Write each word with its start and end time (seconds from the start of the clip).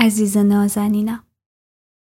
عزیز 0.00 0.36
نازنینم. 0.36 1.24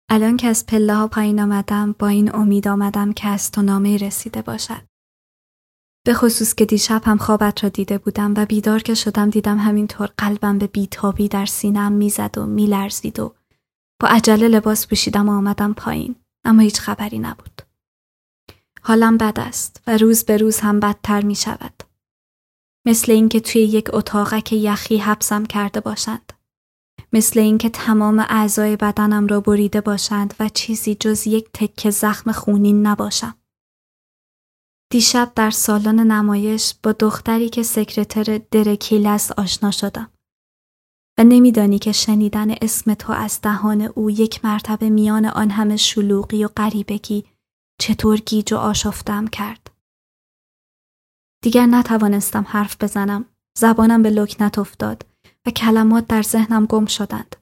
الان 0.09 0.37
که 0.37 0.47
از 0.47 0.65
پله 0.65 0.95
ها 0.95 1.07
پایین 1.07 1.39
آمدم 1.39 1.95
با 1.99 2.07
این 2.07 2.35
امید 2.35 2.67
آمدم 2.67 3.13
که 3.13 3.27
از 3.27 3.51
تو 3.51 3.61
نامه 3.61 3.97
رسیده 3.97 4.41
باشد. 4.41 4.81
به 6.05 6.13
خصوص 6.13 6.55
که 6.55 6.65
دیشب 6.65 7.01
هم 7.05 7.17
خوابت 7.17 7.63
را 7.63 7.69
دیده 7.69 7.97
بودم 7.97 8.33
و 8.37 8.45
بیدار 8.45 8.79
که 8.79 8.95
شدم 8.95 9.29
دیدم 9.29 9.57
همینطور 9.57 10.09
قلبم 10.17 10.57
به 10.57 10.67
بیتابی 10.67 11.27
در 11.27 11.45
سینم 11.45 11.91
می‌زد 11.91 12.37
و 12.37 12.45
میلرزید 12.45 13.19
و 13.19 13.35
با 14.01 14.07
عجله 14.07 14.47
لباس 14.47 14.87
پوشیدم 14.87 15.29
و 15.29 15.31
آمدم 15.31 15.73
پایین. 15.73 16.15
اما 16.45 16.61
هیچ 16.61 16.79
خبری 16.79 17.19
نبود. 17.19 17.61
حالم 18.81 19.17
بد 19.17 19.39
است 19.39 19.83
و 19.87 19.97
روز 19.97 20.23
به 20.23 20.37
روز 20.37 20.59
هم 20.59 20.79
بدتر 20.79 21.21
می 21.21 21.35
شود 21.35 21.83
مثل 22.87 23.11
اینکه 23.11 23.39
توی 23.39 23.61
یک 23.61 23.89
اتاقک 23.93 24.53
یخی 24.53 24.97
حبسم 24.97 25.45
کرده 25.45 25.79
باشند. 25.79 26.33
مثل 27.13 27.39
اینکه 27.39 27.69
تمام 27.69 28.25
اعضای 28.29 28.75
بدنم 28.75 29.27
را 29.27 29.41
بریده 29.41 29.81
باشند 29.81 30.33
و 30.39 30.49
چیزی 30.49 30.95
جز 30.95 31.27
یک 31.27 31.49
تکه 31.53 31.89
زخم 31.89 32.31
خونین 32.31 32.87
نباشم. 32.87 33.35
دیشب 34.91 35.31
در 35.35 35.51
سالن 35.51 35.99
نمایش 35.99 36.73
با 36.83 36.91
دختری 36.91 37.49
که 37.49 37.63
سکرتر 37.63 38.41
درکیل 38.51 39.05
است 39.05 39.31
آشنا 39.31 39.71
شدم 39.71 40.11
و 41.19 41.23
نمیدانی 41.23 41.79
که 41.79 41.91
شنیدن 41.91 42.51
اسم 42.61 42.93
تو 42.93 43.13
از 43.13 43.41
دهان 43.41 43.81
او 43.81 44.11
یک 44.11 44.45
مرتبه 44.45 44.89
میان 44.89 45.25
آن 45.25 45.49
همه 45.49 45.77
شلوغی 45.77 46.45
و 46.45 46.47
غریبگی 46.47 47.25
چطور 47.81 48.17
گیج 48.17 48.53
و 48.53 48.57
آشفتم 48.57 49.27
کرد. 49.27 49.71
دیگر 51.43 51.65
نتوانستم 51.65 52.45
حرف 52.47 52.83
بزنم. 52.83 53.25
زبانم 53.57 54.03
به 54.03 54.09
لکنت 54.09 54.59
افتاد 54.59 55.12
و 55.47 55.51
کلمات 55.51 56.07
در 56.07 56.21
ذهنم 56.21 56.65
گم 56.65 56.85
شدند. 56.85 57.35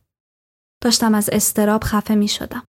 داشتم 0.84 1.14
از 1.16 1.30
استراب 1.30 1.84
خفه 1.84 2.16
می 2.16 2.28
شدم. 2.28 2.64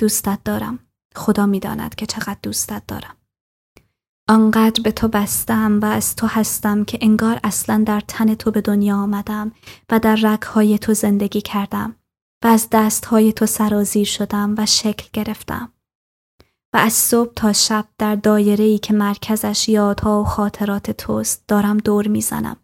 دوستت 0.00 0.38
دارم. 0.44 0.78
خدا 1.16 1.46
می 1.46 1.60
داند 1.60 1.94
که 1.94 2.06
چقدر 2.06 2.38
دوستت 2.42 2.82
دارم. 2.88 3.16
آنقدر 4.28 4.82
به 4.82 4.92
تو 4.92 5.08
بستم 5.08 5.80
و 5.80 5.84
از 5.84 6.16
تو 6.16 6.26
هستم 6.26 6.84
که 6.84 6.98
انگار 7.00 7.40
اصلا 7.44 7.84
در 7.86 8.00
تن 8.00 8.34
تو 8.34 8.50
به 8.50 8.60
دنیا 8.60 8.96
آمدم 8.96 9.52
و 9.90 9.98
در 9.98 10.18
رگهای 10.22 10.78
تو 10.78 10.94
زندگی 10.94 11.40
کردم 11.40 11.96
و 12.44 12.46
از 12.46 12.68
دستهای 12.72 13.32
تو 13.32 13.46
سرازیر 13.46 14.06
شدم 14.06 14.54
و 14.58 14.66
شکل 14.66 15.08
گرفتم. 15.12 15.72
و 16.74 16.76
از 16.76 16.92
صبح 16.92 17.32
تا 17.34 17.52
شب 17.52 17.88
در 17.98 18.14
دایره 18.14 18.64
ای 18.64 18.78
که 18.78 18.94
مرکزش 18.94 19.68
یادها 19.68 20.20
و 20.20 20.24
خاطرات 20.24 20.90
توست 20.90 21.44
دارم 21.48 21.78
دور 21.78 22.08
می‌زنم 22.08 22.56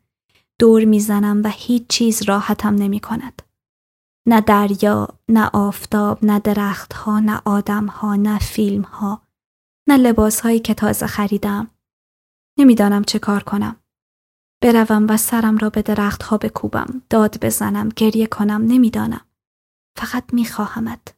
دور 0.61 0.85
می‌زنم 0.85 1.43
و 1.45 1.49
هیچ 1.49 1.87
چیز 1.89 2.23
راحتم 2.23 2.75
نمی 2.75 3.01
کند. 3.01 3.43
نه 4.27 4.41
دریا، 4.41 5.09
نه 5.29 5.51
آفتاب، 5.53 6.25
نه 6.25 6.39
درختها، 6.39 7.21
نه 7.21 7.41
آدمها، 7.45 8.17
نه 8.17 8.39
فیلمها، 8.39 9.23
نه 9.89 9.97
لباسهایی 9.97 10.61
که 10.61 10.75
تازه 10.75 11.07
خریدم. 11.07 11.71
نمی‌دانم 12.59 13.05
چه 13.05 13.19
کار 13.19 13.43
کنم. 13.43 13.77
بروم 14.63 15.07
و 15.09 15.17
سرم 15.17 15.59
را 15.59 15.71
به 15.71 15.83
درختها 15.83 16.39
بکوبم، 16.39 17.03
داد 17.11 17.45
بزنم، 17.45 17.89
گریه 17.89 18.27
کنم، 18.27 18.63
نمی‌دانم. 18.63 19.27
فقط 19.99 20.35
میخواهمت. 20.35 21.15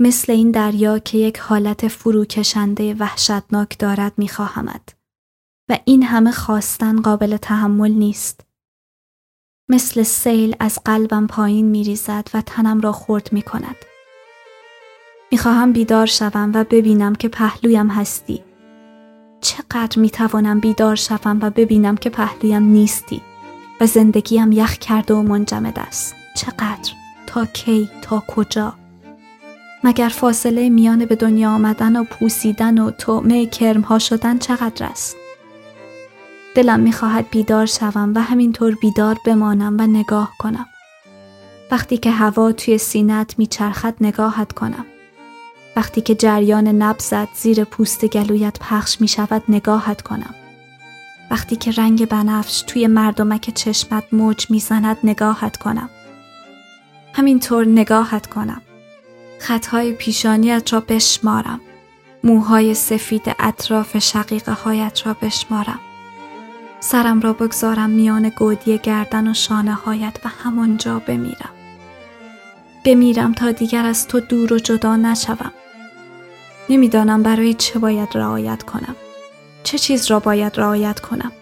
مثل 0.00 0.32
این 0.32 0.50
دریا 0.50 0.98
که 0.98 1.18
یک 1.18 1.38
حالت 1.38 1.88
فروکشنده 1.88 2.94
وحشتناک 2.94 3.78
دارد 3.78 4.12
میخواهمت. 4.16 4.97
و 5.68 5.78
این 5.84 6.02
همه 6.02 6.32
خواستن 6.32 7.00
قابل 7.00 7.36
تحمل 7.36 7.90
نیست. 7.90 8.40
مثل 9.68 10.02
سیل 10.02 10.56
از 10.60 10.78
قلبم 10.84 11.26
پایین 11.26 11.66
می 11.66 11.84
ریزد 11.84 12.28
و 12.34 12.40
تنم 12.40 12.80
را 12.80 12.92
خورد 12.92 13.28
می 13.32 13.42
کند. 13.42 13.76
می 15.32 15.38
خواهم 15.38 15.72
بیدار 15.72 16.06
شوم 16.06 16.50
و 16.54 16.64
ببینم 16.64 17.14
که 17.14 17.28
پهلویم 17.28 17.88
هستی. 17.88 18.42
چقدر 19.40 19.98
می 19.98 20.10
توانم 20.10 20.60
بیدار 20.60 20.96
شوم 20.96 21.38
و 21.42 21.50
ببینم 21.50 21.96
که 21.96 22.10
پهلویم 22.10 22.62
نیستی 22.62 23.22
و 23.80 23.86
زندگیم 23.86 24.52
یخ 24.52 24.78
کرده 24.78 25.14
و 25.14 25.22
منجمد 25.22 25.78
است. 25.78 26.14
چقدر؟ 26.36 26.92
تا 27.26 27.44
کی؟ 27.44 27.90
تا 28.02 28.22
کجا؟ 28.28 28.74
مگر 29.84 30.08
فاصله 30.08 30.68
میان 30.68 31.04
به 31.04 31.16
دنیا 31.16 31.50
آمدن 31.50 31.96
و 31.96 32.04
پوسیدن 32.04 32.78
و 32.78 32.90
تعمه 32.90 33.46
کرمها 33.46 33.98
شدن 33.98 34.38
چقدر 34.38 34.86
است؟ 34.86 35.16
دلم 36.58 36.80
می‌خواهد 36.80 37.30
بیدار 37.30 37.66
شوم 37.66 38.12
و 38.14 38.22
همینطور 38.22 38.74
بیدار 38.74 39.18
بمانم 39.24 39.76
و 39.80 39.86
نگاه 39.86 40.32
کنم. 40.38 40.66
وقتی 41.70 41.96
که 41.96 42.10
هوا 42.10 42.52
توی 42.52 42.78
سینت 42.78 43.38
میچرخد 43.38 43.94
نگاهت 44.00 44.52
کنم. 44.52 44.86
وقتی 45.76 46.00
که 46.00 46.14
جریان 46.14 46.68
نبزت 46.68 47.34
زیر 47.34 47.64
پوست 47.64 48.04
گلویت 48.04 48.58
پخش 48.58 49.00
می 49.00 49.08
شود 49.08 49.42
نگاهت 49.48 50.02
کنم. 50.02 50.34
وقتی 51.30 51.56
که 51.56 51.70
رنگ 51.70 52.08
بنفش 52.08 52.62
توی 52.66 52.86
مردمک 52.86 53.50
چشمت 53.54 54.04
موج 54.12 54.50
می‌زند 54.50 54.96
نگاهت 55.04 55.56
کنم. 55.56 55.90
همینطور 57.14 57.66
نگاهت 57.66 58.26
کنم. 58.26 58.62
خطهای 59.40 59.92
پیشانیت 59.92 60.72
را 60.72 60.80
بشمارم. 60.80 61.60
موهای 62.24 62.74
سفید 62.74 63.36
اطراف 63.38 63.98
شقیقه 63.98 64.52
هایت 64.52 65.06
را 65.06 65.16
بشمارم. 65.22 65.80
سرم 66.80 67.20
را 67.20 67.32
بگذارم 67.32 67.90
میان 67.90 68.28
گودی 68.28 68.78
گردن 68.78 69.28
و 69.28 69.34
شانه 69.34 69.74
هایت 69.74 70.16
و 70.24 70.28
همانجا 70.28 70.98
بمیرم. 70.98 71.50
بمیرم 72.84 73.32
تا 73.32 73.50
دیگر 73.50 73.84
از 73.84 74.08
تو 74.08 74.20
دور 74.20 74.52
و 74.52 74.58
جدا 74.58 74.96
نشوم. 74.96 75.52
نمی‌دانم 76.68 77.22
برای 77.22 77.54
چه 77.54 77.78
باید 77.78 78.08
رعایت 78.14 78.62
کنم. 78.62 78.96
چه 79.64 79.78
چیز 79.78 80.10
را 80.10 80.20
باید 80.20 80.60
رعایت 80.60 81.00
کنم. 81.00 81.32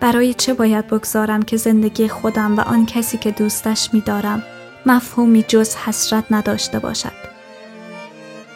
برای 0.00 0.34
چه 0.34 0.54
باید 0.54 0.86
بگذارم 0.86 1.42
که 1.42 1.56
زندگی 1.56 2.08
خودم 2.08 2.56
و 2.56 2.60
آن 2.60 2.86
کسی 2.86 3.18
که 3.18 3.30
دوستش 3.30 3.94
میدارم 3.94 4.42
مفهومی 4.86 5.44
جز 5.48 5.76
حسرت 5.76 6.24
نداشته 6.30 6.78
باشد. 6.78 7.12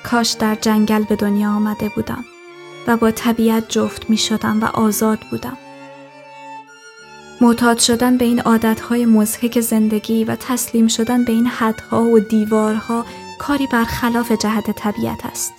کاش 0.02 0.32
در 0.32 0.54
جنگل 0.54 1.04
به 1.04 1.16
دنیا 1.16 1.50
آمده 1.50 1.88
بودم 1.88 2.24
و 2.86 2.96
با 2.96 3.10
طبیعت 3.10 3.68
جفت 3.68 4.10
می 4.10 4.16
شدم 4.16 4.60
و 4.60 4.64
آزاد 4.64 5.18
بودم. 5.30 5.56
معتاد 7.44 7.78
شدن 7.78 8.16
به 8.16 8.24
این 8.24 8.40
عادتهای 8.40 9.06
مزهک 9.06 9.60
زندگی 9.60 10.24
و 10.24 10.36
تسلیم 10.36 10.88
شدن 10.88 11.24
به 11.24 11.32
این 11.32 11.46
حدها 11.46 12.02
و 12.02 12.18
دیوارها 12.18 13.06
کاری 13.38 13.66
برخلاف 13.66 14.32
جهت 14.32 14.70
طبیعت 14.70 15.26
است. 15.26 15.52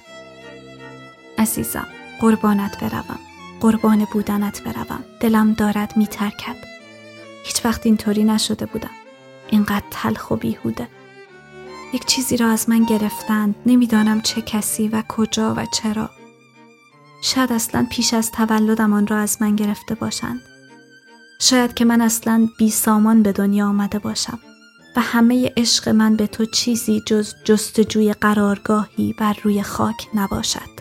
عزیزم، 1.37 1.87
قربانت 2.19 2.79
بروم. 2.79 3.19
قربان 3.61 4.07
بودنت 4.13 4.63
بروم. 4.63 5.03
دلم 5.19 5.53
دارد 5.53 5.97
میترکد. 5.97 6.55
هیچ 7.43 7.65
وقت 7.65 7.85
اینطوری 7.85 8.23
نشده 8.23 8.65
بودم. 8.65 8.95
اینقدر 9.47 9.85
تلخ 9.91 10.31
و 10.31 10.35
بیهوده. 10.35 10.87
یک 11.93 12.05
چیزی 12.05 12.37
را 12.37 12.49
از 12.49 12.69
من 12.69 12.83
گرفتند. 12.83 13.55
نمی‌دانم 13.65 14.21
چه 14.21 14.41
کسی 14.41 14.87
و 14.87 15.03
کجا 15.07 15.53
و 15.57 15.65
چرا. 15.65 16.09
شاید 17.21 17.53
اصلا 17.53 17.87
پیش 17.89 18.13
از 18.13 18.31
تولدم 18.31 18.93
آن 18.93 19.07
را 19.07 19.17
از 19.17 19.41
من 19.41 19.55
گرفته 19.55 19.95
باشند. 19.95 20.41
شاید 21.39 21.73
که 21.73 21.85
من 21.85 22.01
اصلا 22.01 22.47
بی 22.57 22.69
سامان 22.69 23.23
به 23.23 23.31
دنیا 23.31 23.67
آمده 23.67 23.99
باشم 23.99 24.39
و 24.95 25.01
همه 25.01 25.53
عشق 25.57 25.89
من 25.89 26.15
به 26.15 26.27
تو 26.27 26.45
چیزی 26.45 27.03
جز 27.05 27.33
جستجوی 27.43 28.13
قرارگاهی 28.13 29.13
بر 29.17 29.37
روی 29.43 29.63
خاک 29.63 30.07
نباشد. 30.13 30.74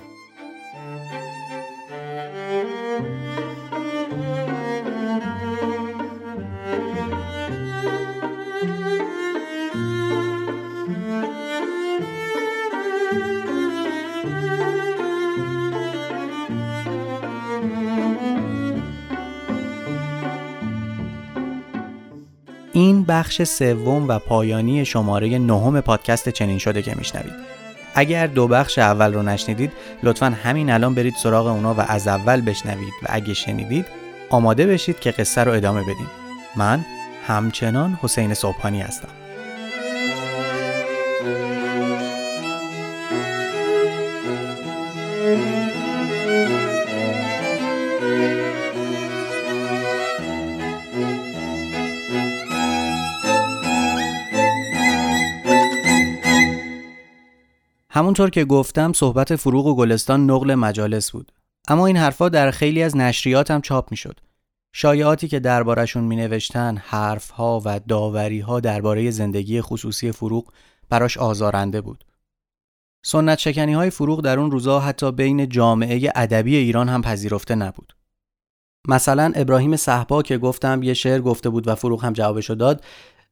این 22.76 23.04
بخش 23.04 23.42
سوم 23.42 24.08
و 24.08 24.18
پایانی 24.18 24.84
شماره 24.84 25.38
نهم 25.38 25.80
پادکست 25.80 26.28
چنین 26.28 26.58
شده 26.58 26.82
که 26.82 26.94
میشنوید. 26.94 27.32
اگر 27.94 28.26
دو 28.26 28.48
بخش 28.48 28.78
اول 28.78 29.14
رو 29.14 29.22
نشنیدید 29.22 29.72
لطفا 30.02 30.26
همین 30.26 30.70
الان 30.70 30.94
برید 30.94 31.14
سراغ 31.22 31.46
اونا 31.46 31.74
و 31.74 31.80
از 31.80 32.08
اول 32.08 32.40
بشنوید 32.40 32.92
و 33.02 33.06
اگه 33.08 33.34
شنیدید 33.34 33.86
آماده 34.30 34.66
بشید 34.66 35.00
که 35.00 35.10
قصه 35.10 35.44
رو 35.44 35.52
ادامه 35.52 35.82
بدیم. 35.82 36.10
من 36.56 36.84
همچنان 37.26 37.98
حسین 38.02 38.34
صبحانی 38.34 38.80
هستم. 38.80 39.23
همونطور 57.94 58.30
که 58.30 58.44
گفتم 58.44 58.92
صحبت 58.92 59.36
فروغ 59.36 59.66
و 59.66 59.76
گلستان 59.76 60.30
نقل 60.30 60.54
مجالس 60.54 61.10
بود. 61.10 61.32
اما 61.68 61.86
این 61.86 61.96
حرفا 61.96 62.28
در 62.28 62.50
خیلی 62.50 62.82
از 62.82 62.96
نشریات 62.96 63.50
هم 63.50 63.60
چاپ 63.60 63.90
می‌شد. 63.90 64.20
شایعاتی 64.72 65.28
که 65.28 65.40
دربارشون 65.40 66.04
می 66.04 66.16
نوشتن 66.16 66.76
حرفها 66.76 67.62
و 67.64 67.80
داوریها 67.88 68.60
درباره 68.60 69.10
زندگی 69.10 69.60
خصوصی 69.60 70.12
فروغ 70.12 70.52
براش 70.88 71.18
آزارنده 71.18 71.80
بود. 71.80 72.04
سنت 73.04 73.38
شکنی 73.38 73.72
های 73.72 73.90
فروغ 73.90 74.20
در 74.20 74.38
اون 74.38 74.50
روزا 74.50 74.80
حتی 74.80 75.12
بین 75.12 75.48
جامعه 75.48 76.12
ادبی 76.14 76.56
ایران 76.56 76.88
هم 76.88 77.02
پذیرفته 77.02 77.54
نبود. 77.54 77.92
مثلا 78.88 79.32
ابراهیم 79.34 79.76
صحبا 79.76 80.22
که 80.22 80.38
گفتم 80.38 80.82
یه 80.82 80.94
شعر 80.94 81.20
گفته 81.20 81.48
بود 81.50 81.68
و 81.68 81.74
فروغ 81.74 82.04
هم 82.04 82.12
جوابشو 82.12 82.54
داد 82.54 82.84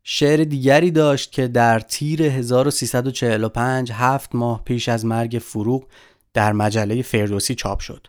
شعر 0.05 0.45
دیگری 0.45 0.91
داشت 0.91 1.33
که 1.33 1.49
در 1.49 1.81
تیر 1.81 2.23
1345 2.23 3.93
هفت 3.93 4.35
ماه 4.35 4.65
پیش 4.65 4.89
از 4.89 5.07
مرگ 5.07 5.39
فروغ 5.43 5.89
در 6.35 6.53
مجله 6.53 7.03
فردوسی 7.03 7.55
چاپ 7.55 7.81
شد. 7.81 8.07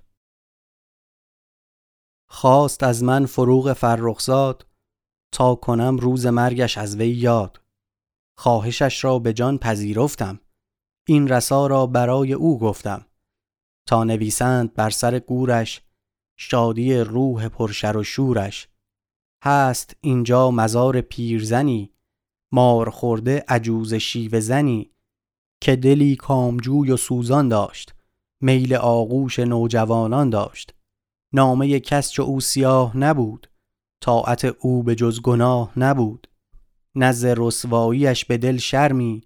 خواست 2.30 2.84
از 2.84 3.04
من 3.04 3.26
فروغ 3.26 3.74
فرخزاد 3.74 4.68
تا 5.34 5.56
کنم 5.56 5.98
روز 5.98 6.26
مرگش 6.26 6.78
از 6.78 6.96
وی 6.96 7.10
یاد. 7.10 7.62
خواهشش 8.38 9.04
را 9.04 9.20
به 9.20 9.34
جان 9.34 9.58
پذیرفتم. 9.58 10.40
این 11.08 11.28
رسا 11.28 11.68
را 11.68 11.88
برای 11.88 12.34
او 12.34 12.60
گفتم. 12.60 13.06
تا 13.88 14.04
نویسند 14.04 14.74
بر 14.74 14.90
سر 14.90 15.20
گورش 15.20 15.82
شادی 16.40 16.98
روح 16.98 17.48
پرشر 17.48 17.98
و 17.98 18.04
شورش 18.04 18.68
هست 19.46 19.96
اینجا 20.02 20.52
مزار 20.52 21.02
پیرزنی 21.02 21.94
مار 22.52 22.90
خورده 22.90 23.44
عجوز 23.48 23.94
شیوه 23.94 24.40
زنی 24.40 24.92
که 25.62 25.76
دلی 25.76 26.16
کامجوی 26.16 26.92
و 26.92 26.98
سوزان 26.98 27.48
داشت 27.48 27.94
میل 28.42 28.74
آغوش 28.76 29.40
نوجوانان 29.40 30.30
داشت. 30.30 30.74
نامه 31.34 31.80
کس 31.80 32.12
چو 32.12 32.24
او 32.24 32.42
سیاه 32.42 32.98
نبود 32.98 33.50
طاعت 34.02 34.46
او 34.46 34.84
به 34.84 34.96
جز 34.96 35.22
گناه 35.22 35.80
نبود. 35.80 36.28
نز 36.96 37.26
رسواییش 37.26 38.26
به 38.26 38.38
دل 38.38 38.58
شرمی 38.58 39.24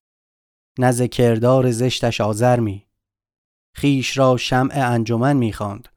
نز 0.80 1.02
کردار 1.02 1.72
زشتش 1.72 2.22
آزرمی. 2.22 2.86
خیش 3.74 4.18
را 4.18 4.38
شمع 4.38 4.74
انجمن 4.75 5.38
می‌خواند 5.38 5.90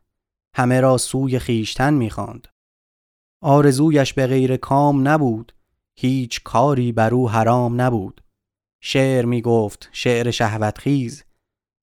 همه 0.55 0.81
را 0.81 0.99
سوی 0.99 1.39
خیشتن 1.39 1.95
می‌خواند. 1.95 2.49
آرزویش 3.43 4.13
به 4.13 4.27
غیر 4.27 4.57
کام 4.57 5.09
نبود. 5.09 5.53
هیچ 5.99 6.43
کاری 6.43 6.93
بر 6.93 7.15
او 7.15 7.31
حرام 7.31 7.81
نبود. 7.81 8.21
شعر 8.83 9.25
می 9.25 9.43
گفت 9.43 9.89
شعر 9.93 10.31
شهوت 10.31 10.79
خیز 10.79 11.25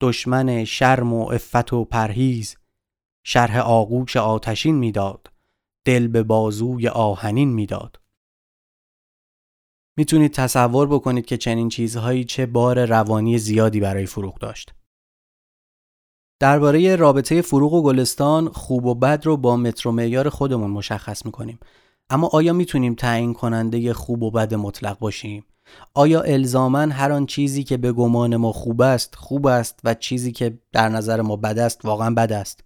دشمن 0.01 0.65
شرم 0.65 1.13
و 1.13 1.31
افت 1.31 1.73
و 1.73 1.85
پرهیز. 1.85 2.57
شرح 3.23 3.57
آغوش 3.57 4.17
آتشین 4.17 4.75
می‌داد 4.75 5.31
دل 5.85 6.07
به 6.07 6.23
بازوی 6.23 6.87
آهنین 6.87 7.49
می‌داد 7.53 8.01
می‌تونید 9.97 10.33
تصور 10.33 10.87
بکنید 10.87 11.25
که 11.25 11.37
چنین 11.37 11.69
چیزهایی 11.69 12.23
چه 12.23 12.45
بار 12.45 12.85
روانی 12.85 13.37
زیادی 13.37 13.79
برای 13.79 14.05
فروغ 14.05 14.39
داشت. 14.39 14.73
درباره 16.39 16.95
رابطه 16.95 17.41
فروغ 17.41 17.73
و 17.73 17.83
گلستان 17.83 18.49
خوب 18.49 18.85
و 18.85 18.95
بد 18.95 19.25
رو 19.25 19.37
با 19.37 19.57
متر 19.57 19.87
و 19.87 19.91
معیار 19.91 20.29
خودمون 20.29 20.71
مشخص 20.71 21.25
می‌کنیم. 21.25 21.59
اما 22.09 22.27
آیا 22.27 22.53
می‌تونیم 22.53 22.95
تعیین 22.95 23.33
کننده 23.33 23.93
خوب 23.93 24.23
و 24.23 24.31
بد 24.31 24.53
مطلق 24.53 24.99
باشیم؟ 24.99 25.45
آیا 25.93 26.21
الزامن 26.21 26.91
هر 26.91 27.11
آن 27.11 27.25
چیزی 27.25 27.63
که 27.63 27.77
به 27.77 27.91
گمان 27.91 28.35
ما 28.35 28.51
خوب 28.51 28.81
است 28.81 29.15
خوب 29.15 29.47
است 29.47 29.79
و 29.83 29.93
چیزی 29.93 30.31
که 30.31 30.59
در 30.71 30.89
نظر 30.89 31.21
ما 31.21 31.35
بد 31.35 31.59
است 31.59 31.85
واقعا 31.85 32.13
بد 32.13 32.31
است؟ 32.31 32.63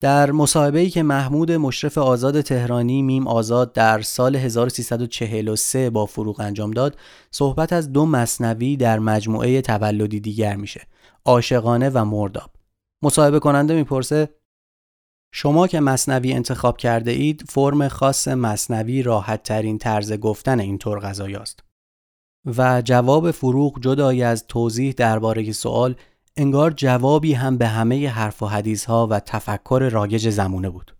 در 0.00 0.30
مصاحبه‌ای 0.30 0.90
که 0.90 1.02
محمود 1.02 1.52
مشرف 1.52 1.98
آزاد 1.98 2.40
تهرانی 2.40 3.02
میم 3.02 3.26
آزاد 3.26 3.72
در 3.72 4.02
سال 4.02 4.36
1343 4.36 5.90
با 5.90 6.06
فروغ 6.06 6.40
انجام 6.40 6.70
داد 6.70 6.96
صحبت 7.30 7.72
از 7.72 7.92
دو 7.92 8.06
مصنوی 8.06 8.76
در 8.76 8.98
مجموعه 8.98 9.60
تولدی 9.62 10.20
دیگر 10.20 10.56
میشه 10.56 10.86
عاشقانه 11.24 11.90
و 11.90 12.04
مرداب. 12.04 12.53
مصاحبه 13.04 13.38
کننده 13.38 13.74
می‌پرسه 13.74 14.34
شما 15.32 15.66
که 15.66 15.80
مصنوی 15.80 16.32
انتخاب 16.32 16.76
کرده 16.76 17.10
اید 17.10 17.44
فرم 17.48 17.88
خاص 17.88 18.28
مصنوی 18.28 19.02
راحت 19.02 19.42
ترین 19.42 19.78
طرز 19.78 20.12
گفتن 20.12 20.60
این 20.60 20.78
طور 20.78 21.00
غذای 21.00 21.36
است. 21.36 21.60
و 22.56 22.82
جواب 22.82 23.30
فروغ 23.30 23.80
جدای 23.80 24.22
از 24.22 24.46
توضیح 24.46 24.92
درباره 24.92 25.52
سوال 25.52 25.96
انگار 26.36 26.70
جوابی 26.70 27.32
هم 27.32 27.58
به 27.58 27.66
همه 27.66 28.08
حرف 28.08 28.42
و 28.42 28.46
حدیث 28.46 28.84
ها 28.84 29.06
و 29.06 29.20
تفکر 29.20 29.88
رایج 29.92 30.28
زمونه 30.28 30.70
بود. 30.70 30.96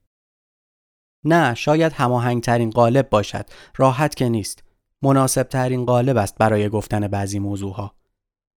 نه 1.24 1.54
شاید 1.54 1.92
هماهنگ 1.92 2.42
ترین 2.42 2.70
قالب 2.70 3.08
باشد. 3.10 3.46
راحت 3.76 4.14
که 4.14 4.28
نیست. 4.28 4.64
مناسب 5.02 5.42
ترین 5.42 5.84
قالب 5.84 6.16
است 6.16 6.38
برای 6.38 6.68
گفتن 6.68 7.08
بعضی 7.08 7.38
موضوع 7.38 7.74
ها 7.74 7.94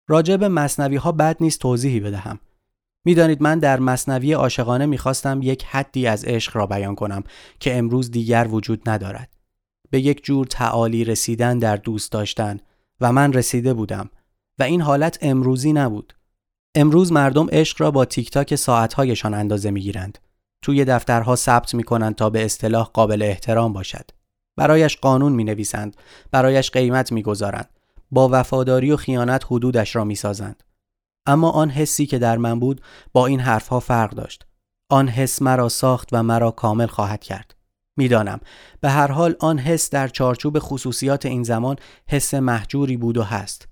راجع 0.07 0.37
به 0.37 0.47
مصنوی 0.47 0.95
ها 0.95 1.11
بد 1.11 1.37
نیست 1.39 1.59
توضیحی 1.59 1.99
بدهم. 1.99 2.39
می‌دانید 3.05 3.41
من 3.41 3.59
در 3.59 3.79
مصنوی 3.79 4.33
عاشقانه 4.33 4.85
می‌خواستم 4.85 5.39
یک 5.43 5.63
حدی 5.63 6.07
از 6.07 6.25
عشق 6.25 6.57
را 6.57 6.65
بیان 6.67 6.95
کنم 6.95 7.23
که 7.59 7.77
امروز 7.77 8.11
دیگر 8.11 8.47
وجود 8.51 8.89
ندارد. 8.89 9.29
به 9.89 10.01
یک 10.01 10.23
جور 10.23 10.45
تعالی 10.45 11.03
رسیدن 11.03 11.59
در 11.59 11.77
دوست 11.77 12.11
داشتن 12.11 12.59
و 13.01 13.11
من 13.11 13.33
رسیده 13.33 13.73
بودم 13.73 14.09
و 14.59 14.63
این 14.63 14.81
حالت 14.81 15.17
امروزی 15.21 15.73
نبود. 15.73 16.13
امروز 16.75 17.11
مردم 17.11 17.47
عشق 17.51 17.81
را 17.81 17.91
با 17.91 18.05
تیک 18.05 18.31
تاک 18.31 18.55
ساعتهایشان 18.55 19.33
اندازه 19.33 19.71
می‌گیرند. 19.71 20.17
توی 20.61 20.85
دفترها 20.85 21.35
ثبت 21.35 21.75
می‌کنند 21.75 22.15
تا 22.15 22.29
به 22.29 22.45
اصطلاح 22.45 22.89
قابل 22.93 23.21
احترام 23.21 23.73
باشد. 23.73 24.11
برایش 24.57 24.97
قانون 24.97 25.33
می 25.33 25.43
نویسند 25.43 25.97
برایش 26.31 26.71
قیمت 26.71 27.11
می‌گذارند. 27.11 27.69
با 28.11 28.29
وفاداری 28.31 28.91
و 28.91 28.97
خیانت 28.97 29.45
حدودش 29.45 29.95
را 29.95 30.03
می‌سازند. 30.03 30.63
اما 31.25 31.49
آن 31.49 31.69
حسی 31.69 32.05
که 32.05 32.19
در 32.19 32.37
من 32.37 32.59
بود 32.59 32.81
با 33.13 33.25
این 33.25 33.39
حرفها 33.39 33.79
فرق 33.79 34.11
داشت 34.11 34.45
آن 34.89 35.07
حس 35.07 35.41
مرا 35.41 35.69
ساخت 35.69 36.09
و 36.11 36.23
مرا 36.23 36.51
کامل 36.51 36.87
خواهد 36.87 37.23
کرد 37.23 37.55
می‌دانم 37.97 38.39
به 38.81 38.89
هر 38.89 39.11
حال 39.11 39.35
آن 39.39 39.59
حس 39.59 39.89
در 39.89 40.07
چارچوب 40.07 40.59
خصوصیات 40.59 41.25
این 41.25 41.43
زمان 41.43 41.75
حس 42.07 42.33
محجوری 42.33 42.97
بود 42.97 43.17
و 43.17 43.23
هست 43.23 43.67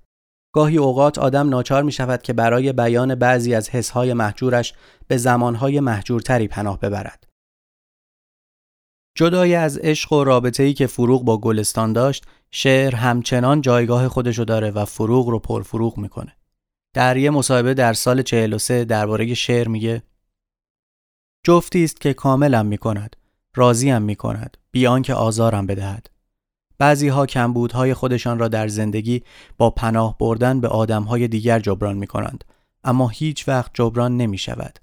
گاهی 0.56 0.78
اوقات 0.78 1.18
آدم 1.18 1.50
ناچار 1.50 1.84
می 1.84 1.92
شود 1.92 2.22
که 2.22 2.34
برای 2.34 2.74
بیان 2.74 3.16
بعضی 3.16 3.56
از 3.56 3.70
حسهای 3.70 4.14
محجورش 4.14 4.74
به 5.08 5.18
زمانهای 5.18 5.80
محجورتری 5.80 6.48
پناه 6.48 6.80
ببرد. 6.80 7.28
جدای 9.18 9.56
از 9.56 9.78
عشق 9.78 10.14
و 10.14 10.24
رابطه‌ای 10.24 10.74
که 10.74 10.88
فروغ 10.88 11.26
با 11.26 11.38
گلستان 11.38 11.94
داشت، 11.94 12.26
شعر 12.52 12.96
همچنان 12.96 13.62
جایگاه 13.62 14.08
خودشو 14.08 14.44
داره 14.44 14.72
و 14.72 14.86
فروغ 14.86 15.28
رو 15.28 15.40
پرفروغ 15.40 15.98
می‌کنه. 15.98 16.36
در 16.94 17.18
یه 17.18 17.30
مصاحبه 17.30 17.74
در 17.74 17.94
سال 17.94 18.22
43 18.22 18.86
درباره 18.86 19.34
شعر 19.34 19.68
میگه 19.68 20.04
جفتی 21.44 21.84
است 21.84 22.02
که 22.02 22.14
کاملم 22.14 22.66
می‌کند 22.66 23.16
راضیم 23.56 24.02
می‌کند 24.02 24.58
بیان 24.72 25.02
که 25.02 25.14
آزارم 25.14 25.68
بدهد 25.68 26.10
بعضی 26.78 27.08
ها 27.08 27.26
کمبودهای 27.26 27.94
خودشان 27.94 28.40
را 28.40 28.48
در 28.48 28.68
زندگی 28.68 29.24
با 29.58 29.70
پناه 29.70 30.18
بردن 30.18 30.62
به 30.62 30.68
آدمهای 30.68 31.28
دیگر 31.28 31.60
جبران 31.60 31.98
می 31.98 32.08
کنند. 32.08 32.44
اما 32.84 33.08
هیچ 33.08 33.48
وقت 33.48 33.72
جبران 33.74 34.18
نمی 34.18 34.38
شود. 34.38 34.80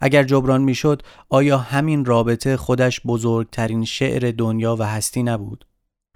اگر 0.00 0.22
جبران 0.22 0.62
می 0.62 0.74
شد 0.74 1.02
آیا 1.28 1.58
همین 1.58 2.04
رابطه 2.04 2.56
خودش 2.56 3.00
بزرگترین 3.06 3.84
شعر 3.84 4.34
دنیا 4.38 4.76
و 4.76 4.82
هستی 4.82 5.22
نبود؟ 5.22 5.66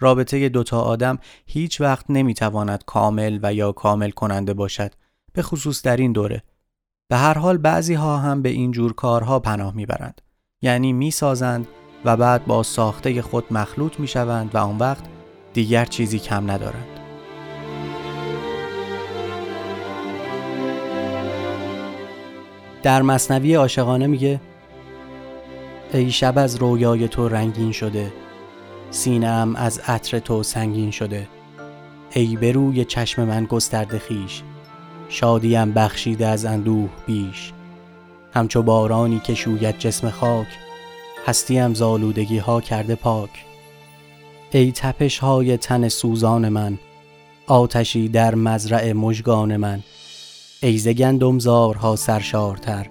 رابطه 0.00 0.49
دوتا 0.49 0.81
آدم 0.81 1.19
هیچ 1.47 1.81
وقت 1.81 2.05
نمی 2.09 2.35
تواند 2.35 2.85
کامل 2.87 3.38
و 3.43 3.55
یا 3.55 3.73
کامل 3.73 4.11
کننده 4.11 4.55
باشد 4.55 4.93
به 5.38 5.42
خصوص 5.42 5.83
در 5.83 5.97
این 5.97 6.12
دوره. 6.12 6.42
به 7.09 7.16
هر 7.16 7.38
حال 7.38 7.59
بعضی 7.59 7.95
ها 7.95 8.18
هم 8.18 8.42
به 8.42 8.49
این 8.49 8.71
جور 8.71 8.92
کارها 8.92 9.38
پناه 9.38 9.75
می‌برند. 9.75 10.21
یعنی 10.62 10.92
می 10.92 11.11
سازند 11.11 11.66
و 12.04 12.16
بعد 12.16 12.47
با 12.47 12.62
ساخته 12.62 13.23
خود 13.23 13.45
مخلوط 13.50 14.00
می 14.00 14.09
شوند 14.09 14.54
و 14.54 14.59
آن 14.59 14.78
وقت 14.78 15.04
دیگر 15.52 15.85
چیزی 15.85 16.18
کم 16.18 16.50
ندارند. 16.50 17.00
در 22.83 23.02
مصنوی 23.02 23.54
عاشقانه 23.54 24.07
میگه 24.07 24.40
ای 25.92 26.11
شب 26.11 26.38
از 26.38 26.57
رویای 26.57 27.09
تو 27.09 27.28
رنگین 27.28 27.73
شده 27.73 28.12
سینم 28.90 29.57
از 29.57 29.78
عطر 29.78 30.18
تو 30.18 30.42
سنگین 30.42 30.90
شده 30.90 31.28
ای 32.11 32.37
به 32.37 32.52
روی 32.52 32.85
چشم 32.85 33.25
من 33.25 33.45
گسترده 33.45 33.99
خیش 33.99 34.42
شادیم 35.09 35.73
بخشیده 35.73 36.27
از 36.27 36.45
اندوه 36.45 36.88
بیش 37.07 37.53
همچو 38.35 38.62
بارانی 38.62 39.21
که 39.25 39.35
شوید 39.35 39.79
جسم 39.79 40.11
خاک 40.11 40.47
هستیم 41.27 41.75
زالودگی 41.75 42.38
ها 42.38 42.61
کرده 42.61 42.95
پاک. 42.95 43.31
ای 44.53 44.73
تپش 44.73 45.19
های 45.19 45.57
تن 45.57 45.88
سوزان 45.88 46.49
من 46.49 46.79
آتشی 47.47 48.09
در 48.09 48.35
مزرع 48.35 48.93
مژگان 48.93 49.57
من. 49.57 49.83
ای 50.62 50.75
ز 50.75 50.88
گندمزارها 50.88 51.97
سرشارتر 51.97 52.87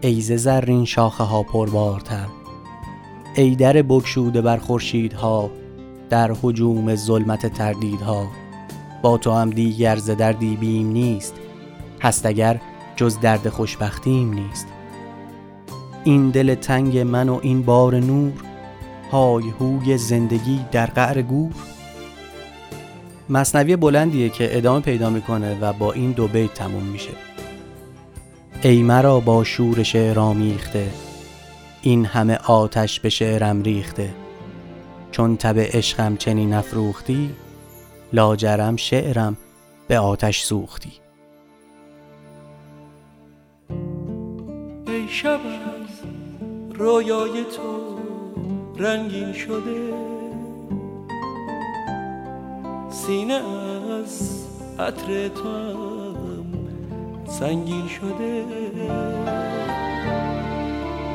ای 0.00 0.16
ز 0.16 0.32
زرین 0.32 0.84
شاخه 0.84 1.24
ها 1.24 1.42
پربارتر. 1.42 2.26
ای 3.36 3.56
در 3.56 3.82
بگشوده 3.82 4.40
بر 4.40 4.56
خورشیدها 4.56 5.50
در 6.10 6.32
هجوم 6.42 6.94
ظلمت 6.94 7.46
تردیدها. 7.46 8.26
با 9.02 9.18
تو 9.18 9.32
هم 9.32 9.50
دیگر 9.50 9.96
ز 9.96 10.10
دردی 10.10 10.56
بیم 10.56 10.86
نیست 10.86 11.34
هست 12.02 12.26
اگر 12.26 12.60
جز 12.96 13.20
درد 13.20 13.48
خوشبختیم 13.48 14.32
نیست. 14.32 14.66
این 16.04 16.30
دل 16.30 16.54
تنگ 16.54 16.98
من 16.98 17.28
و 17.28 17.38
این 17.42 17.62
بار 17.62 17.94
نور 17.94 18.32
های 19.12 19.44
هوی 19.60 19.98
زندگی 19.98 20.60
در 20.72 20.86
قعر 20.86 21.22
گور. 21.22 21.52
مصنوی 23.30 23.76
بلندیه 23.76 24.28
که 24.28 24.56
ادامه 24.56 24.80
پیدا 24.80 25.10
می‌کنه 25.10 25.58
و 25.60 25.72
با 25.72 25.92
این 25.92 26.12
دو 26.12 26.28
بیت 26.28 26.54
تموم 26.54 26.82
میشه. 26.82 27.10
ای 28.62 28.82
مرا 28.82 29.20
با 29.20 29.44
شور 29.44 29.82
شعر 29.82 30.32
میخته 30.32 30.90
این 31.82 32.04
همه 32.04 32.38
آتش 32.46 33.00
به 33.00 33.08
شعرم 33.08 33.62
ریخته. 33.62 34.14
چون 35.10 35.36
تب 35.36 35.58
عشقم 35.58 36.16
چنین 36.16 36.54
افروختی 36.54 37.30
لاجرم 38.12 38.76
شعرم 38.76 39.36
به 39.88 39.98
آتش 39.98 40.42
سوختی. 40.42 40.92
ای 44.86 45.08
شب 45.08 45.40
از 45.40 46.02
رویای 46.74 47.44
تو 47.44 47.98
رنگین 48.76 49.32
شده. 49.32 49.92
سینه 52.90 53.34
از 53.34 54.44
عطر 54.78 55.28
تو 55.28 55.48
شده. 57.88 58.44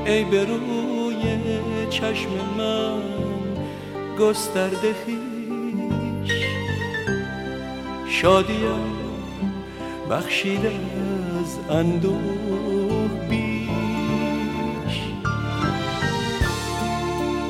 ای 0.06 0.24
به 0.24 0.46
چشم 1.90 2.30
من 2.58 3.02
گسترده 4.20 4.94
خیش 5.06 5.23
شادیم 8.22 8.96
بخشیده 10.12 10.72
از 11.40 11.78
اندوه 11.78 13.10
بیش. 13.30 14.98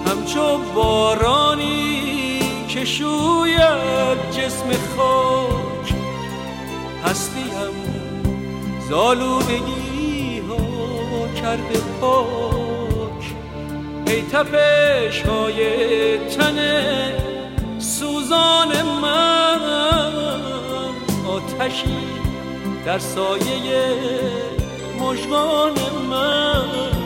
همچو 0.07 0.57
بارانی 0.75 2.39
که 2.67 2.85
شوید 2.85 4.31
جسم 4.31 4.69
خاک 4.97 5.93
هستیم 7.05 7.73
زالودگی 8.89 10.39
ها 10.49 11.27
کرده 11.41 11.79
پاک. 12.01 13.33
ای 14.07 14.21
تپش 14.21 15.21
های 15.21 16.17
تن 16.17 16.57
سوزان 17.79 18.81
من 19.01 19.59
آتشی 21.59 21.97
در 22.85 22.99
سایه 22.99 23.95
مژگان 24.99 25.73
من. 26.09 27.02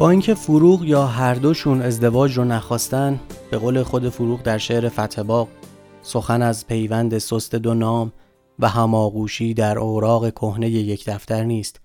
با 0.00 0.10
اینکه 0.10 0.34
فروغ 0.34 0.84
یا 0.84 1.06
هر 1.06 1.34
دوشون 1.34 1.82
ازدواج 1.82 2.38
رو 2.38 2.44
نخواستن 2.44 3.20
به 3.50 3.58
قول 3.58 3.82
خود 3.82 4.08
فروغ 4.08 4.42
در 4.42 4.58
شعر 4.58 4.88
فتباق 4.88 5.48
سخن 6.02 6.42
از 6.42 6.66
پیوند 6.66 7.18
سست 7.18 7.54
دو 7.54 7.74
نام 7.74 8.12
و 8.58 8.68
هماغوشی 8.68 9.54
در 9.54 9.78
اوراق 9.78 10.30
کهنه 10.30 10.70
یک 10.70 11.08
دفتر 11.08 11.44
نیست. 11.44 11.80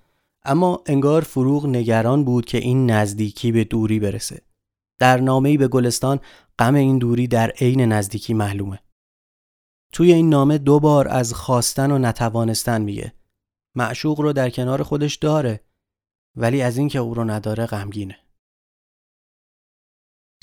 اما 0.46 0.84
انگار 0.86 1.22
فروغ 1.22 1.66
نگران 1.66 2.24
بود 2.24 2.46
که 2.46 2.58
این 2.58 2.92
نزدیکی 2.92 3.52
به 3.52 3.64
دوری 3.64 4.00
برسه. 4.00 4.42
در 5.00 5.18
نامه‌ای 5.18 5.58
به 5.58 5.68
گلستان 5.68 6.20
غم 6.60 6.76
این 6.76 6.98
دوری 6.98 7.28
در 7.28 7.50
عین 7.50 7.82
نزدیکی 7.82 8.34
معلومه. 8.34 8.80
توی 9.94 10.14
این 10.14 10.30
نامه 10.30 10.58
دو 10.58 10.80
بار 10.80 11.08
از 11.08 11.34
خواستن 11.34 11.92
و 11.92 11.98
نتوانستن 11.98 12.82
میگه. 12.82 13.14
معشوق 13.76 14.22
رو 14.22 14.34
در 14.34 14.50
کنار 14.50 14.84
خودش 14.84 15.16
داره. 15.16 15.66
ولی 16.38 16.62
از 16.62 16.78
اینکه 16.78 17.00
او 17.00 17.14
رو 17.14 17.24
نداره 17.24 17.66
غمگینه. 17.66 18.20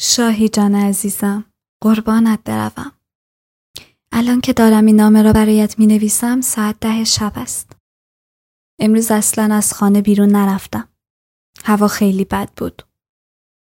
شاهی 0.00 0.49
جان 0.49 0.75
عزیزم 0.75 1.44
قربانت 1.82 2.44
بروم. 2.44 2.92
الان 4.12 4.40
که 4.40 4.52
دارم 4.52 4.87
این 4.87 4.96
نامه 4.96 5.22
را 5.22 5.32
برایت 5.32 5.78
می 5.78 5.87
نویسم 5.87 6.40
ساعت 6.40 6.80
ده 6.80 7.04
شب 7.04 7.32
است. 7.37 7.76
امروز 8.80 9.11
اصلا 9.11 9.54
از 9.54 9.72
خانه 9.72 10.02
بیرون 10.02 10.28
نرفتم. 10.28 10.88
هوا 11.64 11.88
خیلی 11.88 12.25
بد 12.25 12.50
بود. 12.56 12.82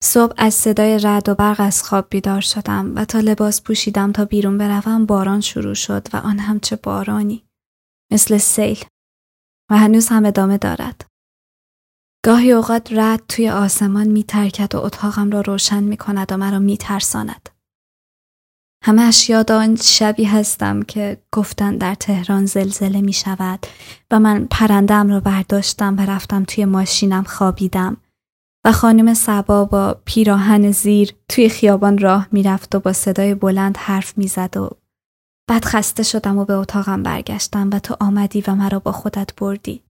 صبح 0.03 0.33
از 0.37 0.53
صدای 0.53 0.99
رعد 0.99 1.29
و 1.29 1.35
برق 1.35 1.59
از 1.59 1.83
خواب 1.83 2.09
بیدار 2.09 2.41
شدم 2.41 2.95
و 2.95 3.05
تا 3.05 3.19
لباس 3.19 3.61
پوشیدم 3.61 4.11
تا 4.11 4.25
بیرون 4.25 4.57
بروم 4.57 5.05
باران 5.05 5.41
شروع 5.41 5.73
شد 5.73 6.07
و 6.13 6.17
آن 6.17 6.39
هم 6.39 6.59
چه 6.59 6.75
بارانی. 6.75 7.45
مثل 8.11 8.37
سیل 8.37 8.85
و 9.71 9.77
هنوز 9.77 10.07
هم 10.07 10.25
ادامه 10.25 10.57
دارد. 10.57 11.14
گاهی 12.25 12.51
اوقات 12.51 12.93
رد 12.93 13.21
توی 13.27 13.49
آسمان 13.49 14.07
می 14.07 14.23
ترکد 14.23 14.75
و 14.75 14.79
اتاقم 14.79 15.31
را 15.31 15.41
روشن 15.41 15.83
می 15.83 15.97
کند 15.97 16.31
و 16.31 16.37
مرا 16.37 16.59
می 16.59 16.77
ترساند. 16.77 17.49
همه 18.83 19.11
یاد 19.29 19.51
آن 19.51 19.75
شبی 19.75 20.23
هستم 20.23 20.83
که 20.83 21.17
گفتن 21.31 21.77
در 21.77 21.95
تهران 21.95 22.45
زلزله 22.45 23.01
می 23.01 23.13
شود 23.13 23.59
و 24.11 24.19
من 24.19 24.47
پرندم 24.51 25.09
را 25.09 25.19
برداشتم 25.19 25.95
و 25.97 26.01
رفتم 26.01 26.43
توی 26.43 26.65
ماشینم 26.65 27.23
خوابیدم 27.23 27.97
و 28.65 28.71
خانم 28.71 29.13
سبا 29.13 29.65
با 29.65 30.01
پیراهن 30.05 30.71
زیر 30.71 31.15
توی 31.29 31.49
خیابان 31.49 31.97
راه 31.97 32.27
می‌رفت 32.31 32.75
و 32.75 32.79
با 32.79 32.93
صدای 32.93 33.35
بلند 33.35 33.77
حرف 33.77 34.17
می‌زد 34.17 34.57
و 34.57 34.69
بعد 35.49 35.65
خسته 35.65 36.03
شدم 36.03 36.37
و 36.37 36.45
به 36.45 36.53
اتاقم 36.53 37.03
برگشتم 37.03 37.69
و 37.73 37.79
تو 37.79 37.95
آمدی 37.99 38.43
و 38.47 38.55
مرا 38.55 38.79
با 38.79 38.91
خودت 38.91 39.35
بردی. 39.35 39.84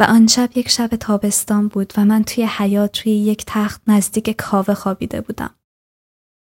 و 0.00 0.02
آن 0.02 0.26
شب 0.26 0.50
یک 0.54 0.68
شب 0.68 0.88
تابستان 0.88 1.68
بود 1.68 1.92
و 1.96 2.04
من 2.04 2.24
توی 2.24 2.44
حیات 2.44 3.00
روی 3.00 3.12
یک 3.12 3.44
تخت 3.46 3.82
نزدیک 3.86 4.30
کاوه 4.30 4.74
خوابیده 4.74 5.20
بودم. 5.20 5.54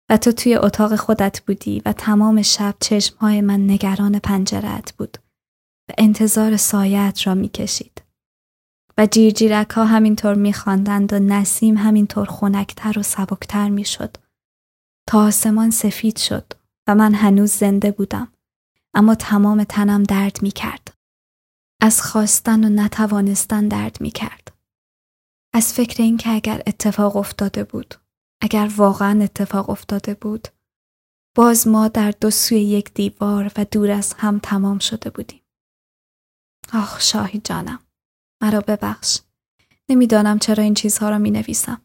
و 0.10 0.18
تو 0.18 0.32
توی 0.32 0.56
اتاق 0.56 0.96
خودت 0.96 1.42
بودی 1.42 1.82
و 1.86 1.94
تمام 1.94 2.42
شب 2.42 2.76
چشمهای 2.80 3.42
من 3.42 3.70
نگران 3.70 4.20
پنجرت 4.20 4.94
بود 4.94 5.18
و 5.90 5.94
انتظار 5.98 6.58
سایت 6.58 7.28
را 7.28 7.34
می‌کشید. 7.34 8.02
و 8.98 9.06
جیرجیرک 9.06 9.70
ها 9.70 9.86
همینطور 9.86 10.34
میخواندند 10.34 11.14
و 11.14 11.20
نسیم 11.20 11.78
همینطور 11.78 12.26
خونکتر 12.26 13.00
و 13.00 13.04
سبکتر 13.04 13.70
می‌شد. 13.70 14.18
تا 15.10 15.26
آسمان 15.26 15.72
سفید 15.72 16.18
شد 16.18 16.54
و 16.88 16.96
من 16.96 17.14
هنوز 17.14 17.52
زنده 17.52 17.92
بودم 17.92 18.28
اما 18.94 19.16
تمام 19.16 19.64
تنم 19.64 20.04
درد 20.04 20.38
می‌کرد. 20.42 20.97
از 21.82 22.02
خواستن 22.02 22.64
و 22.64 22.70
نتوانستن 22.70 23.68
درد 23.68 24.02
می 24.02 24.12
کرد. 24.12 24.54
از 25.54 25.74
فکر 25.74 26.04
اینکه 26.04 26.30
اگر 26.30 26.62
اتفاق 26.68 27.16
افتاده 27.16 27.64
بود 27.64 27.96
اگر 28.42 28.72
واقعا 28.78 29.24
اتفاق 29.24 29.70
افتاده 29.70 30.14
بود 30.14 30.48
باز 31.36 31.68
ما 31.68 31.88
در 31.88 32.12
دو 32.12 32.32
سوی 32.32 32.60
یک 32.62 32.94
دیوار 32.94 33.52
و 33.58 33.66
دور 33.72 33.92
از 33.92 34.14
هم 34.14 34.40
تمام 34.40 34.80
شده 34.80 35.10
بودیم. 35.10 35.42
آخ 36.74 37.02
شاهی 37.02 37.40
جانم 37.40 37.80
مرا 38.44 38.62
ببخش 38.62 39.20
نمی‌دانم 39.90 40.40
چرا 40.40 40.64
این 40.64 40.74
چیزها 40.74 41.10
را 41.10 41.18
می 41.18 41.32
نویسم. 41.32 41.82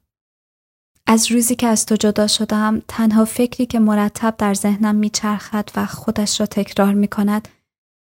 از 1.06 1.32
روزی 1.32 1.54
که 1.54 1.66
از 1.66 1.86
تو 1.86 1.96
جدا 1.96 2.26
شدم 2.26 2.82
تنها 2.88 3.24
فکری 3.24 3.66
که 3.66 3.78
مرتب 3.78 4.34
در 4.38 4.54
ذهنم 4.54 4.94
میچرخد 4.94 5.70
و 5.76 5.86
خودش 5.86 6.40
را 6.40 6.46
تکرار 6.46 6.94
می 6.94 7.08
کند 7.08 7.48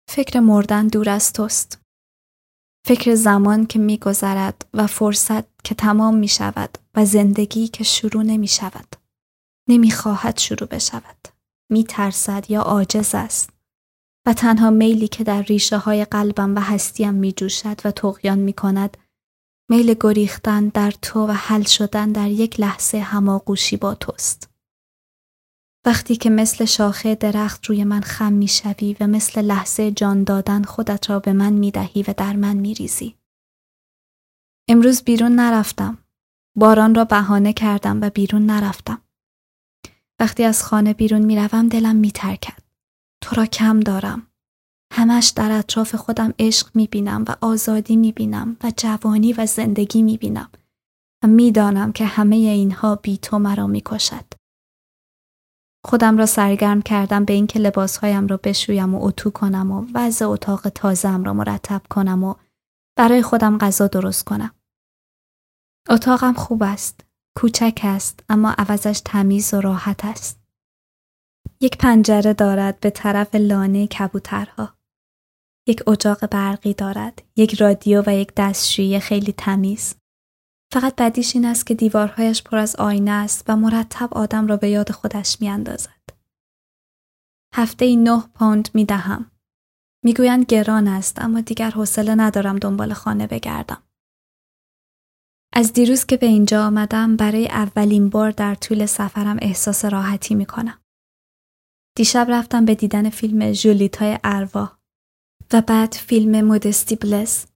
فکر 0.09 0.39
مردن 0.39 0.87
دور 0.87 1.09
از 1.09 1.33
توست. 1.33 1.81
فکر 2.87 3.15
زمان 3.15 3.65
که 3.65 3.79
میگذرد 3.79 4.65
و 4.73 4.87
فرصت 4.87 5.63
که 5.63 5.75
تمام 5.75 6.15
می 6.15 6.27
شود 6.27 6.77
و 6.95 7.05
زندگی 7.05 7.67
که 7.67 7.83
شروع 7.83 8.23
نمی 8.23 8.47
شود. 8.47 8.95
نمی 9.69 9.91
خواهد 9.91 10.37
شروع 10.37 10.67
بشود. 10.67 11.27
می 11.71 11.83
ترسد 11.83 12.45
یا 12.49 12.61
عاجز 12.61 13.15
است. 13.15 13.49
و 14.27 14.33
تنها 14.33 14.69
میلی 14.69 15.07
که 15.07 15.23
در 15.23 15.41
ریشه 15.41 15.77
های 15.77 16.05
قلبم 16.05 16.55
و 16.55 16.59
هستیم 16.59 17.13
می 17.13 17.33
جوشد 17.33 17.81
و 17.85 17.91
تقیان 17.91 18.39
می 18.39 18.53
کند 18.53 18.97
میل 19.69 19.95
گریختن 19.99 20.67
در 20.67 20.91
تو 20.91 21.27
و 21.27 21.31
حل 21.31 21.63
شدن 21.63 22.11
در 22.11 22.29
یک 22.29 22.59
لحظه 22.59 22.99
هماغوشی 22.99 23.77
با 23.77 23.95
توست. 23.95 24.52
وقتی 25.85 26.15
که 26.15 26.29
مثل 26.29 26.65
شاخه 26.65 27.15
درخت 27.15 27.65
روی 27.65 27.83
من 27.83 28.01
خم 28.01 28.33
می 28.33 28.47
شوی 28.47 28.95
و 28.99 29.07
مثل 29.07 29.41
لحظه 29.41 29.91
جان 29.91 30.23
دادن 30.23 30.63
خودت 30.63 31.09
را 31.09 31.19
به 31.19 31.33
من 31.33 31.53
می 31.53 31.71
دهی 31.71 32.03
و 32.03 32.13
در 32.17 32.35
من 32.35 32.57
می 32.57 32.73
ریزی. 32.73 33.15
امروز 34.69 35.03
بیرون 35.03 35.31
نرفتم. 35.31 35.97
باران 36.57 36.95
را 36.95 37.05
بهانه 37.05 37.53
کردم 37.53 38.01
و 38.01 38.09
بیرون 38.09 38.45
نرفتم. 38.45 39.01
وقتی 40.19 40.43
از 40.43 40.63
خانه 40.63 40.93
بیرون 40.93 41.21
می 41.21 41.35
روم 41.35 41.67
دلم 41.67 41.95
می 41.95 42.11
ترکد. 42.11 42.59
تو 43.21 43.35
را 43.35 43.45
کم 43.45 43.79
دارم. 43.79 44.27
همش 44.93 45.33
در 45.35 45.51
اطراف 45.51 45.95
خودم 45.95 46.33
عشق 46.39 46.69
می 46.75 46.87
بینم 46.87 47.25
و 47.27 47.35
آزادی 47.41 47.95
می 47.95 48.11
بینم 48.11 48.57
و 48.63 48.71
جوانی 48.77 49.33
و 49.33 49.45
زندگی 49.45 50.01
می 50.01 50.17
بینم 50.17 50.49
و 51.23 51.27
می‌دانم 51.27 51.91
که 51.91 52.05
همه 52.05 52.35
اینها 52.35 52.95
بی 52.95 53.17
تو 53.17 53.39
مرا 53.39 53.67
می 53.67 53.81
کشد. 53.85 54.42
خودم 55.85 56.17
را 56.17 56.25
سرگرم 56.25 56.81
کردم 56.81 57.25
به 57.25 57.33
اینکه 57.33 57.59
لباسهایم 57.59 58.27
را 58.27 58.37
بشویم 58.37 58.95
و 58.95 59.05
اتو 59.05 59.29
کنم 59.29 59.71
و 59.71 59.87
وضع 59.93 60.25
اتاق 60.25 60.69
تازم 60.69 61.23
را 61.23 61.33
مرتب 61.33 61.81
کنم 61.89 62.23
و 62.23 62.35
برای 62.97 63.21
خودم 63.21 63.57
غذا 63.57 63.87
درست 63.87 64.23
کنم. 64.23 64.51
اتاقم 65.89 66.33
خوب 66.33 66.63
است. 66.63 67.05
کوچک 67.37 67.79
است 67.83 68.23
اما 68.29 68.55
عوضش 68.57 69.01
تمیز 69.05 69.53
و 69.53 69.61
راحت 69.61 70.05
است. 70.05 70.39
یک 71.61 71.77
پنجره 71.77 72.33
دارد 72.33 72.79
به 72.79 72.89
طرف 72.89 73.35
لانه 73.35 73.87
کبوترها. 73.87 74.73
یک 75.67 75.87
اجاق 75.87 76.25
برقی 76.25 76.73
دارد، 76.73 77.21
یک 77.35 77.61
رادیو 77.61 78.03
و 78.07 78.13
یک 78.13 78.31
دستشویی 78.37 78.99
خیلی 78.99 79.33
تمیز. 79.37 79.95
فقط 80.73 80.95
بدیش 80.95 81.35
این 81.35 81.45
است 81.45 81.65
که 81.65 81.73
دیوارهایش 81.73 82.43
پر 82.43 82.57
از 82.57 82.75
آینه 82.75 83.11
است 83.11 83.45
و 83.47 83.55
مرتب 83.55 84.13
آدم 84.13 84.47
را 84.47 84.57
به 84.57 84.69
یاد 84.69 84.91
خودش 84.91 85.37
می 85.41 85.49
اندازد. 85.49 86.01
هفته 87.55 87.85
ای 87.85 87.95
نه 87.95 88.23
پوند 88.33 88.69
می 88.73 88.85
دهم. 88.85 89.31
می‌گویند 90.05 90.45
گران 90.45 90.87
است 90.87 91.21
اما 91.21 91.41
دیگر 91.41 91.71
حوصله 91.71 92.15
ندارم 92.15 92.59
دنبال 92.59 92.93
خانه 92.93 93.27
بگردم. 93.27 93.83
از 95.53 95.73
دیروز 95.73 96.05
که 96.05 96.17
به 96.17 96.25
اینجا 96.25 96.67
آمدم 96.67 97.15
برای 97.15 97.47
اولین 97.47 98.09
بار 98.09 98.31
در 98.31 98.55
طول 98.55 98.85
سفرم 98.85 99.37
احساس 99.41 99.85
راحتی 99.85 100.35
می 100.35 100.45
کنم. 100.45 100.81
دیشب 101.97 102.25
رفتم 102.29 102.65
به 102.65 102.75
دیدن 102.75 103.09
فیلم 103.09 103.51
جولیت 103.51 103.97
های 103.97 104.19
ارواح 104.23 104.77
و 105.53 105.61
بعد 105.61 105.93
فیلم 105.93 106.45
مودستی 106.45 106.95
بلس. 106.95 107.47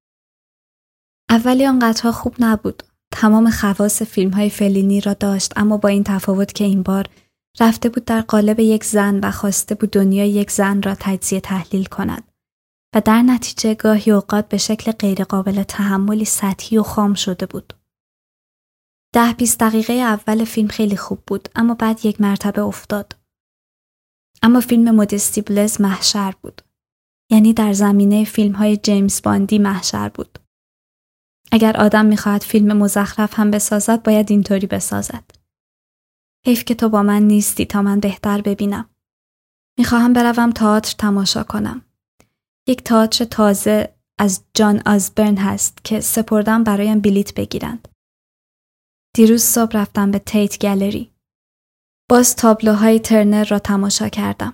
اولی 1.30 1.66
آن 1.66 1.80
قطعا 1.80 2.12
خوب 2.12 2.36
نبود. 2.40 2.84
تمام 3.12 3.50
خواص 3.50 4.02
فیلم 4.02 4.32
های 4.32 4.50
فلینی 4.50 5.02
را 5.02 5.14
داشت 5.14 5.54
اما 5.56 5.78
با 5.78 5.90
این 5.90 6.04
تفاوت 6.04 6.54
که 6.54 6.64
این 6.64 6.84
بار 6.84 7.06
رفته 7.60 7.90
بود 7.90 8.06
در 8.06 8.22
قالب 8.22 8.60
یک 8.60 8.84
زن 8.84 9.20
و 9.20 9.32
خواسته 9.32 9.76
بود 9.76 9.92
دنیای 9.92 10.30
یک 10.30 10.52
زن 10.52 10.82
را 10.82 10.96
تجزیه 11.00 11.40
تحلیل 11.40 11.86
کند 11.86 12.24
و 12.96 13.02
در 13.02 13.22
نتیجه 13.22 13.74
گاهی 13.74 14.12
اوقات 14.12 14.50
به 14.50 14.58
شکل 14.58 14.92
غیرقابل 14.92 15.64
تحملی 15.64 16.26
سطحی 16.26 16.78
و 16.78 16.84
خام 16.84 17.14
شده 17.14 17.46
بود. 17.46 17.74
ده 19.14 19.34
بیست 19.34 19.60
دقیقه 19.60 19.94
اول 19.94 20.44
فیلم 20.44 20.68
خیلی 20.68 20.98
خوب 20.98 21.20
بود 21.28 21.50
اما 21.56 21.74
بعد 21.74 22.06
یک 22.06 22.22
مرتبه 22.22 22.62
افتاد. 22.62 23.16
اما 24.44 24.60
فیلم 24.60 24.96
مودستی 24.96 25.42
بلز 25.42 25.82
محشر 25.82 26.34
بود. 26.42 26.62
یعنی 27.32 27.54
در 27.54 27.74
زمینه 27.74 28.24
فیلم 28.24 28.56
های 28.56 28.78
جیمز 28.78 29.22
باندی 29.22 29.60
محشر 29.60 30.10
بود. 30.10 30.40
اگر 31.52 31.78
آدم 31.78 32.06
می‌خواهد 32.06 32.42
فیلم 32.42 32.78
مزخرف 32.78 33.40
هم 33.40 33.52
بسازد 33.52 34.04
باید 34.04 34.32
اینطوری 34.32 34.68
بسازد. 34.68 35.24
حیف 36.46 36.66
که 36.66 36.76
تو 36.76 36.90
با 36.90 37.04
من 37.04 37.24
نیستی 37.24 37.66
تا 37.66 37.82
من 37.82 38.00
بهتر 38.00 38.42
ببینم. 38.42 38.90
می‌خواهم 39.80 40.14
بروم 40.14 40.52
تئاتر 40.52 40.96
تماشا 40.98 41.44
کنم. 41.44 41.82
یک 42.68 42.84
تئاتر 42.84 43.26
تازه 43.26 43.94
از 44.20 44.44
جان 44.54 44.82
آزبرن 44.86 45.38
هست 45.38 45.78
که 45.84 46.00
سپردم 46.00 46.64
برایم 46.64 47.00
بلیت 47.00 47.34
بگیرند. 47.34 47.88
دیروز 49.16 49.44
صبح 49.44 49.72
رفتم 49.78 50.12
به 50.12 50.20
تیت 50.20 50.62
گالری. 50.62 51.12
باز 52.10 52.36
تابلوهای 52.36 53.00
ترنر 53.00 53.44
را 53.44 53.60
تماشا 53.60 54.10
کردم. 54.10 54.54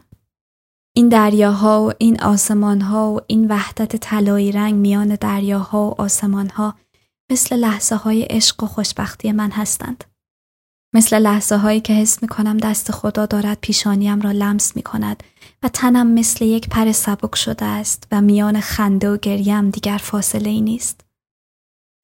این 0.96 1.10
دریاها 1.10 1.84
و 1.84 1.92
این 1.98 2.22
آسمانها 2.22 3.14
و 3.14 3.20
این 3.28 3.48
وحدت 3.52 3.96
طلایی 3.96 4.52
رنگ 4.52 4.76
میان 4.76 5.16
دریاها 5.16 5.88
و 5.88 6.02
آسمانها 6.02 6.76
مثل 7.34 7.56
لحظه 7.56 7.96
های 7.96 8.22
عشق 8.22 8.64
و 8.64 8.68
خوشبختی 8.68 9.32
من 9.32 9.52
هستند. 9.52 10.04
مثل 10.96 11.20
لحظه 11.20 11.56
هایی 11.56 11.82
که 11.82 11.94
حس 11.94 12.22
می 12.22 12.28
کنم 12.28 12.58
دست 12.58 12.92
خدا 12.92 13.26
دارد 13.26 13.58
پیشانیم 13.62 14.22
را 14.22 14.32
لمس 14.32 14.76
می 14.76 14.82
کند 14.82 15.24
و 15.64 15.70
تنم 15.70 16.08
مثل 16.08 16.46
یک 16.46 16.70
پر 16.70 16.92
سبک 16.92 17.36
شده 17.36 17.66
است 17.66 18.08
و 18.12 18.22
میان 18.22 18.60
خنده 18.60 19.10
و 19.10 19.18
گریم 19.18 19.70
دیگر 19.70 19.98
فاصله 19.98 20.50
ای 20.50 20.62
نیست. 20.62 21.02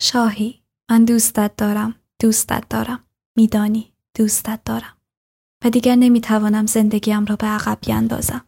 شاهی 0.02 0.62
من 0.92 1.06
دوستت 1.06 1.52
دارم 1.58 1.96
دوستت 2.22 2.63
دارم 2.70 3.04
میدانی 3.38 3.94
دوستت 4.18 4.60
دارم 4.65 4.98
و 5.65 5.70
دیگر 5.70 5.96
نمی‌توانم 5.96 6.65
زندگیم 6.65 7.26
را 7.26 7.36
به 7.36 7.48
عقب 7.48 7.78
بیاندازم 7.82 8.46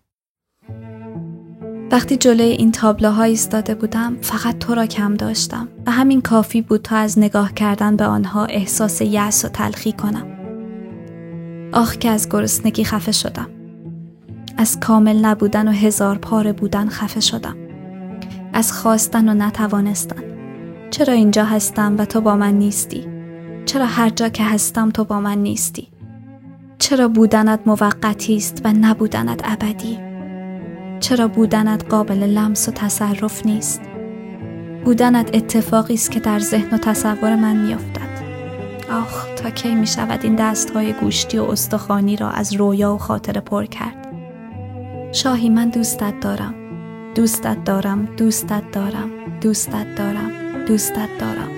وقتی 1.91 2.17
جلوی 2.17 2.47
این 2.47 2.71
تابلوها 2.71 3.23
ایستاده 3.23 3.75
بودم 3.75 4.17
فقط 4.21 4.57
تو 4.57 4.75
را 4.75 4.85
کم 4.85 5.13
داشتم 5.15 5.67
و 5.85 5.91
همین 5.91 6.21
کافی 6.21 6.61
بود 6.61 6.81
تا 6.81 6.95
از 6.95 7.19
نگاه 7.19 7.53
کردن 7.53 7.95
به 7.95 8.05
آنها 8.05 8.45
احساس 8.45 9.01
یأس 9.01 9.45
و 9.45 9.47
تلخی 9.47 9.91
کنم. 9.91 10.27
آخ 11.73 11.95
که 11.95 12.09
از 12.09 12.29
گرسنگی 12.29 12.83
خفه 12.83 13.11
شدم. 13.11 13.47
از 14.57 14.79
کامل 14.79 15.25
نبودن 15.25 15.67
و 15.67 15.71
هزار 15.71 16.17
پاره 16.17 16.53
بودن 16.53 16.89
خفه 16.89 17.19
شدم. 17.19 17.55
از 18.53 18.73
خواستن 18.73 19.29
و 19.29 19.33
نتوانستن. 19.33 20.23
چرا 20.91 21.13
اینجا 21.13 21.45
هستم 21.45 21.95
و 21.97 22.05
تو 22.05 22.21
با 22.21 22.35
من 22.35 22.53
نیستی؟ 22.53 23.07
چرا 23.65 23.85
هر 23.85 24.09
جا 24.09 24.29
که 24.29 24.43
هستم 24.43 24.89
تو 24.89 25.03
با 25.03 25.19
من 25.19 25.37
نیستی؟ 25.37 25.87
چرا 26.79 27.07
بودنت 27.07 27.59
موقتی 27.65 28.37
است 28.37 28.61
و 28.63 28.73
نبودنت 28.73 29.41
ابدی؟ 29.43 30.10
چرا 31.01 31.27
بودنت 31.27 31.85
قابل 31.89 32.23
لمس 32.23 32.69
و 32.69 32.71
تصرف 32.71 33.45
نیست؟ 33.45 33.81
بودنت 34.85 35.35
اتفاقی 35.35 35.93
است 35.93 36.11
که 36.11 36.19
در 36.19 36.39
ذهن 36.39 36.69
و 36.71 36.77
تصور 36.77 37.35
من 37.35 37.55
میافتد. 37.55 38.11
آخ 38.91 39.25
تا 39.35 39.49
کی 39.49 39.75
می 39.75 39.87
شود 39.87 40.19
این 40.23 40.35
دست 40.35 40.69
های 40.69 40.93
گوشتی 40.93 41.37
و 41.37 41.43
استخوانی 41.43 42.15
را 42.15 42.29
از 42.29 42.53
رویا 42.53 42.93
و 42.93 42.97
خاطر 42.97 43.39
پر 43.39 43.65
کرد؟ 43.65 44.07
شاهی 45.11 45.49
من 45.49 45.69
دوستت 45.69 46.19
دارم. 46.19 46.53
دوستت 47.15 47.63
دارم 47.63 48.05
دوستت 48.17 48.71
دارم 48.71 49.09
دوستت 49.41 49.95
دارم 49.95 50.31
دوستت 50.67 51.09
دارم. 51.19 51.49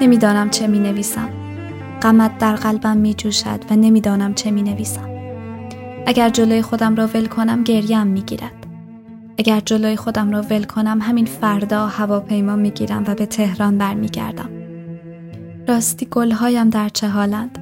نمی‌دانم 0.00 0.50
چه 0.50 0.66
می 0.66 0.78
نویسم. 0.78 1.28
غمت 2.02 2.38
در 2.38 2.54
قلبم 2.54 2.96
می 2.96 3.14
جوشد 3.14 3.60
و 3.70 3.76
نمی‌دانم 3.76 4.34
چه 4.34 4.50
می 4.50 4.62
نویسم. 4.62 5.11
اگر 6.06 6.28
جلوی 6.28 6.62
خودم 6.62 6.96
را 6.96 7.06
ول 7.06 7.26
کنم 7.26 7.64
گریم 7.64 8.06
می 8.06 8.22
گیرد. 8.22 8.66
اگر 9.38 9.60
جلوی 9.60 9.96
خودم 9.96 10.30
را 10.30 10.42
ول 10.42 10.64
کنم 10.64 11.00
همین 11.00 11.26
فردا 11.26 11.86
هواپیما 11.86 12.56
می 12.56 12.70
گیرم 12.70 13.04
و 13.06 13.14
به 13.14 13.26
تهران 13.26 13.78
برمیگردم. 13.78 14.50
راستی 15.68 16.06
گلهایم 16.06 16.70
در 16.70 16.88
چه 16.88 17.08
حالند؟ 17.08 17.58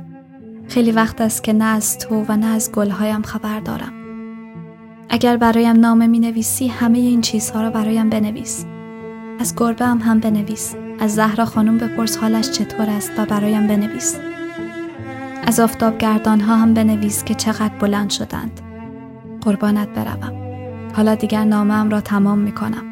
خیلی 0.69 0.93
وقت 0.93 1.21
است 1.21 1.45
که 1.45 1.53
نه 1.53 1.65
از 1.65 1.99
تو 1.99 2.25
و 2.29 2.37
نه 2.37 2.47
از 2.47 2.73
گلهایم 2.73 3.23
خبر 3.23 3.61
دارم. 3.61 3.93
اگر 5.09 5.37
برایم 5.37 5.77
نامه 5.77 6.07
می 6.07 6.19
نویسی 6.19 6.69
همه 6.69 6.99
این 6.99 7.21
چیزها 7.21 7.63
را 7.63 7.71
برایم 7.71 8.11
بنویس. 8.11 8.65
از 9.41 9.55
گربه 9.57 9.87
هم 9.87 9.99
هم 9.99 10.21
بنویس. 10.21 10.75
از 11.01 11.15
زهرا 11.15 11.45
خانم 11.45 11.79
بپرس 11.79 12.17
حالش 12.17 12.51
چطور 12.51 12.91
است 12.91 13.13
و 13.19 13.25
برایم 13.27 13.67
بنویس. 13.67 14.17
از 15.47 15.61
آفتابگردان 15.61 16.41
ها 16.41 16.57
هم 16.57 16.75
بنویس 16.75 17.25
که 17.25 17.35
چقدر 17.35 17.79
بلند 17.81 18.11
شدند. 18.11 18.61
قربانت 19.41 19.89
بروم. 19.89 20.33
حالا 20.97 21.15
دیگر 21.15 21.45
نامم 21.45 21.91
را 21.91 22.01
تمام 22.01 22.39
می 22.39 22.53
کنم. 22.53 22.85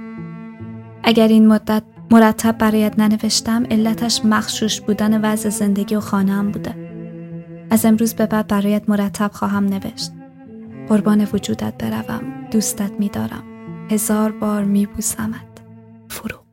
اگر 1.03 1.29
این 1.29 1.49
مدت 1.49 1.83
مرتب 2.11 2.59
برایت 2.59 2.99
ننوشتم 2.99 3.65
علتش 3.71 4.25
مخشوش 4.25 4.81
بودن 4.81 5.21
وضع 5.21 5.49
زندگی 5.49 5.95
و 5.95 6.01
خانه 6.01 6.33
هم 6.33 6.51
بوده. 6.51 6.75
از 7.71 7.85
امروز 7.85 8.15
به 8.15 8.27
بعد 8.27 8.47
برایت 8.47 8.89
مرتب 8.89 9.31
خواهم 9.33 9.65
نوشت. 9.65 10.13
قربان 10.89 11.29
وجودت 11.33 11.75
بروم. 11.79 12.23
دوستت 12.51 12.93
می 12.99 13.09
دارم. 13.09 13.43
هزار 13.91 14.33
بار 14.33 14.65
می 14.65 14.87
بوسمت. 14.87 15.47
فروغ 16.09 16.48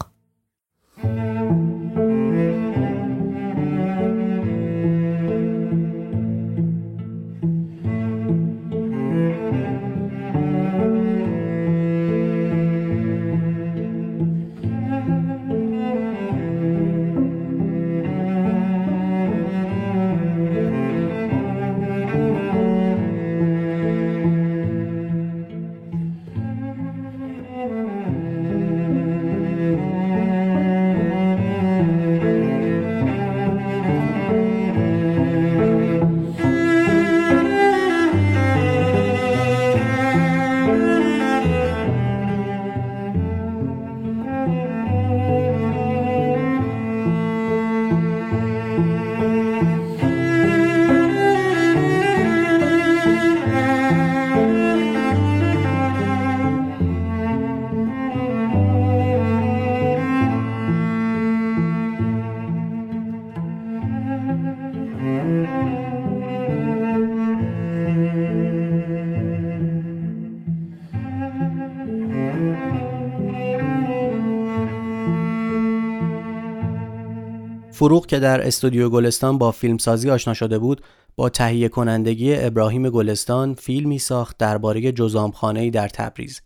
فروغ 77.86 78.06
که 78.06 78.20
در 78.20 78.48
استودیو 78.48 78.90
گلستان 78.90 79.38
با 79.38 79.52
فیلمسازی 79.52 80.10
آشنا 80.10 80.34
شده 80.34 80.60
بود 80.60 80.82
با 81.16 81.30
تهیه 81.30 81.70
کنندگی 81.70 82.36
ابراهیم 82.36 82.90
گلستان 82.90 83.54
فیلمی 83.54 84.00
ساخت 84.00 84.38
درباره 84.38 84.92
جزامخانه‌ای 84.92 85.70
در 85.70 85.88
تبریز 85.88 86.42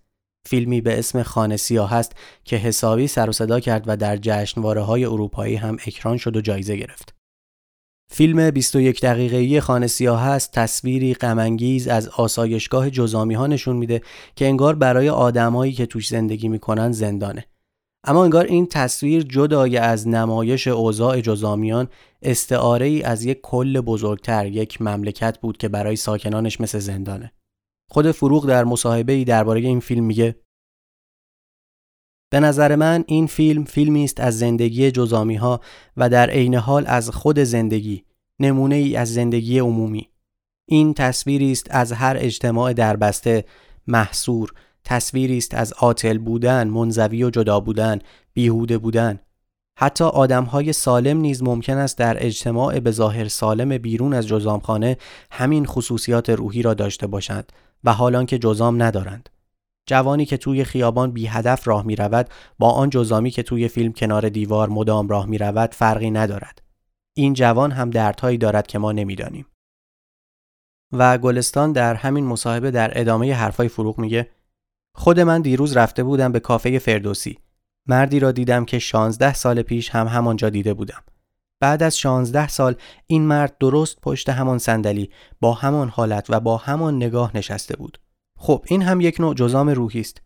فیلمی 0.47 0.81
به 0.81 0.99
اسم 0.99 1.23
خانه 1.23 1.57
سیاه 1.57 1.93
است 1.93 2.11
که 2.43 2.55
حسابی 2.55 3.07
سر 3.07 3.29
و 3.29 3.31
صدا 3.31 3.59
کرد 3.59 3.83
و 3.87 3.97
در 3.97 4.17
جشنواره 4.17 4.81
های 4.81 5.05
اروپایی 5.05 5.55
هم 5.55 5.77
اکران 5.87 6.17
شد 6.17 6.37
و 6.37 6.41
جایزه 6.41 6.75
گرفت. 6.75 7.15
فیلم 8.11 8.51
21 8.51 9.01
دقیقه‌ای 9.01 9.61
خانه 9.61 9.87
سیاه 9.87 10.27
است 10.27 10.51
تصویری 10.51 11.13
غمانگیز 11.13 11.87
از 11.87 12.07
آسایشگاه 12.07 12.89
جزامی 12.89 13.33
ها 13.33 13.47
نشون 13.47 13.75
میده 13.75 14.01
که 14.35 14.45
انگار 14.47 14.75
برای 14.75 15.09
آدمایی 15.09 15.73
که 15.73 15.85
توش 15.85 16.07
زندگی 16.07 16.47
می‌کنن 16.47 16.91
زندانه. 16.91 17.45
اما 18.03 18.23
انگار 18.23 18.45
این 18.45 18.67
تصویر 18.67 19.23
جدای 19.23 19.77
از 19.77 20.07
نمایش 20.07 20.67
اوضاع 20.67 21.21
جزامیان 21.21 21.87
استعاره 22.21 22.85
ای 22.85 23.03
از 23.03 23.25
یک 23.25 23.41
کل 23.41 23.81
بزرگتر 23.81 24.45
یک 24.45 24.81
مملکت 24.81 25.39
بود 25.39 25.57
که 25.57 25.69
برای 25.69 25.95
ساکنانش 25.95 26.61
مثل 26.61 26.79
زندانه. 26.79 27.31
خود 27.89 28.11
فروغ 28.11 28.47
در 28.47 28.63
مصاحبه 28.63 29.13
ای 29.13 29.23
درباره 29.23 29.59
این 29.59 29.79
فیلم 29.79 30.03
میگه 30.03 30.35
به 32.31 32.39
نظر 32.39 32.75
من 32.75 33.03
این 33.07 33.27
فیلم 33.27 33.63
فیلمی 33.63 34.03
است 34.03 34.19
از 34.19 34.39
زندگی 34.39 34.91
جزامی 34.91 35.35
ها 35.35 35.61
و 35.97 36.09
در 36.09 36.29
عین 36.29 36.55
حال 36.55 36.83
از 36.87 37.09
خود 37.09 37.39
زندگی 37.39 38.05
نمونه 38.39 38.75
ای 38.75 38.95
از 38.95 39.13
زندگی 39.13 39.59
عمومی 39.59 40.09
این 40.65 40.93
تصویری 40.93 41.51
است 41.51 41.67
از 41.69 41.91
هر 41.91 42.17
اجتماع 42.19 42.73
دربسته 42.73 43.45
محصور 43.87 44.53
تصویری 44.83 45.37
است 45.37 45.53
از 45.53 45.73
عاطل 45.73 46.17
بودن 46.17 46.67
منزوی 46.67 47.23
و 47.23 47.29
جدا 47.29 47.59
بودن 47.59 47.99
بیهوده 48.33 48.77
بودن 48.77 49.19
حتی 49.79 50.03
های 50.51 50.73
سالم 50.73 51.17
نیز 51.17 51.43
ممکن 51.43 51.77
است 51.77 51.97
در 51.97 52.25
اجتماع 52.25 52.79
به 52.79 52.91
ظاهر 52.91 53.27
سالم 53.27 53.77
بیرون 53.77 54.13
از 54.13 54.27
جزامخانه 54.27 54.97
همین 55.31 55.65
خصوصیات 55.65 56.29
روحی 56.29 56.61
را 56.61 56.73
داشته 56.73 57.07
باشند 57.07 57.51
و 57.83 57.93
حالان 57.93 58.25
که 58.25 58.37
جزام 58.37 58.83
ندارند. 58.83 59.29
جوانی 59.85 60.25
که 60.25 60.37
توی 60.37 60.63
خیابان 60.63 61.11
بی 61.11 61.25
هدف 61.27 61.67
راه 61.67 61.85
می 61.85 61.95
رود 61.95 62.29
با 62.59 62.71
آن 62.71 62.89
جزامی 62.89 63.31
که 63.31 63.43
توی 63.43 63.67
فیلم 63.67 63.93
کنار 63.93 64.29
دیوار 64.29 64.69
مدام 64.69 65.07
راه 65.07 65.25
می 65.25 65.37
رود 65.37 65.73
فرقی 65.73 66.11
ندارد. 66.11 66.61
این 67.13 67.33
جوان 67.33 67.71
هم 67.71 67.89
دردهایی 67.89 68.37
دارد 68.37 68.67
که 68.67 68.79
ما 68.79 68.91
نمی‌دانیم. 68.91 69.45
و 70.93 71.17
گلستان 71.17 71.71
در 71.71 71.95
همین 71.95 72.25
مصاحبه 72.25 72.71
در 72.71 72.99
ادامه 72.99 73.33
حرفای 73.33 73.67
فروغ 73.67 73.99
میگه 73.99 74.29
خود 74.99 75.19
من 75.19 75.41
دیروز 75.41 75.77
رفته 75.77 76.03
بودم 76.03 76.31
به 76.31 76.39
کافه 76.39 76.79
فردوسی. 76.79 77.39
مردی 77.87 78.19
را 78.19 78.31
دیدم 78.31 78.65
که 78.65 78.79
16 78.79 79.33
سال 79.33 79.61
پیش 79.61 79.89
هم 79.89 80.07
همانجا 80.07 80.49
دیده 80.49 80.73
بودم. 80.73 81.03
بعد 81.59 81.83
از 81.83 81.99
16 81.99 82.47
سال 82.47 82.75
این 83.07 83.21
مرد 83.23 83.57
درست 83.59 84.01
پشت 84.01 84.29
همان 84.29 84.57
صندلی 84.57 85.09
با 85.41 85.53
همان 85.53 85.89
حالت 85.89 86.25
و 86.29 86.39
با 86.39 86.57
همان 86.57 86.95
نگاه 86.95 87.37
نشسته 87.37 87.75
بود. 87.75 87.99
خب 88.37 88.65
این 88.67 88.81
هم 88.81 89.01
یک 89.01 89.19
نوع 89.19 89.35
جزام 89.35 89.69
روحی 89.69 89.99
است. 89.99 90.21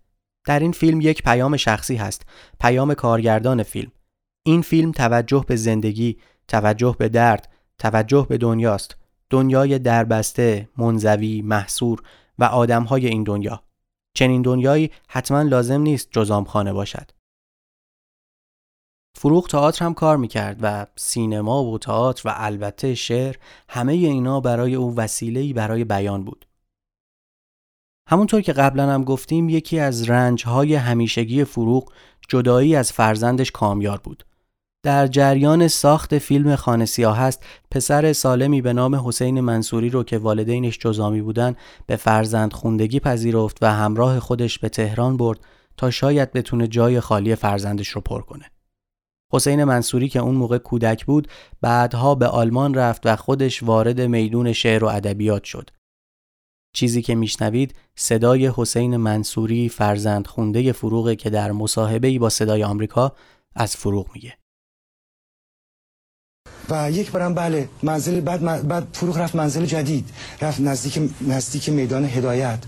در 0.46 0.60
این 0.60 0.72
فیلم 0.72 1.02
یک 1.02 1.24
پیام 1.24 1.58
شخصی 1.58 1.96
هست، 1.96 2.26
پیام 2.60 2.94
کارگردان 2.94 3.64
فیلم. 3.64 3.92
این 4.44 4.62
فیلم 4.62 4.92
توجه 4.92 5.46
به 5.48 5.56
زندگی، 5.56 6.18
توجه 6.48 6.96
به 7.00 7.10
درد، 7.10 7.50
توجه 7.80 8.26
به 8.30 8.38
دنیاست. 8.38 8.98
دنیای 9.30 9.80
دربسته، 9.80 10.70
منزوی، 10.78 11.42
محصور 11.42 12.04
و 12.40 12.44
آدمهای 12.44 13.08
این 13.08 13.24
دنیا. 13.24 13.64
چنین 14.14 14.42
دنیایی 14.42 14.92
حتما 15.08 15.42
لازم 15.42 15.82
نیست 15.82 16.08
جزام 16.12 16.44
خانه 16.44 16.74
باشد. 16.74 17.12
فروغ 19.16 19.48
تئاتر 19.48 19.86
هم 19.86 19.94
کار 19.94 20.18
می‌کرد 20.18 20.60
و 20.62 20.88
سینما 20.96 21.64
و 21.64 21.78
تئاتر 21.78 22.30
و 22.30 22.34
البته 22.38 22.96
شعر 22.96 23.36
همه 23.70 23.94
اینا 23.94 24.40
برای 24.40 24.76
او 24.76 24.96
وسیله‌ای 24.96 25.54
برای 25.54 25.84
بیان 25.84 26.24
بود. 26.24 26.46
همونطور 28.10 28.42
که 28.42 28.54
قبلا 28.54 28.92
هم 28.94 29.04
گفتیم 29.04 29.50
یکی 29.50 29.80
از 29.80 30.10
رنجهای 30.10 30.76
همیشگی 30.76 31.44
فروغ 31.44 31.94
جدایی 32.30 32.76
از 32.76 32.92
فرزندش 32.92 33.52
کامیار 33.52 33.98
بود. 33.98 34.26
در 34.84 35.08
جریان 35.08 35.68
ساخت 35.68 36.18
فیلم 36.18 36.56
خانه 36.56 36.86
سیاه 36.86 37.20
است 37.20 37.44
پسر 37.72 38.14
سالمی 38.14 38.62
به 38.62 38.74
نام 38.74 38.96
حسین 38.96 39.40
منصوری 39.40 39.90
رو 39.90 40.04
که 40.04 40.18
والدینش 40.18 40.80
جزامی 40.80 41.22
بودن 41.22 41.56
به 41.86 41.96
فرزند 41.96 42.54
خوندگی 42.54 43.00
پذیرفت 43.00 43.58
و 43.62 43.74
همراه 43.74 44.20
خودش 44.20 44.60
به 44.60 44.70
تهران 44.70 45.18
برد 45.18 45.40
تا 45.78 45.92
شاید 45.92 46.34
بتونه 46.34 46.68
جای 46.68 47.00
خالی 47.00 47.36
فرزندش 47.36 47.88
رو 47.88 48.02
پر 48.02 48.22
کنه. 48.22 48.46
حسین 49.34 49.64
منصوری 49.64 50.10
که 50.10 50.20
اون 50.20 50.36
موقع 50.36 50.58
کودک 50.58 51.06
بود 51.06 51.28
بعدها 51.62 52.16
به 52.16 52.28
آلمان 52.28 52.74
رفت 52.74 53.02
و 53.06 53.16
خودش 53.16 53.64
وارد 53.64 54.02
میدون 54.02 54.54
شعر 54.54 54.84
و 54.84 54.88
ادبیات 54.88 55.44
شد. 55.44 55.70
چیزی 56.74 57.02
که 57.02 57.16
میشنوید 57.16 57.76
صدای 57.96 58.52
حسین 58.56 58.98
منصوری 58.98 59.70
فرزند 59.70 60.28
خونده 60.28 60.72
فروغه 60.72 61.16
که 61.16 61.30
در 61.30 61.52
مصاحبه 61.52 62.20
با 62.20 62.30
صدای 62.30 62.64
آمریکا 62.64 63.16
از 63.56 63.76
فروغ 63.76 64.08
میگه. 64.14 64.43
و 66.70 66.92
یک 66.92 67.12
بارم 67.12 67.34
بله 67.34 67.70
منزل 67.84 68.20
بعد 68.22 68.68
بعد 68.68 68.88
فروغ 68.94 69.18
رفت 69.18 69.36
منزل 69.36 69.66
جدید. 69.66 70.10
رفت 70.42 70.60
نزدیک 70.60 71.12
نزدیک 71.28 71.70
میدان 71.70 72.06
هدایت. 72.06 72.60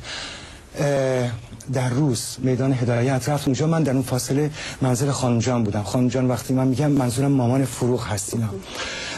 در 1.74 1.90
روز 1.90 2.22
میدان 2.38 2.74
هدایت 2.74 3.30
رفت 3.30 3.48
اونجا. 3.48 3.68
من 3.68 3.84
در 3.84 3.94
اون 3.94 4.02
فاصله 4.02 4.52
منزل 4.82 5.12
خانم 5.12 5.40
جان 5.40 5.64
بودم. 5.64 5.84
خانم 5.84 6.08
جان 6.08 6.28
وقتی 6.28 6.54
من 6.54 6.68
میگم 6.68 6.92
منظورم 6.92 7.32
مامان 7.32 7.66
فروغ 7.66 8.08
هستینا 8.08 8.50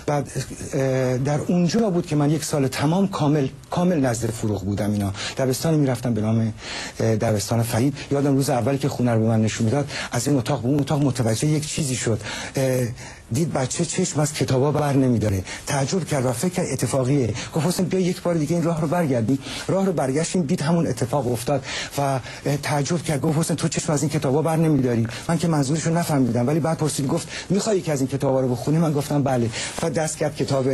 بعد 0.06 0.32
در 1.24 1.40
اونجا 1.48 1.90
بود 1.90 2.06
که 2.06 2.16
من 2.16 2.30
یک 2.30 2.44
سال 2.44 2.68
تمام 2.68 3.08
کامل 3.08 3.48
کامل 3.72 4.00
نزد 4.00 4.30
فروغ 4.30 4.64
بودم 4.64 4.92
اینا. 4.92 5.14
دبستان 5.38 5.74
می‌رفتم 5.74 6.14
به 6.14 6.22
نام 6.22 6.54
دبستان 7.00 7.64
فرید 7.64 7.98
یادم 8.12 8.36
روز 8.36 8.50
اولی 8.50 8.78
که 8.78 8.90
خونه 8.90 9.12
رو 9.14 9.20
به 9.20 9.28
من 9.28 9.42
نشون 9.42 9.66
می‌داد 9.66 9.90
از 10.12 10.28
این 10.28 10.38
اتاق 10.38 10.62
به 10.62 10.68
اون 10.68 10.80
اتاق 10.80 11.04
متوجه 11.04 11.48
یک 11.48 11.68
چیزی 11.68 11.96
شد. 11.96 12.22
دید 13.34 13.54
بچه 13.54 13.86
چشم 13.86 14.20
از 14.20 14.34
کتابا 14.34 14.72
بر 14.72 14.94
نمیداره. 14.94 15.44
تعجب 15.68 16.06
کرد 16.06 16.26
و 16.26 16.32
فکر 16.32 16.62
اتفاقیه. 16.62 17.34
گفت 17.56 17.68
حسین 17.68 17.86
بیا 17.86 18.00
یک 18.00 18.22
بار 18.22 18.36
دیگه 18.36 18.56
این 18.56 18.64
راه 18.64 18.82
رو 18.82 18.88
برگردی. 18.88 19.40
راه 19.68 19.86
رو 19.86 19.94
برگشتیم 19.94 20.42
دید 20.42 20.62
همون 20.62 20.88
اتفاق 20.88 21.32
افتاد 21.32 21.66
و 21.98 22.20
تعجب 22.64 23.04
کرد. 23.04 23.22
گفت 23.22 23.38
حسین 23.40 23.56
تو 23.56 23.68
چشم 23.68 23.94
از 23.94 24.02
این 24.02 24.10
کتابا 24.10 24.42
بر 24.42 24.56
نمیداری. 24.56 25.08
من 25.30 25.38
که 25.38 25.48
منظورش 25.48 25.82
رو 25.82 25.98
نفهمیدم 25.98 26.48
ولی 26.48 26.60
بعد 26.60 26.78
پرسید 26.78 27.08
گفت 27.08 27.28
می‌خوای 27.50 27.78
یکی 27.78 27.92
از 27.92 28.00
این 28.02 28.08
کتابا 28.08 28.42
رو 28.42 28.48
بخونی؟ 28.48 28.78
من 28.78 28.94
گفتم 28.94 29.24
بله. 29.24 29.50
و 29.84 29.90
دست 29.90 30.18
کرد 30.18 30.36
کتاب 30.36 30.66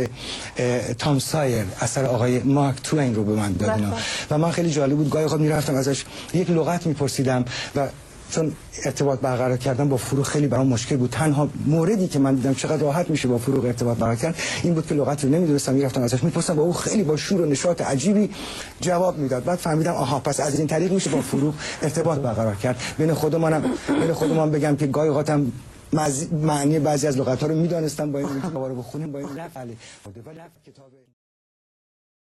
تام 0.98 1.18
سایر 1.18 1.64
اثر 1.80 2.04
آقای 2.04 2.38
مارک 2.38 2.76
توین 2.82 3.14
رو 3.14 3.24
به 3.24 3.32
من 3.32 3.52
داد 3.52 3.80
و 4.30 4.38
من 4.38 4.50
خیلی 4.50 4.70
جالب 4.70 4.96
بود. 4.96 5.10
گاهی 5.10 5.26
خود 5.26 5.40
می‌رفتم 5.40 5.74
ازش 5.74 6.04
یک 6.34 6.50
لغت 6.50 6.86
میپرسیدم 6.86 7.44
و 7.76 7.88
چون 8.30 8.52
ارتباط 8.84 9.20
برقرار 9.20 9.56
کردن 9.56 9.88
با 9.88 9.96
فروغ 9.96 10.26
خیلی 10.26 10.46
برام 10.46 10.66
مشکل 10.66 10.96
بود. 10.96 11.10
تنها 11.10 11.48
موردی 11.66 12.08
که 12.08 12.18
من 12.18 12.34
دیدم 12.34 12.54
چقدر 12.54 12.82
راحت 12.82 13.10
میشه 13.10 13.28
با 13.28 13.38
فروغ 13.38 13.64
ارتباط 13.64 13.98
برقرار 13.98 14.16
کرد 14.16 14.34
این 14.62 14.74
بود 14.74 14.86
که 14.86 14.94
لغت 14.94 15.24
رو 15.24 15.30
نمی‌دونستم 15.30 15.74
می‌رفتم 15.74 16.02
ازش 16.02 16.24
می‌پرسم 16.24 16.56
با 16.56 16.62
او 16.62 16.72
خیلی 16.72 17.02
با 17.02 17.16
شور 17.16 17.40
و 17.40 17.46
نشاط 17.46 17.82
عجیبی 17.82 18.30
جواب 18.80 19.18
می‌داد. 19.18 19.44
بعد 19.44 19.58
فهمیدم 19.58 19.92
آها 19.92 20.20
پس 20.20 20.40
از 20.40 20.58
این 20.58 20.66
طریق 20.66 20.92
میشه 20.92 21.10
با 21.10 21.20
فروغ 21.20 21.54
ارتباط 21.82 22.18
برقرار 22.18 22.54
کرد. 22.54 22.80
بین 22.98 23.14
خودمانم 23.14 23.62
بین 23.88 24.12
خودمان 24.12 24.50
بگم 24.50 24.76
که 24.76 24.86
گاهی 24.86 25.08
اوقاتم 25.08 25.52
معنی 26.32 26.78
بعضی 26.78 27.06
از 27.06 27.18
لغت 27.18 27.40
ها 27.40 27.46
رو 27.46 27.54
می‌دانستم 27.54 28.12
با 28.12 28.18
این 28.18 28.28
رو 28.54 28.74
بخونیم 28.74 29.12
با 29.12 29.18
این 29.18 29.28
کتاب 30.66 30.90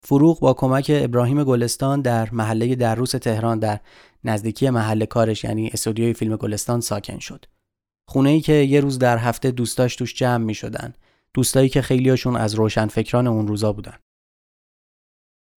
فروغ 0.02 0.40
با 0.40 0.54
کمک 0.54 0.92
ابراهیم 0.94 1.44
گلستان 1.44 2.02
در 2.02 2.30
محله 2.32 2.76
دروس 2.76 3.12
تهران 3.12 3.60
در 3.60 3.80
نزدیکی 4.24 4.70
محل 4.70 5.06
کارش 5.06 5.44
یعنی 5.44 5.68
استودیوی 5.68 6.14
فیلم 6.14 6.36
گلستان 6.36 6.82
ساکن 6.82 7.20
شد. 7.20 7.46
خونه 8.08 8.30
ای 8.30 8.42
که 8.42 8.54
یه 8.54 8.80
روز 8.80 9.00
در 9.00 9.18
هفته 9.18 9.52
دوستاش 9.52 9.96
توش 9.96 10.16
جمع 10.16 10.46
می 10.46 10.54
شدن. 10.54 10.94
دوستایی 11.34 11.70
که 11.70 11.82
خیلیاشون 11.82 12.36
از 12.36 12.56
روشنفکران 12.56 13.28
اون 13.28 13.48
روزا 13.48 13.74
بودن. 13.74 13.98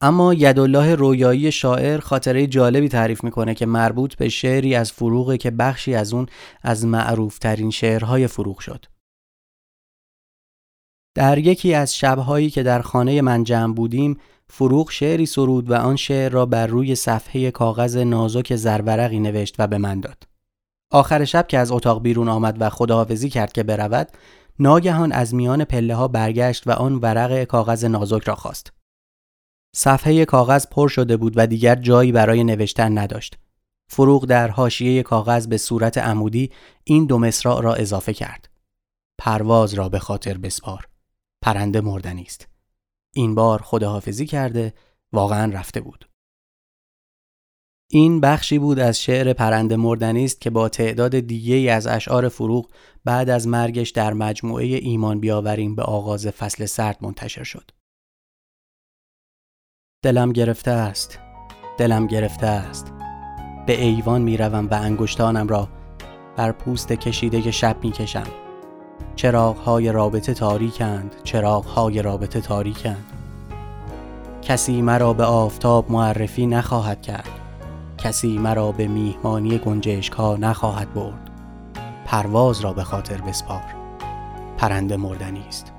اما 0.00 0.34
یدالله 0.34 0.94
رویایی 0.94 1.52
شاعر 1.52 1.98
خاطره 1.98 2.46
جالبی 2.46 2.88
تعریف 2.88 3.24
می‌کنه 3.24 3.54
که 3.54 3.66
مربوط 3.66 4.14
به 4.14 4.28
شعری 4.28 4.74
از 4.74 4.92
فروغه 4.92 5.38
که 5.38 5.50
بخشی 5.50 5.94
از 5.94 6.14
اون 6.14 6.26
از 6.62 6.86
معروف 6.86 7.38
ترین 7.38 7.70
شعرهای 7.70 8.26
فروغ 8.26 8.58
شد. 8.58 8.84
در 11.14 11.38
یکی 11.38 11.74
از 11.74 11.96
شبهایی 11.96 12.50
که 12.50 12.62
در 12.62 12.82
خانه 12.82 13.22
من 13.22 13.44
جمع 13.44 13.74
بودیم 13.74 14.18
فروغ 14.54 14.90
شعری 14.90 15.26
سرود 15.26 15.70
و 15.70 15.74
آن 15.74 15.96
شعر 15.96 16.32
را 16.32 16.46
بر 16.46 16.66
روی 16.66 16.94
صفحه 16.94 17.50
کاغذ 17.50 17.96
نازک 17.96 18.56
زرورقی 18.56 19.20
نوشت 19.20 19.54
و 19.58 19.66
به 19.66 19.78
من 19.78 20.00
داد. 20.00 20.22
آخر 20.90 21.24
شب 21.24 21.46
که 21.46 21.58
از 21.58 21.72
اتاق 21.72 22.02
بیرون 22.02 22.28
آمد 22.28 22.56
و 22.60 22.70
خداحافظی 22.70 23.28
کرد 23.30 23.52
که 23.52 23.62
برود، 23.62 24.08
ناگهان 24.58 25.12
از 25.12 25.34
میان 25.34 25.64
پله 25.64 25.94
ها 25.94 26.08
برگشت 26.08 26.66
و 26.66 26.70
آن 26.70 26.94
ورق 26.94 27.44
کاغذ 27.44 27.84
نازک 27.84 28.22
را 28.24 28.34
خواست. 28.34 28.72
صفحه 29.76 30.24
کاغذ 30.24 30.66
پر 30.66 30.88
شده 30.88 31.16
بود 31.16 31.32
و 31.36 31.46
دیگر 31.46 31.74
جایی 31.74 32.12
برای 32.12 32.44
نوشتن 32.44 32.98
نداشت. 32.98 33.38
فروغ 33.88 34.24
در 34.24 34.48
حاشیه 34.48 35.02
کاغذ 35.02 35.46
به 35.46 35.56
صورت 35.56 35.98
عمودی 35.98 36.50
این 36.84 37.06
دو 37.06 37.18
مصرع 37.18 37.60
را 37.60 37.74
اضافه 37.74 38.14
کرد. 38.14 38.48
پرواز 39.18 39.74
را 39.74 39.88
به 39.88 39.98
خاطر 39.98 40.38
بسپار 40.38 40.88
پرنده 41.42 41.80
مردنی 41.80 42.22
است 42.22 42.51
این 43.14 43.34
بار 43.34 43.62
خداحافظی 43.62 44.26
کرده 44.26 44.74
واقعا 45.12 45.52
رفته 45.52 45.80
بود. 45.80 46.08
این 47.90 48.20
بخشی 48.20 48.58
بود 48.58 48.78
از 48.78 49.00
شعر 49.00 49.32
پرنده 49.32 49.76
مردنی 49.76 50.24
است 50.24 50.40
که 50.40 50.50
با 50.50 50.68
تعداد 50.68 51.20
دیگه 51.20 51.54
ای 51.54 51.68
از 51.68 51.86
اشعار 51.86 52.28
فروغ 52.28 52.70
بعد 53.04 53.30
از 53.30 53.48
مرگش 53.48 53.90
در 53.90 54.12
مجموعه 54.12 54.64
ایمان 54.64 55.20
بیاوریم 55.20 55.74
به 55.74 55.82
آغاز 55.82 56.26
فصل 56.26 56.66
سرد 56.66 56.98
منتشر 57.00 57.44
شد. 57.44 57.70
دلم 60.04 60.32
گرفته 60.32 60.70
است 60.70 61.18
دلم 61.78 62.06
گرفته 62.06 62.46
است. 62.46 62.92
به 63.66 63.82
ایوان 63.82 64.22
می 64.22 64.36
روم 64.36 64.66
و 64.66 64.74
انگشتانم 64.74 65.48
را 65.48 65.68
بر 66.36 66.52
پوست 66.52 66.92
کشیده 66.92 67.50
شب 67.50 67.84
می 67.84 67.92
کشم 69.02 69.12
چراغ 69.16 69.56
های 69.56 69.92
رابطه 69.92 70.34
تاریکند 70.34 71.14
چراغ 71.24 71.64
های 71.64 72.02
رابطه 72.02 72.40
تاریکند. 72.40 73.04
کسی 74.42 74.82
مرا 74.82 75.12
به 75.12 75.24
آفتاب 75.24 75.90
معرفی 75.90 76.46
نخواهد 76.46 77.02
کرد. 77.02 77.28
کسی 77.98 78.38
مرا 78.38 78.72
به 78.72 78.88
میهمانی 78.88 79.58
گنجشک 79.58 80.12
ها 80.12 80.36
نخواهد 80.36 80.94
برد. 80.94 81.30
پرواز 82.04 82.60
را 82.60 82.72
به 82.72 82.84
خاطر 82.84 83.20
بسپار. 83.20 83.62
پرنده 84.58 84.96
مردنی 84.96 85.44
است. 85.48 85.72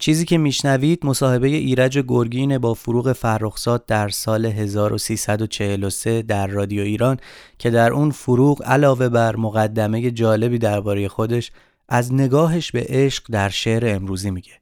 چیزی 0.00 0.24
که 0.24 0.38
میشنوید 0.38 1.06
مصاحبه 1.06 1.46
ایرج 1.48 1.98
گرگین 1.98 2.58
با 2.58 2.74
فروغ 2.74 3.12
فرخزاد 3.12 3.86
در 3.86 4.08
سال 4.08 4.46
1343 4.46 6.22
در 6.22 6.46
رادیو 6.46 6.82
ایران 6.82 7.16
که 7.58 7.70
در 7.70 7.92
اون 7.92 8.10
فروغ 8.10 8.62
علاوه 8.64 9.08
بر 9.08 9.36
مقدمه 9.36 10.10
جالبی 10.10 10.58
درباره 10.58 11.08
خودش 11.08 11.52
از 11.88 12.14
نگاهش 12.14 12.72
به 12.72 12.86
عشق 12.88 13.24
در 13.30 13.48
شعر 13.48 13.94
امروزی 13.94 14.30
میگه. 14.30 14.52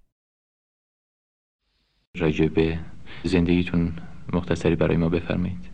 راجع 2.16 2.48
به 2.48 2.78
زندگیتون 3.24 3.92
مختصری 4.32 4.76
برای 4.76 4.96
ما 4.96 5.08
بفرمایید. 5.08 5.68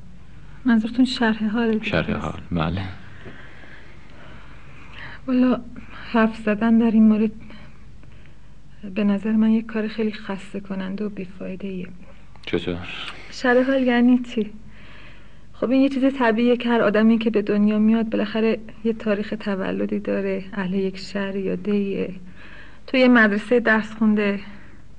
منظورتون 0.64 1.04
شرح 1.04 1.48
حال 1.48 1.82
شرح 1.82 2.16
حال 2.16 2.40
بله. 2.52 2.82
والا 5.26 5.60
حرف 6.12 6.36
زدن 6.36 6.78
در 6.78 6.90
این 6.90 7.08
مورد 7.08 7.30
به 8.94 9.04
نظر 9.04 9.32
من 9.32 9.50
یک 9.50 9.66
کار 9.66 9.88
خیلی 9.88 10.12
خسته 10.12 10.60
کننده 10.60 11.04
و 11.04 11.08
بیفایده 11.08 11.68
ایه 11.68 11.88
چطور؟ 12.46 12.76
شرح 13.30 13.62
حال 13.62 13.82
یعنی 13.82 14.18
چی؟ 14.18 14.50
خب 15.52 15.70
این 15.70 15.82
یه 15.82 15.88
چیز 15.88 16.04
طبیعیه 16.18 16.56
که 16.56 16.68
هر 16.68 16.80
آدمی 16.80 17.18
که 17.18 17.30
به 17.30 17.42
دنیا 17.42 17.78
میاد 17.78 18.10
بالاخره 18.10 18.58
یه 18.84 18.92
تاریخ 18.92 19.34
تولدی 19.40 19.98
داره 19.98 20.44
اهل 20.52 20.74
یک 20.74 20.98
شهر 20.98 21.36
یا 21.36 21.54
دیه 21.54 22.10
تو 22.86 22.96
یه 22.96 23.08
مدرسه 23.08 23.60
درس 23.60 23.92
خونده 23.92 24.40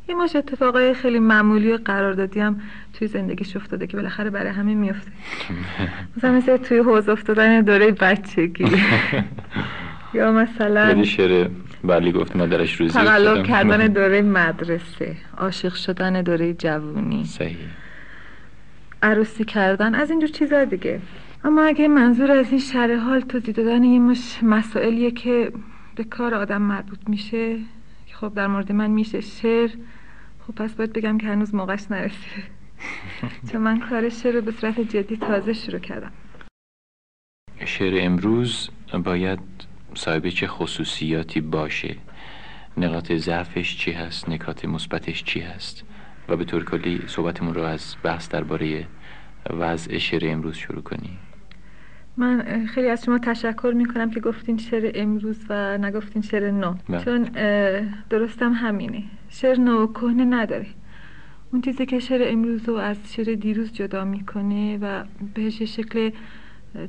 یه 0.10 0.16
ماش 0.16 0.36
اتفاقای 0.36 0.94
خیلی 0.94 1.20
معمولی 1.20 1.72
و 1.72 1.78
قراردادی 1.86 2.40
هم 2.40 2.62
توی 2.94 3.08
زندگیش 3.08 3.56
افتاده 3.56 3.88
که 3.88 3.98
بالاخره 3.98 4.30
برای 4.30 4.52
همه 4.52 4.74
میفته 4.74 5.12
مثلا 6.18 6.32
مثل 6.32 6.58
توی 6.58 6.78
حوض 6.78 7.10
افتادن 7.10 7.62
دوره 7.62 7.92
بچگی 7.92 8.66
یا 10.14 10.32
مثلا 10.32 11.04
شعر 11.04 11.48
بلی 11.88 12.12
گفت 12.12 12.36
مادرش 12.36 12.76
روزی 12.76 12.94
تقلب 12.94 13.44
کردن 13.44 13.88
دوره 13.88 14.22
مدرسه 14.22 15.16
عاشق 15.38 15.74
شدن 15.74 16.22
دوره 16.22 16.54
جوونی. 16.54 17.26
صحیح. 17.26 17.58
عروسی 19.04 19.46
کردن 19.46 19.96
از 19.96 20.10
اینجور 20.10 20.30
چیزا 20.30 20.64
دیگه. 20.66 21.02
اما 21.44 21.64
اگه 21.64 21.88
منظور 21.88 22.32
از 22.32 22.50
این 22.50 22.60
شرح 22.60 22.96
حال 22.96 23.22
توضیح 23.22 23.54
دادن 23.54 23.84
یه 23.84 24.00
مش 24.00 24.40
مسائلیه 24.44 25.12
که 25.12 25.52
به 25.96 26.04
کار 26.04 26.34
آدم 26.34 26.62
مربوط 26.62 27.00
میشه 27.08 27.58
خب 28.14 28.34
در 28.34 28.48
مورد 28.48 28.72
من 28.72 28.90
میشه 28.90 29.22
شعر. 29.22 29.70
خب 30.48 30.56
پس 30.56 30.74
باید 30.74 30.94
بگم 30.94 31.18
که 31.18 31.28
هنوز 31.28 31.56
موقعش 31.56 31.92
نرسیده. 31.92 32.44
چون 33.52 33.62
من 33.62 33.80
کار 33.80 34.10
شعر 34.10 34.36
رو 34.36 34.42
به 34.42 34.52
صورت 34.52 34.80
جدی 34.80 35.18
تازه 35.18 35.54
شروع 35.54 35.80
کردم. 35.80 36.12
شعر 37.66 38.06
امروز 38.06 38.70
باید 39.04 39.55
صاحب 39.96 40.30
چه 40.30 40.48
خصوصیاتی 40.48 41.42
باشه؟ 41.42 41.96
نقاط 42.78 43.12
ضعفش 43.12 43.78
چی 43.78 43.92
هست؟ 43.92 44.30
نکات 44.30 44.66
مثبتش 44.66 45.24
چی 45.24 45.40
هست؟ 45.40 45.84
و 46.30 46.36
به 46.36 46.46
طور 46.46 46.66
کلی 46.66 47.02
صحبتمون 47.08 47.54
رو 47.54 47.62
از 47.62 47.96
بحث 48.04 48.30
درباره 48.30 48.88
وضع 49.50 49.98
شعر 49.98 50.22
امروز 50.32 50.56
شروع 50.56 50.82
کنیم 50.82 51.18
من 52.18 52.66
خیلی 52.66 52.90
از 52.90 53.06
شما 53.06 53.20
تشکر 53.20 53.74
می‌کنم 53.76 54.12
که 54.12 54.20
گفتین 54.20 54.58
شعر 54.58 54.92
امروز 54.96 55.46
و 55.50 55.78
نگفتین 55.78 56.22
شعر 56.22 56.52
نو. 56.52 56.76
بله. 56.90 57.04
چون 57.04 57.24
درستم 58.10 58.54
همینه. 58.54 59.04
شعر 59.30 59.60
نو 59.60 59.88
کهنه 59.88 60.26
نداره. 60.26 60.68
اون 61.54 61.62
چیزی 61.62 61.86
که 61.86 62.00
شعر 62.00 62.22
امروز 62.26 62.70
رو 62.70 62.76
از 62.76 62.98
شعر 63.14 63.36
دیروز 63.36 63.74
جدا 63.74 64.06
می‌کنه 64.06 64.78
و 64.78 65.04
بهش 65.34 65.62
شکل 65.62 66.12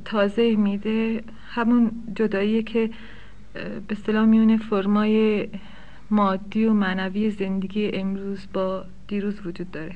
تازه 0.05 0.57
میده. 0.57 1.23
همون 1.49 1.91
جداییه 2.15 2.63
که 2.63 2.91
به 3.55 3.93
اصطلاح 3.93 4.25
میونه 4.25 4.57
فرمای 4.57 5.49
مادی 6.11 6.65
و 6.65 6.73
معنوی 6.73 7.31
زندگی 7.31 7.91
امروز 7.95 8.47
با 8.53 8.85
دیروز 9.09 9.47
وجود 9.47 9.71
داره. 9.71 9.95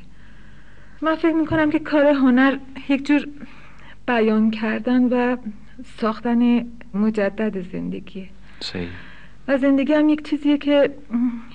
من 1.03 1.14
فکر 1.14 1.33
می‌کنم 1.33 1.70
که 1.70 1.79
کار 1.79 2.07
هنر 2.07 2.59
یک 2.88 3.07
جور 3.07 3.29
بیان 4.07 4.50
کردن 4.50 5.03
و 5.03 5.37
ساختن 5.85 6.66
مجدد 6.94 7.72
زندگیه. 7.72 8.29
صحیح. 8.61 8.88
و 9.48 9.59
زندگی 9.59 9.92
هم 9.92 10.09
یک 10.09 10.29
چیزیه 10.29 10.59
که 10.59 10.90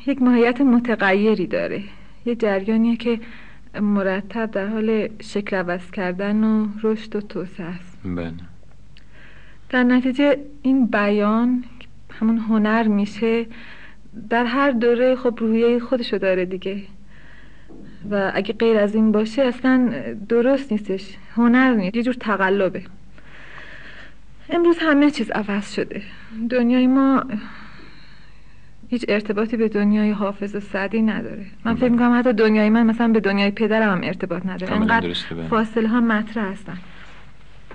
یک 0.08 0.22
ماهیت 0.22 0.62
متغیری 0.62 1.48
داره. 1.48 1.84
یه 2.26 2.36
جریانیه 2.36 2.96
که 2.96 3.20
مرتب 3.82 4.52
در 4.52 4.68
حال 4.68 5.08
شکل 5.22 5.56
عوض 5.56 5.92
کردن 5.92 6.44
و 6.44 6.68
رشد 6.84 7.16
و 7.16 7.22
توسعه 7.22 7.66
است. 7.66 7.95
بله. 8.06 8.34
در 9.70 9.84
نتیجه 9.84 10.38
این 10.62 10.88
بیان 10.88 11.64
همون 12.20 12.38
هنر 12.38 12.88
میشه 12.88 13.46
در 14.30 14.46
هر 14.46 14.72
دوره 14.72 15.16
خب 15.16 15.38
روحیه 15.40 15.80
خودشو 15.80 16.18
داره 16.18 16.46
دیگه. 16.46 16.82
و 18.12 18.32
اگه 18.36 18.54
غیر 18.54 18.78
از 18.78 18.96
این 18.96 19.12
باشه 19.12 19.42
اصلا 19.42 19.94
درست 20.30 20.72
نیستش 20.72 21.18
هنر 21.36 21.74
نیست 21.74 21.96
یه 21.96 22.04
جور 22.04 22.14
تقلبه. 22.14 22.84
امروز 24.50 24.78
همه 24.82 25.12
چیز 25.12 25.32
عوض 25.32 25.74
شده. 25.74 26.02
دنیای 26.50 26.88
ما 26.88 27.24
هیچ 28.90 29.06
ارتباطی 29.08 29.58
به 29.58 29.70
دنیای 29.70 30.12
حافظ 30.12 30.56
و 30.56 30.60
سعدی 30.60 31.02
نداره. 31.02 31.46
من 31.66 31.76
فکر 31.76 31.90
می‌کنم 31.90 32.20
حتی 32.20 32.34
دنیای 32.34 32.70
من 32.70 32.86
مثلا 32.86 33.08
به 33.08 33.20
دنیای 33.20 33.52
پدرم 33.52 33.92
هم 33.92 34.02
ارتباط 34.04 34.46
نداره. 34.46 34.74
انقدر 34.74 35.08
بله. 35.32 35.48
فاصله 35.48 35.88
ها 35.88 36.02
مطرح 36.02 36.52
هستن. 36.52 36.78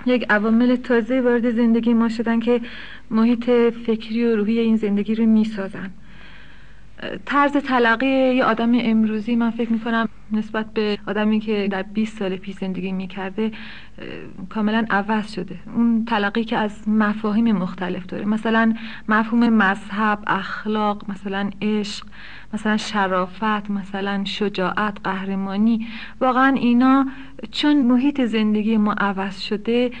یک 0.05 0.25
عوامل 0.29 0.75
تازه 0.75 1.21
وارد 1.21 1.51
زندگی 1.51 1.93
ما 1.93 2.09
شدن 2.09 2.39
که 2.39 2.61
محیط 3.11 3.49
فکری 3.85 4.25
و 4.25 4.35
روحی 4.35 4.59
این 4.59 4.75
زندگی 4.75 5.15
رو 5.15 5.25
می‌سازن. 5.25 5.91
طرز 7.25 7.51
تلقی 7.51 8.35
یه 8.35 8.43
آدم 8.43 8.71
امروزی 8.73 9.35
من 9.35 9.51
فکر 9.51 9.71
می‌کنم 9.71 10.09
نسبت 10.31 10.73
به 10.73 10.97
آدمی 11.07 11.39
که 11.39 11.67
در 11.71 11.81
20 11.81 12.17
سال 12.17 12.35
پیش 12.35 12.55
زندگی 12.55 12.91
می‌کرده 12.91 13.51
کاملا 14.49 14.85
عوض 14.89 15.33
شده. 15.33 15.55
اون 15.75 16.05
تلقی 16.05 16.43
که 16.43 16.57
از 16.57 16.89
مفاهیم 16.89 17.51
مختلف 17.51 18.05
داره. 18.05 18.25
مثلا 18.25 18.73
مفهوم 19.09 19.49
مذهب 19.49 20.19
اخلاق 20.27 21.09
مثلا 21.09 21.49
عشق. 21.61 22.05
مثلا 22.53 22.77
شرافت 22.77 23.69
مثلا 23.69 24.23
شجاعت 24.25 24.97
قهرمانی. 25.03 25.87
واقعا 26.21 26.55
اینا 26.55 27.05
چون 27.51 27.81
محیط 27.81 28.21
زندگی 28.21 28.77
ما 28.77 28.93
عوض 28.93 29.39
شده 29.39 29.91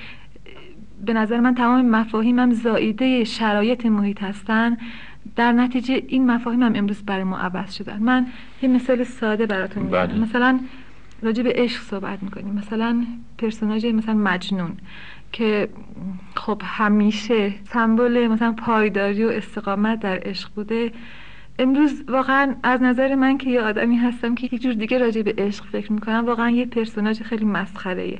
به 1.05 1.13
نظر 1.13 1.39
من 1.39 1.55
تمام 1.55 1.85
مفاهیمم 1.85 2.51
زاییده 2.51 3.23
شرایط 3.23 3.85
محیط 3.85 4.23
هستن. 4.23 4.77
در 5.35 5.51
نتیجه 5.51 6.03
این 6.07 6.31
مفاهیم 6.31 6.63
هم 6.63 6.75
امروز 6.75 7.03
برای 7.03 7.23
ما 7.23 7.37
عوض 7.37 7.73
شدن. 7.73 7.99
من 7.99 8.27
یه 8.61 8.69
مثال 8.69 9.03
ساده 9.03 9.45
براتون 9.45 9.83
میگم 9.83 10.05
بله. 10.05 10.19
مثلا 10.19 10.59
راجع 11.21 11.43
به 11.43 11.53
عشق 11.55 11.81
صحبت 11.81 12.23
می‌کنیم. 12.23 12.53
مثلا 12.53 13.05
پرسوناژ 13.37 13.85
مثلا 13.85 14.13
مجنون 14.13 14.77
که 15.31 15.69
خب 16.35 16.61
همیشه 16.65 17.53
سمبل 17.63 18.27
مثلا 18.27 18.51
پایداری 18.51 19.23
و 19.23 19.27
استقامت 19.27 19.99
در 19.99 20.19
عشق 20.25 20.49
بوده. 20.55 20.91
امروز 21.61 22.03
واقعا 22.07 22.55
از 22.63 22.81
نظر 22.81 23.15
من 23.15 23.37
که 23.37 23.49
یه 23.49 23.61
آدمی 23.61 23.95
هستم 23.95 24.35
که 24.35 24.49
یک 24.51 24.61
جور 24.61 24.73
دیگه 24.73 24.97
راجع 24.97 25.21
به 25.21 25.33
عشق 25.37 25.65
فکر 25.65 25.93
می‌کنم 25.93 26.25
واقعا 26.25 26.49
یه 26.49 26.65
پرسوناژ 26.65 27.21
خیلی 27.21 27.45
مسخره 27.45 28.17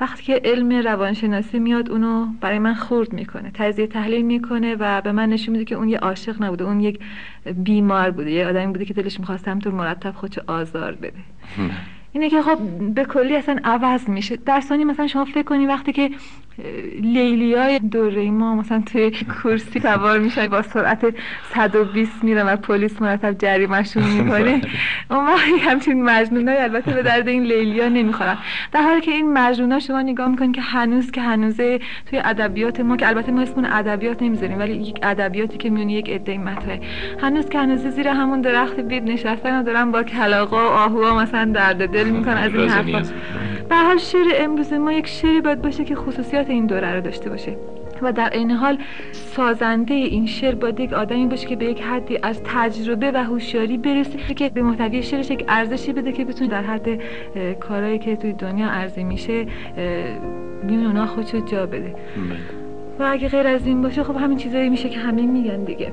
وقتی 0.00 0.22
که 0.22 0.40
علم 0.44 0.72
روانشناسی 0.72 1.58
میاد 1.58 1.90
اونو 1.90 2.26
برای 2.40 2.58
من 2.58 2.74
خورد 2.74 3.12
می‌کنه 3.12 3.50
تجزیه 3.54 3.86
تحلیل 3.86 4.22
می‌کنه 4.22 4.74
و 4.74 5.00
به 5.00 5.12
من 5.12 5.28
نشون 5.28 5.52
میده 5.52 5.64
که 5.64 5.74
اون 5.74 5.88
یه 5.88 5.98
عاشق 5.98 6.42
نبوده 6.42 6.64
اون 6.64 6.80
یک 6.80 7.00
بیمار 7.56 8.10
بوده 8.10 8.30
یه 8.30 8.46
آدمی 8.46 8.66
بوده 8.66 8.84
که 8.84 8.94
دلش 8.94 9.20
می‌خواست 9.20 9.48
همطور 9.48 9.72
مرتب 9.72 10.10
خودشو 10.10 10.40
آزار 10.46 10.92
بده. 10.92 11.18
اینه 12.12 12.30
که 12.30 12.42
خب 12.42 12.58
به 12.94 13.04
کلی 13.04 13.36
اصلا 13.36 13.60
عوض 13.64 14.08
میشه. 14.08 14.36
در 14.36 14.60
ثانی 14.60 14.84
مثلا 14.84 15.06
شما 15.06 15.24
فکر 15.24 15.42
کنی 15.42 15.66
وقتی 15.66 15.92
که 15.92 16.10
لیلیای 17.02 17.78
دوره 17.78 18.30
ما 18.30 18.54
مثلا 18.54 18.82
توی 18.86 19.10
کرسی 19.10 19.80
سوار 19.80 20.18
میشن 20.18 20.46
با 20.46 20.62
سرعت 20.62 21.14
120 21.54 22.24
میره 22.24 22.44
و 22.44 22.56
پلیس 22.56 23.02
مرتب 23.02 23.38
جریمهشون 23.38 24.02
می‌کنه. 24.18 24.60
اون 25.10 25.26
وقت 25.26 25.44
همچین 25.60 26.04
مجنونای 26.04 26.56
البته 26.56 26.92
به 26.92 27.02
درد 27.02 27.28
این 27.28 27.42
لیلیا 27.42 27.88
نمی‌خورن. 27.88 28.38
در 28.72 28.82
حالی 28.82 29.00
که 29.00 29.10
این 29.10 29.32
مجنونا 29.32 29.78
شما 29.78 30.02
نگاه 30.02 30.28
می‌کنین 30.28 30.52
که 30.52 30.60
هنوز 30.60 31.10
که 31.10 31.20
هنوزه 31.20 31.80
توی 32.10 32.18
ادبیات 32.18 32.80
ما 32.80 32.96
که 32.96 33.08
البته 33.08 33.32
ما 33.32 33.42
اسمون 33.42 33.64
ادبیات 33.64 34.22
نمی‌ذاریم 34.22 34.58
ولی 34.58 34.72
یک 34.72 34.98
ادبیاتی 35.02 35.58
که 35.58 35.70
میونی 35.70 35.92
یک 35.92 36.10
عده 36.10 36.38
مطرحه. 36.38 36.80
هنوز 37.22 37.48
که 37.48 37.58
هنوز 37.58 37.86
زیر 37.86 38.08
همون 38.08 38.40
درخت 38.40 38.80
بید 38.80 39.04
نشستن 39.04 39.60
و 39.60 39.62
دارن 39.62 39.92
با 39.92 40.02
کلاغا 40.02 40.56
و 40.56 40.70
آهوها 40.70 41.22
مثلا 41.22 41.44
درد 41.52 41.88
دل 41.88 42.04
می‌کنن 42.04 42.36
از 42.36 42.54
این 42.54 42.68
حرفا. 42.68 43.02
به 43.68 43.76
حال 43.76 43.98
شعر 43.98 44.26
امروز 44.34 44.72
ما 44.72 44.92
یک 44.92 45.06
شعری 45.06 45.40
باید 45.40 45.62
باشه 45.62 45.84
که 45.84 45.94
خصوصیات 45.94 46.50
این 46.50 46.66
دوره 46.66 46.94
رو 46.94 47.00
داشته 47.00 47.30
باشه. 47.30 47.56
و 48.02 48.12
در 48.12 48.30
این 48.30 48.50
حال 48.50 48.78
سازنده 49.12 49.94
این 49.94 50.26
شعر 50.26 50.54
باید 50.54 50.80
یک 50.80 50.92
آدمی 50.92 51.26
باشه 51.26 51.46
که 51.46 51.56
به 51.56 51.64
یک 51.64 51.82
حدی 51.82 52.18
از 52.22 52.42
تجربه 52.44 53.10
و 53.10 53.16
هوشیاری 53.16 53.78
برسه 53.78 54.34
که 54.34 54.48
به 54.48 54.62
محتوی 54.62 55.02
شعرش 55.02 55.30
یک 55.30 55.44
ارزشی 55.48 55.92
بده 55.92 56.12
که 56.12 56.24
بتونه 56.24 56.50
در 56.50 56.62
حد 56.62 56.88
کارهایی 57.60 57.98
که 57.98 58.16
توی 58.16 58.32
دنیا 58.32 58.68
عرضه 58.68 59.02
میشه 59.02 59.46
میون 60.62 60.86
اونا 60.86 61.06
خودشو 61.06 61.40
جا 61.40 61.66
بده. 61.66 61.94
و 62.98 63.02
اگه 63.02 63.28
غیر 63.28 63.46
از 63.46 63.66
این 63.66 63.82
باشه 63.82 64.02
خب 64.02 64.16
همین 64.16 64.38
چیزایی 64.38 64.68
میشه 64.68 64.88
که 64.88 64.98
همه 64.98 65.22
میگن 65.22 65.64
دیگه. 65.64 65.92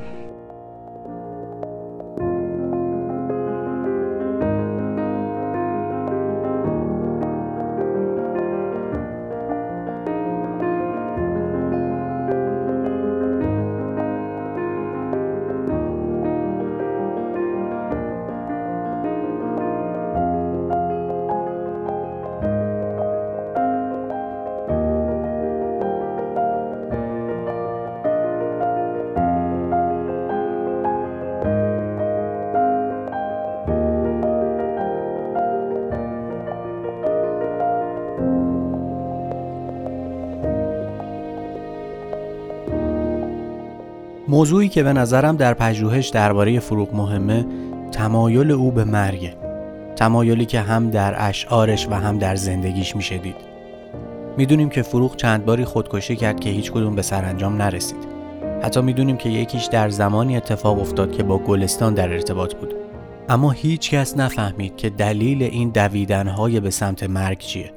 موضوعی 44.33 44.69
که 44.69 44.83
به 44.83 44.93
نظرم 44.93 45.35
در 45.35 45.53
پژوهش 45.53 46.09
درباره 46.09 46.59
فروغ 46.59 46.95
مهمه 46.95 47.45
تمایل 47.91 48.51
او 48.51 48.71
به 48.71 48.83
مرگه. 48.83 49.35
تمایلی 49.95 50.45
که 50.45 50.59
هم 50.59 50.89
در 50.89 51.15
اشعارش 51.17 51.87
و 51.87 51.93
هم 51.93 52.17
در 52.17 52.35
زندگیش 52.35 52.95
میشه 52.95 53.17
دید. 53.17 53.35
می‌دونیم 54.37 54.69
که 54.69 54.81
فروغ 54.81 55.15
چند 55.15 55.45
باری 55.45 55.65
خودکشی 55.65 56.15
کرد 56.15 56.39
که 56.39 56.49
هیچ 56.49 56.71
کدوم 56.71 56.95
به 56.95 57.01
سرانجام 57.01 57.61
نرسید. 57.61 58.07
حتی 58.63 58.81
می‌دونیم 58.81 59.17
که 59.17 59.29
یکیش 59.29 59.65
در 59.65 59.89
زمانی 59.89 60.37
اتفاق 60.37 60.79
افتاد 60.79 61.11
که 61.11 61.23
با 61.23 61.37
گلستان 61.37 61.93
در 61.93 62.13
ارتباط 62.13 62.55
بود. 62.55 62.73
اما 63.29 63.51
هیچ 63.51 63.89
کس 63.89 64.17
نفهمید 64.17 64.75
که 64.75 64.89
دلیل 64.89 65.43
این 65.43 65.69
دویدنهای 65.69 66.59
به 66.59 66.69
سمت 66.69 67.03
مرگ 67.03 67.37
چیه. 67.37 67.72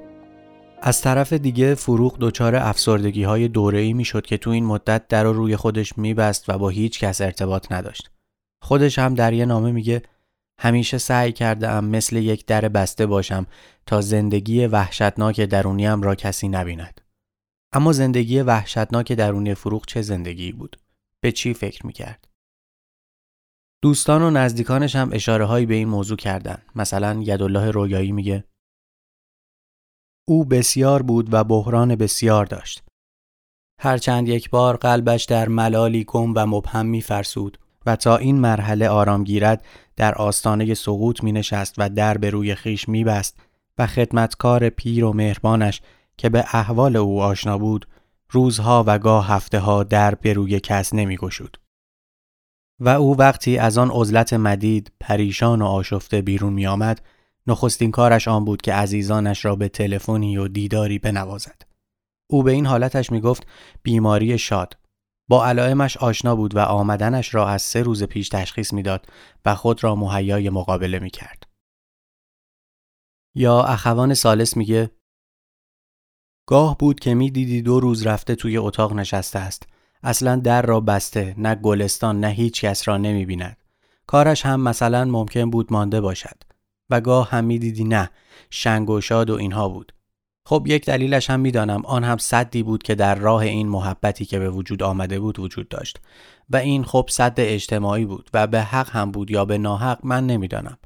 از 0.87 1.01
طرف 1.01 1.33
دیگه 1.33 1.75
فروغ 1.75 2.17
دچار 2.21 2.57
افسردگی 2.57 3.23
های 3.23 3.49
دوره 3.49 3.79
ای 3.79 3.93
می 3.93 4.05
شد 4.05 4.27
که 4.27 4.39
تو 4.39 4.51
این 4.51 4.65
مدت 4.65 5.09
در 5.09 5.25
رو 5.25 5.33
روی 5.33 5.57
خودش 5.57 5.99
میبست 5.99 6.49
و 6.49 6.59
با 6.59 6.69
هیچ 6.69 7.01
کس 7.01 7.21
ارتباط 7.21 7.73
نداشت. 7.73 8.11
خودش 8.63 8.99
هم 8.99 9.15
در 9.15 9.33
یه 9.33 9.45
نامه 9.45 9.73
میگه 9.73 10.03
همیشه 10.61 10.99
سعی 10.99 11.33
کرده 11.33 11.69
ام 11.69 11.85
مثل 11.85 12.17
یک 12.17 12.47
در 12.47 12.69
بسته 12.69 13.07
باشم 13.07 13.47
تا 13.87 14.01
زندگی 14.01 14.67
وحشتناک 14.67 15.41
درونیم 15.41 16.03
را 16.03 16.15
کسی 16.15 16.49
نبیند. 16.49 17.01
اما 17.73 17.93
زندگی 17.93 18.41
وحشتناک 18.41 19.13
درونی 19.13 19.55
فروغ 19.55 19.87
چه 19.87 20.03
زندگی 20.03 20.53
بود؟ 20.53 20.77
به 21.21 21.33
چی 21.33 21.55
فکر 21.55 21.87
می‌کرد؟ 21.87 22.29
دوستان 23.83 24.23
و 24.23 24.31
نزدیکانش 24.31 24.97
هم 24.97 25.11
اشاره 25.13 25.45
هایی 25.45 25.67
به 25.67 25.75
این 25.75 25.89
موضوع 25.89 26.17
کردن. 26.17 26.63
مثلا 26.75 27.23
یدالله 27.23 27.71
رویایی 27.71 28.13
میگه 28.13 28.45
او 30.29 30.45
بسیار 30.45 31.03
بود 31.03 31.29
و 31.35 31.45
بحران 31.45 31.97
بسیار 31.97 32.47
داشت. 32.47 32.83
هرچند 33.81 34.29
یک 34.29 34.51
بار 34.51 34.77
قلبش 34.77 35.25
در 35.25 35.49
ملالی 35.49 36.05
گم 36.05 36.33
و 36.37 36.47
مبهم 36.47 36.87
می 36.87 37.03
فرسود 37.03 37.59
و 37.87 37.97
تا 37.97 38.17
این 38.17 38.41
مرحله 38.41 38.89
آرام 38.89 39.25
گیرد 39.25 39.65
در 39.97 40.15
آستانه 40.15 40.75
سقوط 40.75 41.23
می 41.23 41.33
نشست 41.33 41.75
و 41.79 41.89
در 41.89 42.19
به 42.19 42.31
روی 42.31 42.55
خیش 42.55 42.89
می 42.89 43.05
بست 43.05 43.37
و 43.79 43.87
خدمتکار 43.87 44.69
پیر 44.69 45.05
و 45.05 45.13
مهربانش 45.13 45.81
که 46.17 46.29
به 46.29 46.45
احوال 46.53 46.97
او 46.97 47.23
آشنا 47.23 47.59
بود 47.59 47.89
روزها 48.31 48.85
و 48.87 48.99
گاه 48.99 49.29
هفته 49.29 49.59
ها 49.59 49.83
در 49.83 50.15
به 50.15 50.33
روی 50.33 50.61
کس 50.61 50.95
نمی 50.95 51.17
گشود. 51.17 51.57
و 52.81 52.89
او 52.89 53.17
وقتی 53.17 53.59
از 53.59 53.79
آن 53.79 53.91
عزلت 53.91 54.33
مدید 54.33 54.93
پریشان 55.01 55.63
و 55.63 55.67
آشفته 55.67 56.23
بیرون 56.23 56.53
می 56.53 56.67
آمد 56.67 57.01
نخستین 57.47 57.91
کارش 57.91 58.29
آن 58.29 58.45
بود 58.45 58.63
که 58.63 58.75
عزیزانش 58.75 59.45
را 59.45 59.57
به 59.57 59.69
تلفنی 59.69 60.37
و 60.37 60.49
دیداری 60.49 60.99
بنوازد. 60.99 61.63
او 62.31 62.43
به 62.43 62.53
این 62.53 62.67
حالتش 62.67 63.13
می 63.13 63.21
گفت 63.21 63.47
بیماری 63.83 64.39
شاد. 64.39 64.77
با 65.29 65.47
علائمش 65.47 65.97
آشنا 65.97 66.37
بود 66.37 66.57
و 66.57 66.59
آمدنش 66.59 67.35
را 67.35 67.49
از 67.49 67.63
سه 67.63 67.83
روز 67.83 68.03
پیش 68.03 68.29
تشخیص 68.29 68.73
می‌داد 68.73 69.07
و 69.45 69.55
خود 69.55 69.85
را 69.85 69.95
مهیای 69.95 70.51
مقابله 70.51 70.99
می 70.99 71.11
کرد. 71.11 71.43
یا 73.35 73.63
اخوان 73.63 74.15
سالس 74.15 74.57
میگه 74.57 74.91
گاه 76.49 76.79
بود 76.79 77.01
که 77.01 77.15
می 77.15 77.31
دیدی 77.31 77.63
دو 77.63 77.81
روز 77.81 78.07
رفته 78.07 78.35
توی 78.35 78.57
اتاق 78.57 78.93
نشسته 78.93 79.39
است. 79.39 79.69
اصلا 80.03 80.37
در 80.37 80.63
را 80.63 80.81
بسته 80.81 81.35
نه 81.39 81.55
گلستان 81.55 82.21
نه 82.21 82.29
هیچ 82.29 82.61
کس 82.61 82.89
را 82.89 82.97
نمی 82.97 83.27
بیند. 83.27 83.57
کارش 84.07 84.47
هم 84.47 84.61
مثلا 84.61 85.05
ممکن 85.05 85.51
بود 85.51 85.73
مانده 85.73 86.01
باشد. 86.01 86.46
و 86.91 87.01
گاه 87.01 87.31
هم 87.31 87.45
می‌دیدی 87.45 87.85
نه. 87.85 88.11
شنگ 88.51 88.91
و 88.91 89.01
شاد 89.01 89.31
و 89.31 89.35
اینها 89.35 89.69
بود. 89.69 89.93
خب 90.47 90.65
یک 90.67 90.87
دلیلش 90.87 91.31
هم 91.31 91.41
می‌دانم. 91.41 91.83
آن 91.87 92.05
هم 92.05 92.19
صدی 92.19 92.63
بود 92.63 92.83
که 92.83 92.95
در 92.95 93.15
راه 93.15 93.43
این 93.43 93.69
محبتی 93.69 94.25
که 94.25 94.39
به 94.39 94.51
وجود 94.51 94.83
آمده 94.83 95.21
بود 95.21 95.39
وجود 95.39 95.69
داشت. 95.69 96.01
و 96.51 96.57
این 96.57 96.85
خب 96.85 97.07
صد 97.11 97.35
اجتماعی 97.39 98.05
بود 98.05 98.31
و 98.35 98.47
به 98.47 98.63
حق 98.63 98.91
هم 98.91 99.11
بود 99.11 99.31
یا 99.31 99.45
به 99.45 99.59
ناحق 99.59 99.99
من 100.03 100.27
نمی‌دانم. 100.27 100.79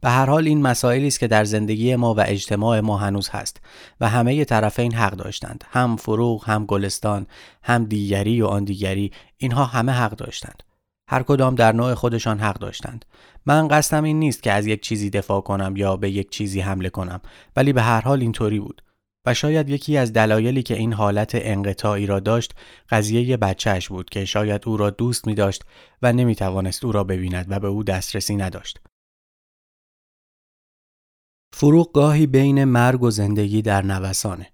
به 0.00 0.10
هر 0.10 0.26
حال 0.26 0.46
این 0.46 0.62
مسائلی 0.62 1.06
است 1.06 1.20
که 1.20 1.26
در 1.26 1.44
زندگی 1.44 1.96
ما 1.96 2.14
و 2.14 2.20
اجتماع 2.20 2.80
ما 2.80 2.96
هنوز 2.96 3.28
هست 3.28 3.60
و 4.00 4.08
همه 4.08 4.44
طرفین 4.44 4.94
حق 4.94 5.12
داشتند. 5.12 5.64
هم 5.70 5.96
فروغ 5.96 6.44
هم 6.44 6.66
گلستان 6.66 7.26
هم 7.62 7.84
دیگری 7.84 8.42
و 8.42 8.46
آن 8.46 8.64
دیگری. 8.64 9.12
اینها 9.36 9.64
همه 9.64 9.92
حق 9.92 10.10
داشتند. 10.10 10.62
هر 11.12 11.22
کدام 11.22 11.54
در 11.54 11.72
نوع 11.72 11.94
خودشان 11.94 12.38
حق 12.38 12.58
داشتند. 12.58 13.04
من 13.46 13.68
قصدم 13.68 14.04
این 14.04 14.18
نیست 14.18 14.42
که 14.42 14.52
از 14.52 14.66
یک 14.66 14.82
چیزی 14.82 15.10
دفاع 15.10 15.40
کنم 15.40 15.76
یا 15.76 15.96
به 15.96 16.10
یک 16.10 16.30
چیزی 16.30 16.60
حمله 16.60 16.90
کنم 16.90 17.20
ولی 17.56 17.72
به 17.72 17.82
هر 17.82 18.00
حال 18.00 18.20
اینطوری 18.20 18.60
بود. 18.60 18.82
و 19.26 19.34
شاید 19.34 19.68
یکی 19.68 19.96
از 19.96 20.12
دلایلی 20.12 20.62
که 20.62 20.74
این 20.74 20.92
حالت 20.92 21.30
انقطاعی 21.34 22.06
را 22.06 22.20
داشت 22.20 22.54
قضیه 22.90 23.36
بچهش 23.36 23.88
بود 23.88 24.10
که 24.10 24.24
شاید 24.24 24.62
او 24.66 24.76
را 24.76 24.90
دوست 24.90 25.26
می 25.26 25.34
داشت 25.34 25.64
و 26.02 26.12
نمی 26.12 26.34
توانست 26.34 26.84
او 26.84 26.92
را 26.92 27.04
ببیند 27.04 27.46
و 27.48 27.60
به 27.60 27.68
او 27.68 27.84
دسترسی 27.84 28.36
نداشت. 28.36 28.80
فروغ 31.54 31.92
گاهی 31.92 32.26
بین 32.26 32.64
مرگ 32.64 33.02
و 33.02 33.10
زندگی 33.10 33.62
در 33.62 33.82
نوسانه. 33.82 34.52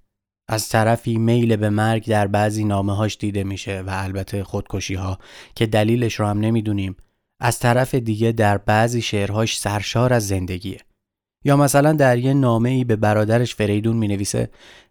از 0.49 0.68
طرفی 0.68 1.18
میل 1.18 1.57
به 1.57 1.70
مرگ 1.70 2.09
در 2.09 2.26
بعضی 2.26 2.64
نامه 2.64 2.96
هاش 2.96 3.16
دیده 3.16 3.44
میشه 3.44 3.80
و 3.80 3.90
البته 3.90 4.44
خودکشی 4.44 4.94
ها 4.94 5.18
که 5.55 5.66
دلیلش 5.66 6.20
را 6.20 6.30
هم 6.30 6.40
نمی‌دونیم 6.40 6.96
از 7.40 7.59
طرف 7.59 7.94
دیگه 7.94 8.32
در 8.32 8.59
بعضی 8.59 9.03
شعرهاش 9.03 9.59
سرشار 9.59 10.12
از 10.12 10.28
زندگیه. 10.28 10.80
یا 11.44 11.57
مثلا 11.57 11.92
در 11.92 12.18
یه 12.18 12.34
نامه 12.34 12.68
ای 12.68 12.84
به 12.84 12.96
برادرش 12.96 13.55
فریدون 13.55 13.96
می 13.96 14.09
نویسه 14.09 14.51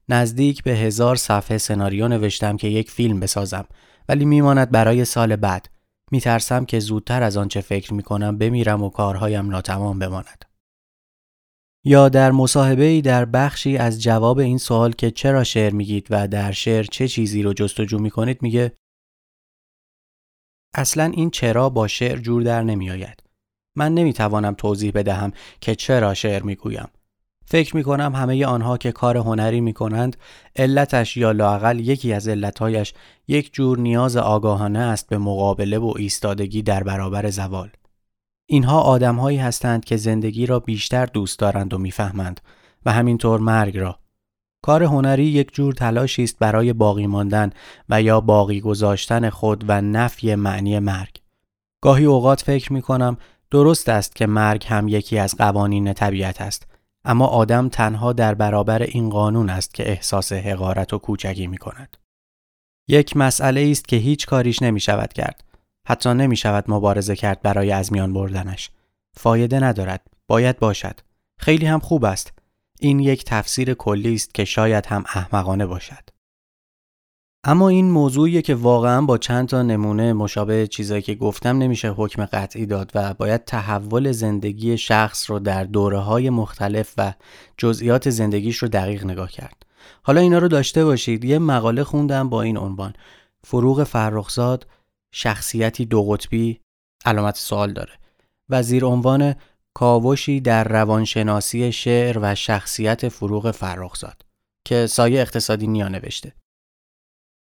نزدیک 0.09 0.63
به 0.63 0.71
هزار 0.71 1.15
صفحه 1.15 1.57
سناریو 1.57 2.07
نوشتم 2.07 2.57
که 2.57 2.67
یک 2.67 2.91
فیلم 2.91 3.19
بسازم 3.19 3.65
ولی 4.09 4.25
میماند 4.25 4.71
برای 4.71 5.05
سال 5.05 5.35
بعد 5.35 5.69
میترسم 6.11 6.65
که 6.65 6.79
زودتر 6.79 7.23
از 7.23 7.37
آنچه 7.37 7.61
فکر 7.61 7.93
می 7.93 8.03
کنم 8.03 8.37
بمیرم 8.37 8.83
و 8.83 8.89
کارهایم 8.89 9.49
ناتمام 9.49 9.99
بماند. 9.99 10.46
یا 11.85 12.09
در 12.09 12.31
مصاحبه 12.31 12.83
ای 12.83 13.01
در 13.01 13.25
بخشی 13.25 13.77
از 13.77 14.01
جواب 14.01 14.39
این 14.39 14.57
سوال 14.57 14.91
که 14.91 15.11
چرا 15.11 15.43
شعر 15.43 15.73
میگید 15.73 16.07
و 16.09 16.27
در 16.27 16.51
شعر 16.51 16.83
چه 16.83 17.07
چیزی 17.07 17.43
رو 17.43 17.53
جستجو 17.53 17.99
می‌کنید 17.99 18.41
میگه 18.41 18.71
اصلا 20.73 21.03
این 21.03 21.29
چرا 21.29 21.69
با 21.69 21.87
شعر 21.87 22.17
جور 22.17 22.43
در 22.43 22.63
نمیآید. 22.63 23.23
من 23.75 23.93
نمی‌توانم 23.93 24.53
توضیح 24.53 24.91
بدهم 24.95 25.31
که 25.61 25.75
چرا 25.75 26.13
شعر 26.13 26.43
می‌گویم. 26.43 26.87
فکر 27.49 27.75
می 27.75 27.83
کنم 27.83 28.15
همه 28.15 28.45
آنها 28.45 28.77
که 28.77 28.91
کار 28.91 29.17
هنری 29.17 29.61
می 29.61 29.73
کنند 29.73 30.17
علتش 30.55 31.17
یا 31.17 31.31
لاقل 31.31 31.79
یکی 31.79 32.13
از 32.13 32.27
علتهایش 32.27 32.93
یک 33.27 33.53
جور 33.53 33.79
نیاز 33.79 34.17
آگاهانه 34.17 34.79
است 34.79 35.09
به 35.09 35.17
مقابله 35.17 35.77
و 35.77 35.93
ایستادگی 35.97 36.61
در 36.61 36.83
برابر 36.83 37.29
زوال. 37.29 37.69
اینها 38.49 38.81
آدمهایی 38.81 39.37
هستند 39.37 39.85
که 39.85 39.97
زندگی 39.97 40.45
را 40.45 40.59
بیشتر 40.59 41.05
دوست 41.05 41.39
دارند 41.39 41.73
و 41.73 41.77
می‌فهمند 41.77 42.41
و 42.85 42.91
همینطور 42.91 43.39
مرگ 43.39 43.77
را. 43.77 43.99
کار 44.61 44.83
هنری 44.83 45.25
یک 45.25 45.53
جور 45.53 45.73
تلاشی 45.73 46.23
است 46.23 46.39
برای 46.39 46.73
باقی 46.73 47.07
ماندن 47.07 47.49
و 47.89 48.01
یا 48.01 48.21
باقی 48.21 48.61
گذاشتن 48.61 49.29
خود 49.29 49.65
و 49.67 49.81
نفی 49.81 50.35
معنی 50.35 50.79
مرگ. 50.79 51.17
گاهی 51.81 52.05
اوقات 52.05 52.41
فکر 52.41 52.73
می 52.73 52.81
کنم 52.81 53.17
درست 53.51 53.89
است 53.89 54.15
که 54.15 54.25
مرگ 54.25 54.65
هم 54.67 54.87
یکی 54.87 55.19
از 55.19 55.35
قوانین 55.35 55.93
طبیعت 55.93 56.41
است 56.41 56.67
اما 57.05 57.27
آدم 57.27 57.69
تنها 57.69 58.13
در 58.13 58.33
برابر 58.33 58.81
این 58.83 59.09
قانون 59.09 59.49
است 59.49 59.73
که 59.73 59.89
احساس 59.89 60.33
حقارت 60.33 60.93
و 60.93 60.97
کوچگی 60.97 61.47
می 61.47 61.57
کند. 61.57 61.97
یک 62.87 63.17
مسئله 63.17 63.67
است 63.71 63.87
که 63.87 63.95
هیچ 63.95 64.25
کاریش 64.25 64.61
نمی 64.61 64.79
شود 64.79 65.13
کرد. 65.13 65.43
حتی 65.89 66.09
نمی 66.09 66.35
شود 66.35 66.65
مبارزه 66.67 67.15
کرد 67.15 67.41
برای 67.41 67.71
از 67.71 67.91
میان 67.91 68.13
بردنش. 68.13 68.69
فایده 69.17 69.59
ندارد. 69.59 70.01
باید 70.27 70.59
باشد. 70.59 70.99
خیلی 71.37 71.65
هم 71.65 71.79
خوب 71.79 72.05
است. 72.05 72.33
این 72.79 72.99
یک 72.99 73.25
تفسیر 73.25 73.73
کلی 73.73 74.13
است 74.13 74.33
که 74.33 74.45
شاید 74.45 74.85
هم 74.85 75.03
احمقانه 75.15 75.65
باشد. 75.65 76.09
اما 77.43 77.69
این 77.69 77.91
موضوعیه 77.91 78.41
که 78.41 78.55
واقعا 78.55 79.01
با 79.01 79.17
چند 79.17 79.47
تا 79.47 79.61
نمونه 79.61 80.13
مشابه 80.13 80.67
چیزایی 80.67 81.01
که 81.01 81.15
گفتم 81.15 81.57
نمیشه 81.57 81.91
حکم 81.91 82.25
قطعی 82.25 82.65
داد 82.65 82.91
و 82.95 83.13
باید 83.13 83.45
تحول 83.45 84.11
زندگی 84.11 84.77
شخص 84.77 85.29
رو 85.29 85.39
در 85.39 85.63
دوره 85.63 85.99
های 85.99 86.29
مختلف 86.29 86.93
و 86.97 87.13
جزئیات 87.57 88.09
زندگیش 88.09 88.57
رو 88.57 88.67
دقیق 88.67 89.05
نگاه 89.05 89.31
کرد. 89.31 89.65
حالا 90.03 90.21
اینا 90.21 90.37
رو 90.37 90.47
داشته 90.47 90.85
باشید 90.85 91.25
یه 91.25 91.39
مقاله 91.39 91.83
خوندم 91.83 92.29
با 92.29 92.41
این 92.41 92.57
عنوان 92.57 92.93
فروغ 93.43 93.83
فرخزاد 93.83 94.67
شخصیتی 95.13 95.85
دو 95.85 96.03
قطبی 96.03 96.59
علامت 97.05 97.35
سوال 97.35 97.73
داره 97.73 97.93
و 98.49 98.63
زیر 98.63 98.85
عنوان 98.85 99.35
کاوشی 99.73 100.39
در 100.39 100.63
روانشناسی 100.63 101.71
شعر 101.71 102.19
و 102.21 102.35
شخصیت 102.35 103.09
فروغ 103.09 103.51
فرخزاد 103.51 104.21
که 104.67 104.87
سایه 104.87 105.21
اقتصادی 105.21 105.67
نیا 105.67 105.87
نوشته. 105.87 106.33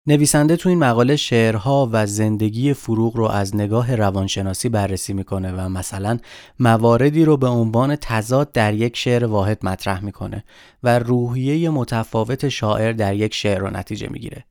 نویسنده 0.07 0.55
تو 0.55 0.69
این 0.69 0.79
مقاله 0.79 1.15
شعرها 1.15 1.89
و 1.91 2.05
زندگی 2.05 2.73
فروغ 2.73 3.17
رو 3.17 3.25
از 3.25 3.55
نگاه 3.55 3.95
روانشناسی 3.95 4.69
بررسی 4.69 5.13
می‌کنه 5.13 5.51
و 5.51 5.69
مثلا 5.69 6.19
مواردی 6.59 7.25
رو 7.25 7.37
به 7.37 7.47
عنوان 7.47 7.95
تضاد 7.95 8.51
در 8.51 8.73
یک 8.73 8.97
شعر 8.97 9.25
واحد 9.25 9.65
مطرح 9.65 10.03
می‌کنه 10.03 10.43
و 10.83 10.99
روحیه 10.99 11.69
متفاوت 11.69 12.49
شاعر 12.49 12.91
در 12.91 13.15
یک 13.15 13.33
شعر 13.33 13.59
رو 13.59 13.69
نتیجه 13.69 14.07
می‌گیره. 14.11 14.45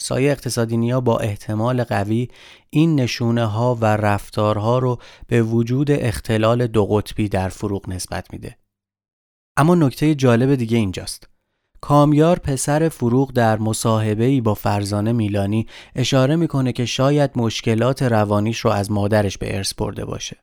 سایه 0.00 0.32
اقتصادی 0.32 0.76
نیا 0.76 1.00
با 1.00 1.18
احتمال 1.18 1.84
قوی 1.84 2.28
این 2.70 3.00
نشونه 3.00 3.44
ها 3.44 3.74
و 3.74 3.84
رفتارها 3.84 4.78
رو 4.78 4.98
به 5.26 5.42
وجود 5.42 5.90
اختلال 5.90 6.66
دو 6.66 6.86
قطبی 6.86 7.28
در 7.28 7.48
فروغ 7.48 7.88
نسبت 7.88 8.32
میده. 8.32 8.56
اما 9.56 9.74
نکته 9.74 10.14
جالب 10.14 10.54
دیگه 10.54 10.78
اینجاست. 10.78 11.28
کامیار 11.80 12.38
پسر 12.38 12.88
فروغ 12.88 13.32
در 13.32 13.58
ای 14.22 14.40
با 14.40 14.54
فرزانه 14.54 15.12
میلانی 15.12 15.66
اشاره 15.94 16.36
می‌کنه 16.36 16.72
که 16.72 16.86
شاید 16.86 17.30
مشکلات 17.36 18.02
روانیش 18.02 18.58
رو 18.58 18.70
از 18.70 18.90
مادرش 18.90 19.38
به 19.38 19.56
ارث 19.56 19.74
برده 19.74 20.04
باشه. 20.04 20.36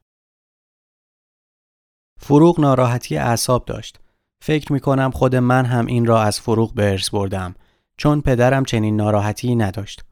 فروغ 2.20 2.60
ناراحتی 2.60 3.18
اعصاب 3.18 3.66
داشت. 3.66 4.00
فکر 4.44 4.74
می‌کنم 4.74 5.12
خود 5.12 5.36
من 5.36 5.66
هم 5.66 5.86
این 5.86 6.06
را 6.06 6.22
از 6.22 6.40
فروغ 6.40 6.74
به 6.74 6.92
ارث 6.92 7.10
بردم 7.10 7.56
چون 8.02 8.22
پدرم 8.22 8.66
چنین 8.66 8.96
ناراحتی 8.96 9.56
نداشت. 9.56 10.04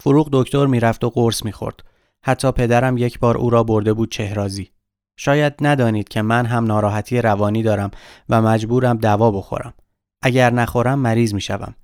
فروغ 0.00 0.28
دکتر 0.32 0.66
می‌رفت 0.66 1.04
و 1.04 1.10
قرص 1.10 1.44
می‌خورد. 1.44 1.84
حتی 2.24 2.52
پدرم 2.52 2.98
یک 2.98 3.18
بار 3.18 3.36
او 3.36 3.50
را 3.50 3.64
برده 3.64 3.92
بود 3.92 4.10
چهرازی. 4.10 4.70
شاید 5.16 5.54
ندانید 5.60 6.08
که 6.08 6.22
من 6.22 6.46
هم 6.46 6.64
ناراحتی 6.64 7.22
روانی 7.22 7.62
دارم 7.62 7.90
و 8.28 8.42
مجبورم 8.42 8.96
دوا 8.96 9.30
بخورم. 9.30 9.74
اگر 10.22 10.50
نخورم 10.50 10.98
مریض 10.98 11.34
می 11.34 11.40
شوم. 11.40 11.74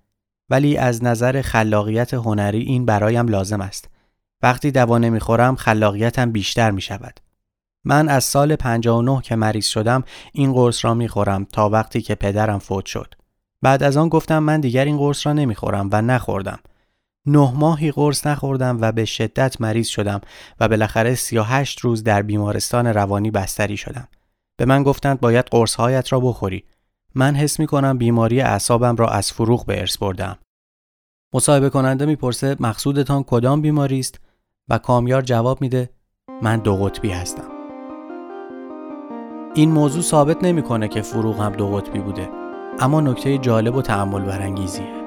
ولی 0.51 0.77
از 0.77 1.05
نظر 1.05 1.43
خلاقیت 1.43 2.15
هنری 2.15 2.63
این 2.63 2.87
برایم 2.87 3.29
لازم 3.29 3.61
است. 3.61 3.89
وقتی 4.43 4.71
دوا 4.71 4.99
نمی‌خورم 4.99 5.57
خلاقیتم 5.57 6.33
بیشتر 6.33 6.71
می 6.71 6.83
شود. 6.83 7.21
من 7.85 8.09
از 8.09 8.25
سال 8.25 8.57
59 8.57 9.21
که 9.23 9.37
مریض 9.37 9.67
شدم 9.67 10.05
این 10.33 10.53
قرص 10.53 10.85
را 10.85 10.95
می 10.95 11.09
خورم 11.09 11.45
تا 11.45 11.69
وقتی 11.69 12.03
که 12.03 12.15
پدرم 12.15 12.59
فوت 12.59 12.87
شد. 12.87 13.15
بعد 13.63 13.83
از 13.83 13.97
آن 13.97 14.09
گفتم 14.09 14.39
من 14.39 14.61
دیگر 14.61 14.85
این 14.85 14.99
قرص 14.99 15.27
را 15.27 15.33
نمی 15.33 15.55
خورم 15.55 15.89
و 15.93 16.03
نخوردم. 16.03 16.59
نه 17.27 17.53
ماهی 17.55 17.91
قرص 17.91 18.27
نخوردم 18.27 18.79
و 18.81 18.93
به 18.93 19.05
شدت 19.05 19.61
مریض 19.61 19.87
شدم 19.87 20.21
و 20.61 20.69
بالاخره 20.69 21.15
38 21.15 21.81
روز 21.81 22.05
در 22.05 22.23
بیمارستان 22.23 22.87
روانی 22.87 23.31
بستری 23.31 23.77
شدم. 23.77 24.09
به 24.57 24.65
من 24.65 24.83
گفتند 24.83 25.21
باید 25.21 25.45
قرصهایت 25.51 26.13
را 26.13 26.21
بخوری. 26.21 26.65
من 27.15 27.35
حس 27.35 27.61
می 27.61 27.67
کنم 27.67 27.99
بیماری 27.99 28.41
اعصابم 28.41 28.97
را 28.97 29.09
از 29.09 29.33
فروغ 29.33 29.67
به 29.67 29.81
ارث 29.81 29.99
بردم. 29.99 30.39
مصاحبه 31.35 31.71
کننده 31.71 32.07
می‌پرسه 32.07 32.57
مقصودتان 32.61 33.23
کدام 33.23 33.63
بیماری 33.63 34.01
است 34.01 34.21
و 34.69 34.79
کامیار 34.79 35.23
جواب 35.23 35.61
میده 35.61 35.91
من 36.43 36.59
دو 36.59 36.77
قطبی 36.77 37.11
هستم. 37.11 37.49
این 39.55 39.71
موضوع 39.71 40.03
ثابت 40.03 40.45
نمی‌کنه 40.45 40.89
که 40.89 41.03
فروغ 41.03 41.41
هم 41.41 41.53
دو 41.53 41.69
قطبی 41.69 41.99
بوده 41.99 42.42
اما 42.81 43.01
نکته 43.01 43.39
جالب 43.39 43.77
و 43.77 43.83
تعمل 43.83 44.23
برانگیزیه. 44.23 45.02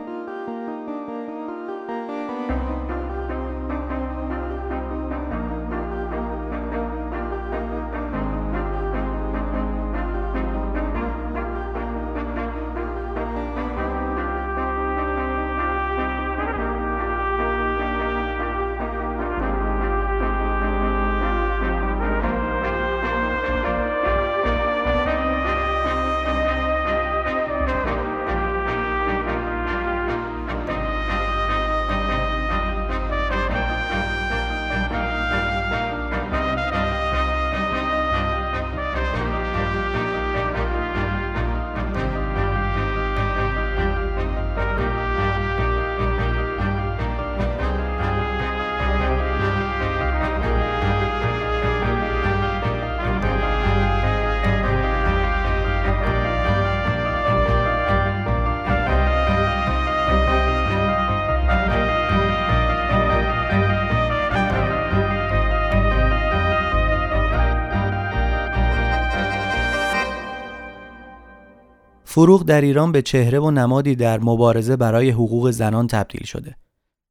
فروغ 72.16 72.44
در 72.44 72.62
ایران 72.62 72.92
به 72.92 73.02
چهره 73.02 73.40
و 73.40 73.52
نمادی 73.52 73.96
در 73.96 74.20
مبارزه 74.20 74.76
برای 74.76 75.10
حقوق 75.10 75.52
زنان 75.52 75.88
تبدیل 75.88 76.24
شده. 76.24 76.56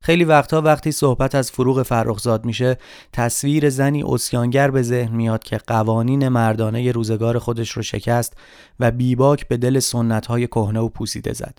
خیلی 0.03 0.25
وقتها 0.25 0.61
وقتی 0.61 0.93
صحبت 0.93 1.35
از 1.35 1.51
فروغ 1.51 1.83
فرخزاد 1.83 2.45
میشه 2.45 2.77
تصویر 3.13 3.71
زنی 3.71 4.03
اسیانگر 4.03 4.71
به 4.71 4.83
ذهن 4.83 5.17
میاد 5.17 5.45
که 5.45 5.59
قوانین 5.59 6.29
مردانه 6.29 6.93
روزگار 6.93 7.39
خودش 7.39 7.71
رو 7.71 7.83
شکست 7.83 8.37
و 8.81 8.91
بیباک 8.91 9.49
به 9.49 9.57
دل 9.57 9.79
سنتهای 9.79 10.47
کهنه 10.47 10.81
و 10.81 10.89
پوسیده 10.89 11.33
زد. 11.33 11.59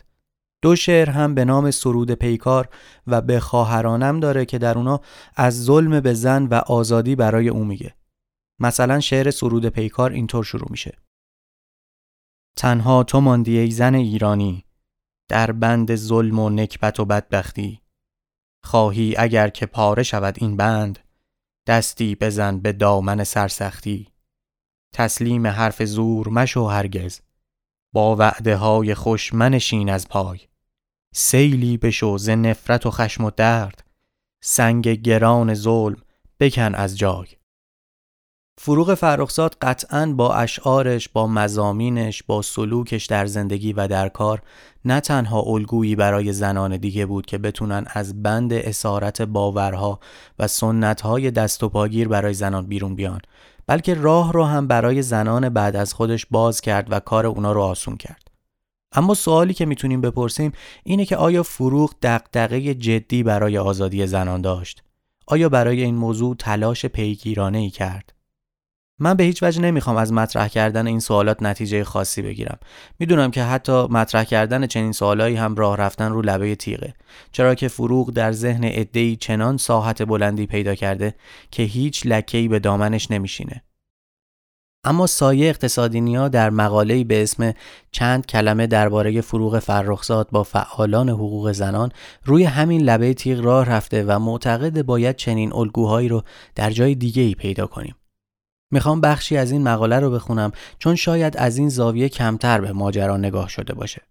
دو 0.62 0.76
شعر 0.76 1.10
هم 1.10 1.36
به 1.36 1.46
نام 1.46 1.72
سرود 1.72 2.12
پیکار 2.12 2.70
و 3.08 3.22
به 3.22 3.40
خواهرانم 3.40 4.20
داره 4.20 4.46
که 4.46 4.58
در 4.58 4.78
اونا 4.78 5.02
از 5.36 5.64
ظلم 5.64 6.00
به 6.00 6.14
زن 6.14 6.46
و 6.46 6.54
آزادی 6.54 7.16
برای 7.16 7.50
او 7.50 7.66
میگه. 7.66 7.94
مثلا 8.60 9.00
شعر 9.00 9.32
سرود 9.32 9.66
پیکار 9.66 10.12
اینطور 10.12 10.44
شروع 10.44 10.68
میشه. 10.72 11.05
تنها 12.58 13.04
تو 13.04 13.22
ماندی 13.22 13.58
ای 13.58 13.72
زن 13.72 13.96
ایرانی. 13.96 14.66
در 15.30 15.52
بند 15.52 15.96
ظلم 15.96 16.40
و 16.40 16.50
نکبت 16.50 17.00
و 17.00 17.06
بدبختی. 17.06 17.82
خواهی 18.64 19.16
اگر 19.18 19.50
که 19.50 19.66
پاره 19.66 20.04
شود 20.04 20.36
این 20.38 20.58
بند 20.58 21.00
دستی 21.68 22.16
بزن 22.16 22.60
به 22.60 22.74
دامن 22.74 23.24
سرسختی. 23.24 24.08
تسلیم 24.94 25.48
حرف 25.48 25.84
زور 25.84 26.30
مشو 26.30 26.68
هرگز. 26.68 27.22
با 27.94 28.16
وعده 28.16 28.56
های 28.56 28.94
خوش 28.94 29.34
منشین 29.34 29.90
از 29.90 30.08
پای. 30.08 30.40
سیلی 31.14 31.78
بشو 31.78 32.18
ز 32.18 32.30
نفرت 32.30 32.86
و 32.86 32.92
خشم 32.92 33.24
و 33.24 33.32
درد. 33.32 33.84
سنگ 34.44 34.88
گران 34.88 35.54
ظلم 35.54 36.02
بکن 36.40 36.76
از 36.76 36.98
جای. 36.98 37.28
فروغ 38.58 38.94
فرخزاد 38.94 39.56
قطعا 39.62 40.14
با 40.18 40.34
اشعارش 40.34 41.10
با 41.10 41.28
مزامینش 41.28 42.24
با 42.24 42.42
سلوکش 42.42 43.06
در 43.06 43.26
زندگی 43.26 43.74
و 43.74 43.88
در 43.88 44.10
کار 44.10 44.42
نه 44.86 45.00
تنها 45.00 45.42
الگویی 45.42 45.96
برای 45.96 46.34
زنان 46.34 46.78
دیگه 46.78 47.06
بود 47.06 47.26
که 47.26 47.38
بتونن 47.38 47.86
از 47.88 48.24
بند 48.24 48.54
اسارت 48.54 49.22
باورها 49.22 50.00
و 50.40 50.48
سنتهای 50.48 51.32
دست 51.32 51.64
و 51.64 51.70
پاگیر 51.70 52.08
برای 52.08 52.34
زنان 52.34 52.66
بیرون 52.66 52.96
بیان 52.96 53.22
بلکه 53.68 53.94
راه 53.94 54.34
رو 54.34 54.44
هم 54.44 54.68
برای 54.68 55.02
زنان 55.02 55.50
بعد 55.50 55.76
از 55.76 55.94
خودش 55.94 56.26
باز 56.32 56.62
کرد 56.62 56.88
و 56.92 57.00
کار 57.00 57.26
اونا 57.26 57.52
رو 57.52 57.62
آسون 57.62 57.98
کرد 57.98 58.32
اما 58.92 59.14
سوالی 59.14 59.54
که 59.54 59.66
می‌تونیم 59.66 60.02
بپرسیم 60.02 60.52
اینه 60.84 61.06
که 61.06 61.18
آیا 61.18 61.44
فروغ 61.44 61.94
دقدقه 62.02 62.74
جدی 62.74 63.24
برای 63.24 63.58
آزادی 63.58 64.08
زنان 64.08 64.42
داشت؟ 64.42 64.84
آیا 65.28 65.50
برای 65.50 65.84
این 65.84 65.96
موضوع 65.96 66.36
تلاش 66.36 66.86
پیگیرانه 66.86 67.58
ای 67.58 67.70
کرد؟ 67.70 68.15
من 69.00 69.14
به 69.14 69.24
هیچ 69.24 69.44
وجه 69.44 69.62
نمی‌خوام 69.62 69.98
از 69.98 70.14
مطرح 70.14 70.48
کردن 70.48 70.88
این 70.88 71.00
سوالات 71.00 71.44
نتیجه 71.44 71.84
خاصی 71.84 72.22
بگیرم. 72.22 72.58
می‌دونم 73.00 73.32
که 73.32 73.44
حتی 73.44 73.88
مطرح 73.88 74.24
کردن 74.24 74.68
چنین 74.68 74.92
سوالایی 74.92 75.36
هم 75.36 75.56
راه 75.56 75.78
رفتن 75.78 76.12
رو 76.12 76.22
لبه 76.22 76.56
تیغه. 76.56 76.94
چرا 77.32 77.56
که 77.56 77.68
فروغ 77.68 78.12
در 78.12 78.32
ذهن 78.32 78.64
عده‌ای 78.64 79.16
چنان 79.16 79.58
ساحت 79.58 80.04
بلندی 80.04 80.46
پیدا 80.46 80.76
کرده 80.76 81.16
که 81.52 81.64
هیچ 81.64 82.06
لکه‌ای 82.06 82.48
به 82.48 82.60
دامنش 82.60 83.12
نمیشینه. 83.12 83.64
اما 84.84 85.08
سایه 85.08 85.50
اقتصادینیا 85.50 86.28
در 86.28 86.50
مقاله‌ای 86.50 87.04
به 87.04 87.24
اسم 87.24 87.54
چند 87.92 88.26
کلمه 88.26 88.68
درباره 88.68 89.22
فروغ 89.22 89.60
فرخزاد 89.60 90.30
با 90.32 90.44
فعالان 90.44 91.10
حقوق 91.10 91.52
زنان 91.52 91.92
روی 92.24 92.44
همین 92.44 92.82
لبه 92.82 93.14
تیغ 93.14 93.46
راه 93.46 93.66
رفته 93.66 94.04
و 94.04 94.20
معتقد 94.20 94.82
باید 94.82 95.16
چنین 95.16 95.54
الگوهایی 95.54 96.08
رو 96.08 96.24
در 96.56 96.72
جای 96.72 96.96
دیگه 96.96 97.22
ای 97.22 97.36
پیدا 97.36 97.68
کنیم. 97.68 97.96
می‌خوام 98.72 99.02
بخشی 99.02 99.38
از 99.38 99.52
این 99.52 99.64
مقاله 99.64 100.00
رو 100.00 100.12
بخونم 100.12 100.52
چون 100.80 100.96
شاید 100.96 101.38
از 101.38 101.58
این 101.58 101.70
زاویه 101.70 102.10
کمتر 102.10 102.62
به 102.62 102.72
ماجرا 102.72 103.18
نگاه 103.18 103.50
شده 103.50 103.74
باشه. 103.74 104.02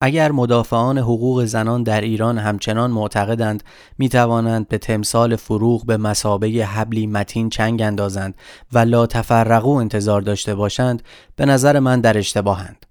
اگر 0.00 0.32
مدافعان 0.32 0.98
حقوق 0.98 1.44
زنان 1.44 1.82
در 1.82 2.00
ایران 2.00 2.38
همچنان 2.38 2.90
معتقدند 2.90 3.64
می 3.98 4.08
توانند 4.08 4.68
به 4.68 4.78
تمثال 4.78 5.36
فروغ 5.36 5.86
به 5.86 5.96
مسابه 5.96 6.48
حبلی 6.48 7.06
متین 7.06 7.48
چنگ 7.48 7.82
اندازند 7.82 8.34
و 8.72 8.78
لا 8.78 9.06
تفرقو 9.06 9.70
انتظار 9.70 10.20
داشته 10.20 10.54
باشند 10.54 11.02
به 11.36 11.46
نظر 11.46 11.78
من 11.78 12.00
در 12.00 12.18
اشتباهند. 12.18 12.86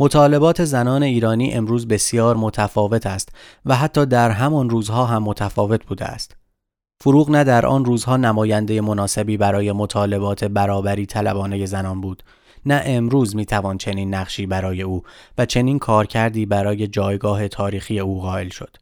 مطالبات 0.00 0.64
زنان 0.64 1.02
ایرانی 1.02 1.52
امروز 1.52 1.88
بسیار 1.88 2.36
متفاوت 2.36 3.06
است 3.06 3.28
و 3.64 3.76
حتی 3.76 4.06
در 4.06 4.30
همان 4.30 4.70
روزها 4.70 5.06
هم 5.06 5.22
متفاوت 5.22 5.86
بوده 5.86 6.04
است. 6.04 6.36
فروغ 7.02 7.30
نه 7.30 7.44
در 7.44 7.66
آن 7.66 7.84
روزها 7.84 8.16
نماینده 8.16 8.80
مناسبی 8.80 9.36
برای 9.36 9.72
مطالبات 9.72 10.44
برابری 10.44 11.06
طلبانه 11.06 11.66
زنان 11.66 12.00
بود 12.00 12.22
نه 12.66 12.82
امروز 12.84 13.36
می‌توان 13.36 13.78
چنین 13.78 14.14
نقشی 14.14 14.46
برای 14.46 14.82
او 14.82 15.02
و 15.38 15.46
چنین 15.46 15.78
کارکردی 15.78 16.46
برای 16.46 16.86
جایگاه 16.86 17.48
تاریخی 17.48 18.00
او 18.00 18.20
قائل 18.20 18.48
شد 18.48 18.76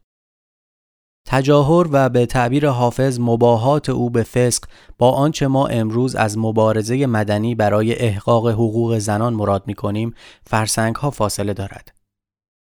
تجاهر 1.27 1.87
و 1.91 2.09
به 2.09 2.25
تعبیر 2.25 2.67
حافظ 2.67 3.19
مباهات 3.19 3.89
او 3.89 4.09
به 4.09 4.23
فسق 4.23 4.63
با 4.97 5.11
آنچه 5.11 5.47
ما 5.47 5.67
امروز 5.67 6.15
از 6.15 6.37
مبارزه 6.37 7.05
مدنی 7.05 7.55
برای 7.55 7.99
احقاق 7.99 8.47
حقوق 8.47 8.97
زنان 8.97 9.33
مراد 9.33 9.63
می 9.67 9.73
کنیم 9.73 10.13
فرسنگ 10.43 10.95
ها 10.95 11.11
فاصله 11.11 11.53
دارد. 11.53 11.93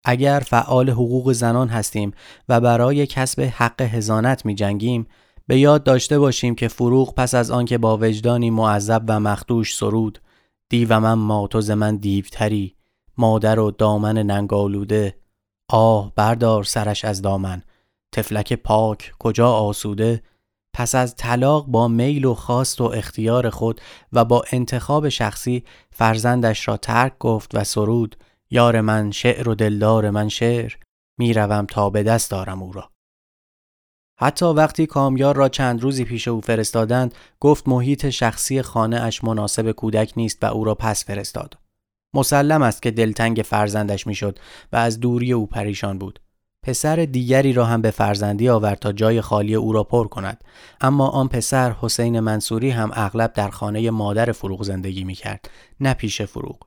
اگر 0.05 0.43
فعال 0.45 0.89
حقوق 0.89 1.31
زنان 1.31 1.67
هستیم 1.67 2.11
و 2.49 2.61
برای 2.61 3.07
کسب 3.07 3.41
حق 3.41 3.81
هزانت 3.81 4.45
می 4.45 4.55
جنگیم 4.55 5.07
به 5.47 5.59
یاد 5.59 5.83
داشته 5.83 6.19
باشیم 6.19 6.55
که 6.55 6.67
فروغ 6.67 7.15
پس 7.15 7.35
از 7.35 7.51
آنکه 7.51 7.77
با 7.77 7.97
وجدانی 7.97 8.49
معذب 8.49 9.03
و 9.07 9.19
مخدوش 9.19 9.77
سرود 9.77 10.21
دیو 10.69 10.99
من 10.99 11.13
ماتوز 11.13 11.71
من 11.71 11.95
دیوتری 11.95 12.75
مادر 13.17 13.59
و 13.59 13.71
دامن 13.71 14.17
ننگالوده 14.17 15.17
آه 15.69 16.11
بردار 16.15 16.63
سرش 16.63 17.05
از 17.05 17.21
دامن 17.21 17.61
تفلک 18.11 18.53
پاک 18.53 19.13
کجا 19.19 19.51
آسوده؟ 19.51 20.23
پس 20.73 20.95
از 20.95 21.15
طلاق 21.15 21.65
با 21.65 21.87
میل 21.87 22.25
و 22.25 22.33
خواست 22.33 22.81
و 22.81 22.83
اختیار 22.83 23.49
خود 23.49 23.81
و 24.13 24.25
با 24.25 24.43
انتخاب 24.51 25.09
شخصی 25.09 25.63
فرزندش 25.91 26.67
را 26.67 26.77
ترک 26.77 27.17
گفت 27.19 27.55
و 27.55 27.63
سرود 27.63 28.15
یار 28.49 28.81
من 28.81 29.11
شعر 29.11 29.49
و 29.49 29.55
دلدار 29.55 30.09
من 30.09 30.29
شعر 30.29 30.73
می‌روم 31.19 31.65
تا 31.65 31.89
به 31.89 32.03
دست 32.03 32.31
دارم 32.31 32.63
او 32.63 32.71
را. 32.71 32.94
حتی 34.19 34.45
وقتی 34.45 34.85
کامیار 34.85 35.35
را 35.35 35.49
چند 35.49 35.81
روزی 35.81 36.05
پیش 36.05 36.27
او 36.27 36.41
فرستادند 36.41 37.15
گفت 37.39 37.67
محیط 37.67 38.09
شخصی 38.09 38.61
خانه 38.61 39.01
اش 39.01 39.23
مناسب 39.23 39.71
کودک 39.71 40.13
نیست 40.17 40.43
و 40.43 40.45
او 40.45 40.63
را 40.63 40.75
پس 40.75 41.05
فرستاد. 41.05 41.57
مسلم 42.13 42.61
است 42.61 42.81
که 42.81 42.91
دلتنگ 42.91 43.41
فرزندش 43.45 44.07
می‌شد 44.07 44.39
و 44.73 44.75
از 44.75 44.99
دوری 44.99 45.33
او 45.33 45.47
پریشان 45.47 45.99
بود. 45.99 46.19
پسر 46.65 46.95
دیگری 46.95 47.53
را 47.53 47.65
هم 47.65 47.81
به 47.81 47.91
فرزندی 47.91 48.49
آورد 48.49 48.79
تا 48.79 48.91
جای 48.91 49.21
خالی 49.21 49.55
او 49.55 49.73
را 49.73 49.83
پر 49.83 50.07
کند 50.07 50.43
اما 50.81 51.07
آن 51.07 51.27
پسر 51.27 51.71
حسین 51.71 52.19
منصوری 52.19 52.69
هم 52.69 52.91
اغلب 52.93 53.33
در 53.33 53.49
خانه 53.49 53.89
مادر 53.91 54.31
فروغ 54.31 54.63
زندگی 54.63 55.03
می 55.03 55.13
کرد 55.13 55.49
نه 55.79 55.93
پیش 55.93 56.21
فروغ 56.21 56.57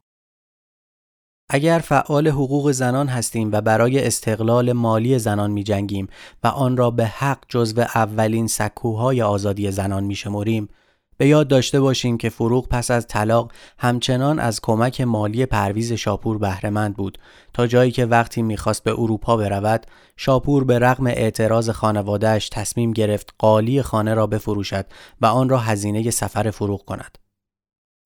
اگر 1.50 1.78
فعال 1.78 2.28
حقوق 2.28 2.70
زنان 2.70 3.08
هستیم 3.08 3.52
و 3.52 3.60
برای 3.60 4.06
استقلال 4.06 4.72
مالی 4.72 5.18
زنان 5.18 5.50
می 5.50 5.64
جنگیم 5.64 6.08
و 6.44 6.46
آن 6.46 6.76
را 6.76 6.90
به 6.90 7.06
حق 7.06 7.38
جزو 7.48 7.80
اولین 7.80 8.46
سکوهای 8.46 9.22
آزادی 9.22 9.70
زنان 9.70 10.04
می 10.04 10.14
شمریم، 10.14 10.68
به 11.16 11.28
یاد 11.28 11.48
داشته 11.48 11.80
باشیم 11.80 12.18
که 12.18 12.28
فروغ 12.28 12.68
پس 12.68 12.90
از 12.90 13.06
طلاق 13.06 13.52
همچنان 13.78 14.38
از 14.38 14.60
کمک 14.60 15.00
مالی 15.00 15.46
پرویز 15.46 15.92
شاپور 15.92 16.38
بهرهمند 16.38 16.96
بود. 16.96 17.18
تا 17.52 17.66
جایی 17.66 17.90
که 17.90 18.06
وقتی 18.06 18.42
می‌خواست 18.42 18.84
به 18.84 18.92
اروپا 18.92 19.36
برود 19.36 19.86
شاپور 20.16 20.64
به 20.64 20.78
رغم 20.78 21.06
اعتراض 21.06 21.70
خانوادهش 21.70 22.48
تصمیم 22.48 22.92
گرفت 22.92 23.34
قالی 23.38 23.82
خانه 23.82 24.14
را 24.14 24.26
بفروشد 24.26 24.86
و 25.20 25.26
آن 25.26 25.48
را 25.48 25.58
هزینه 25.58 26.10
سفر 26.10 26.50
فروغ 26.50 26.84
کند. 26.84 27.18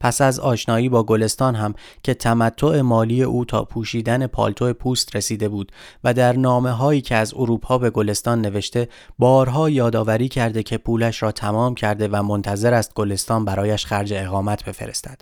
پس 0.02 0.20
از 0.20 0.40
آشنایی 0.40 0.88
با 0.88 1.02
گلستان 1.02 1.54
هم 1.54 1.74
که 2.02 2.14
تمتع 2.14 2.80
مالی 2.80 3.22
او 3.22 3.44
تا 3.44 3.64
پوشیدن 3.64 4.26
پالتو 4.26 4.72
پوست 4.72 5.16
رسیده 5.16 5.48
بود 5.48 5.72
و 6.04 6.14
در 6.14 6.32
نامه 6.32 6.70
هایی 6.70 7.00
که 7.00 7.14
از 7.14 7.34
اروپا 7.36 7.78
به 7.78 7.90
گلستان 7.90 8.40
نوشته 8.40 8.88
بارها 9.18 9.70
یادآوری 9.70 10.28
کرده 10.28 10.62
که 10.62 10.78
پولش 10.78 11.22
را 11.22 11.32
تمام 11.32 11.74
کرده 11.74 12.08
و 12.08 12.22
منتظر 12.22 12.74
است 12.74 12.94
گلستان 12.94 13.44
برایش 13.44 13.86
خرج 13.86 14.12
اقامت 14.12 14.64
بفرستد. 14.64 15.20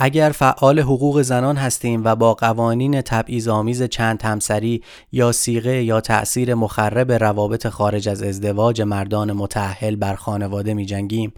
اگر 0.00 0.30
فعال 0.30 0.80
حقوق 0.80 1.22
زنان 1.22 1.56
هستیم 1.56 2.04
و 2.04 2.16
با 2.16 2.34
قوانین 2.34 3.00
تبعیض‌آمیز 3.00 3.82
چند 3.82 4.22
همسری 4.22 4.82
یا 5.12 5.32
سیغه 5.32 5.82
یا 5.82 6.00
تأثیر 6.00 6.54
مخرب 6.54 7.12
روابط 7.12 7.68
خارج 7.68 8.08
از 8.08 8.22
ازدواج 8.22 8.82
مردان 8.82 9.32
متأهل 9.32 9.96
بر 9.96 10.14
خانواده 10.14 10.74
می 10.74 10.86
جنگیم 10.86 11.32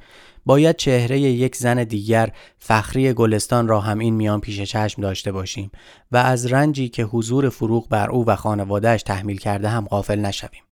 باید 0.50 0.76
چهره 0.76 1.20
یک 1.20 1.56
زن 1.56 1.84
دیگر 1.84 2.32
فخری 2.58 3.12
گلستان 3.12 3.68
را 3.68 3.80
هم 3.80 3.98
این 3.98 4.14
میان 4.14 4.40
پیش 4.40 4.60
چشم 4.60 5.02
داشته 5.02 5.32
باشیم 5.32 5.70
و 6.12 6.16
از 6.16 6.52
رنجی 6.52 6.88
که 6.88 7.02
حضور 7.02 7.48
فروغ 7.48 7.88
بر 7.88 8.10
او 8.10 8.26
و 8.26 8.36
خانوادهش 8.36 9.02
تحمیل 9.02 9.38
کرده 9.38 9.68
هم 9.68 9.86
غافل 9.86 10.20
نشویم. 10.20 10.62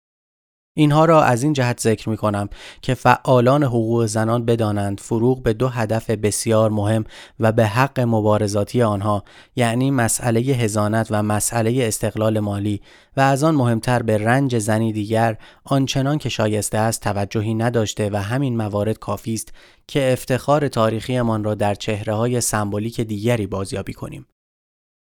اینها 0.79 1.05
را 1.05 1.23
از 1.23 1.43
این 1.43 1.53
جهت 1.53 1.81
ذکر 1.81 2.09
می 2.09 2.17
کنم 2.17 2.49
که 2.83 2.95
فعالان 2.95 3.63
حقوق 3.63 4.07
زنان 4.07 4.45
بدانند 4.45 5.01
فروغ 5.01 5.43
به 5.43 5.53
دو 5.53 5.69
هدف 5.69 6.11
بسیار 6.11 6.71
مهم 6.71 7.05
و 7.41 7.53
به 7.53 7.67
حق 7.67 8.01
مبارزاتی 8.01 8.83
آنها 8.83 9.25
یعنی 9.57 9.91
مسئله 9.91 10.41
هزانت 10.41 11.07
و 11.11 11.23
مسئله 11.23 11.85
استقلال 11.87 12.41
مالی 12.41 12.81
و 13.17 13.21
از 13.21 13.45
آن 13.45 13.55
مهمتر 13.55 14.03
به 14.03 14.19
رنج 14.19 14.59
زنی 14.59 14.93
دیگر 14.93 15.37
آنچنان 15.65 16.19
که 16.19 16.29
شایسته 16.29 16.79
است 16.79 17.03
توجهی 17.03 17.55
نداشته 17.55 18.11
و 18.13 18.17
همین 18.17 18.57
موارد 18.57 18.99
کافی 18.99 19.35
است 19.35 19.53
که 19.87 20.13
افتخار 20.13 20.69
تاریخیمان 20.69 21.45
را 21.45 21.55
در 21.55 21.75
چهره 21.75 22.15
های 22.15 22.41
سمبولیک 22.41 23.01
دیگری 23.01 23.47
بازیابی 23.47 23.93
کنیم. 23.93 24.27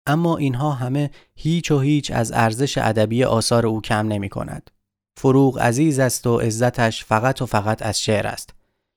اما 0.07 0.37
اینها 0.37 0.73
همه 0.73 1.11
هیچ 1.35 1.71
و 1.71 1.81
هیچ 1.81 2.11
از 2.11 2.33
ارزش 2.33 2.79
ادبی 2.79 3.25
آثار 3.25 3.67
او 3.67 3.81
کم 3.81 4.09
نمی 4.09 4.29
کند. 4.29 4.71
فروغ 5.19 5.59
عزیز 5.59 5.99
است 5.99 6.27
و 6.27 6.37
عزتش 6.37 7.05
فقط 7.05 7.43
و 7.43 7.47
فقط 7.47 7.83
از 7.83 8.03
شعر 8.03 8.27
است. 8.27 8.55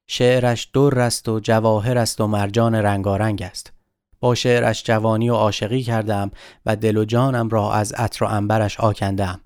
شعرش 0.07 0.63
در 0.63 0.99
است 0.99 1.30
و 1.30 1.39
جواهر 1.39 1.97
است 1.97 2.22
و 2.22 2.28
مرجان 2.28 2.76
رنگارنگ 2.76 3.41
است. 3.41 3.74
با 4.19 4.36
شعرش 4.36 4.84
جوانی 4.84 5.30
و 5.30 5.34
عاشقی 5.34 5.84
کردم 5.84 6.32
و 6.65 6.76
دل 6.76 6.97
و 6.97 7.05
جانم 7.05 7.49
را 7.49 7.74
از 7.74 7.91
عطر 7.91 8.26
و 8.26 8.28
انبرش 8.28 8.80
آکندم. 8.80 9.41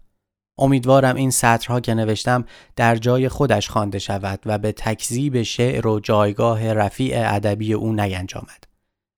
امیدوارم 0.57 1.15
این 1.15 1.31
سطرها 1.31 1.79
که 1.79 1.93
نوشتم 1.93 2.45
در 2.75 2.95
جای 2.95 3.29
خودش 3.29 3.69
خوانده 3.69 3.99
شود 3.99 4.39
و 4.45 4.57
به 4.57 4.71
تکذیب 4.71 5.43
شعر 5.43 5.87
و 5.87 5.99
جایگاه 5.99 6.73
رفیع 6.73 7.35
ادبی 7.35 7.73
او 7.73 7.93
نینجامد 7.93 8.63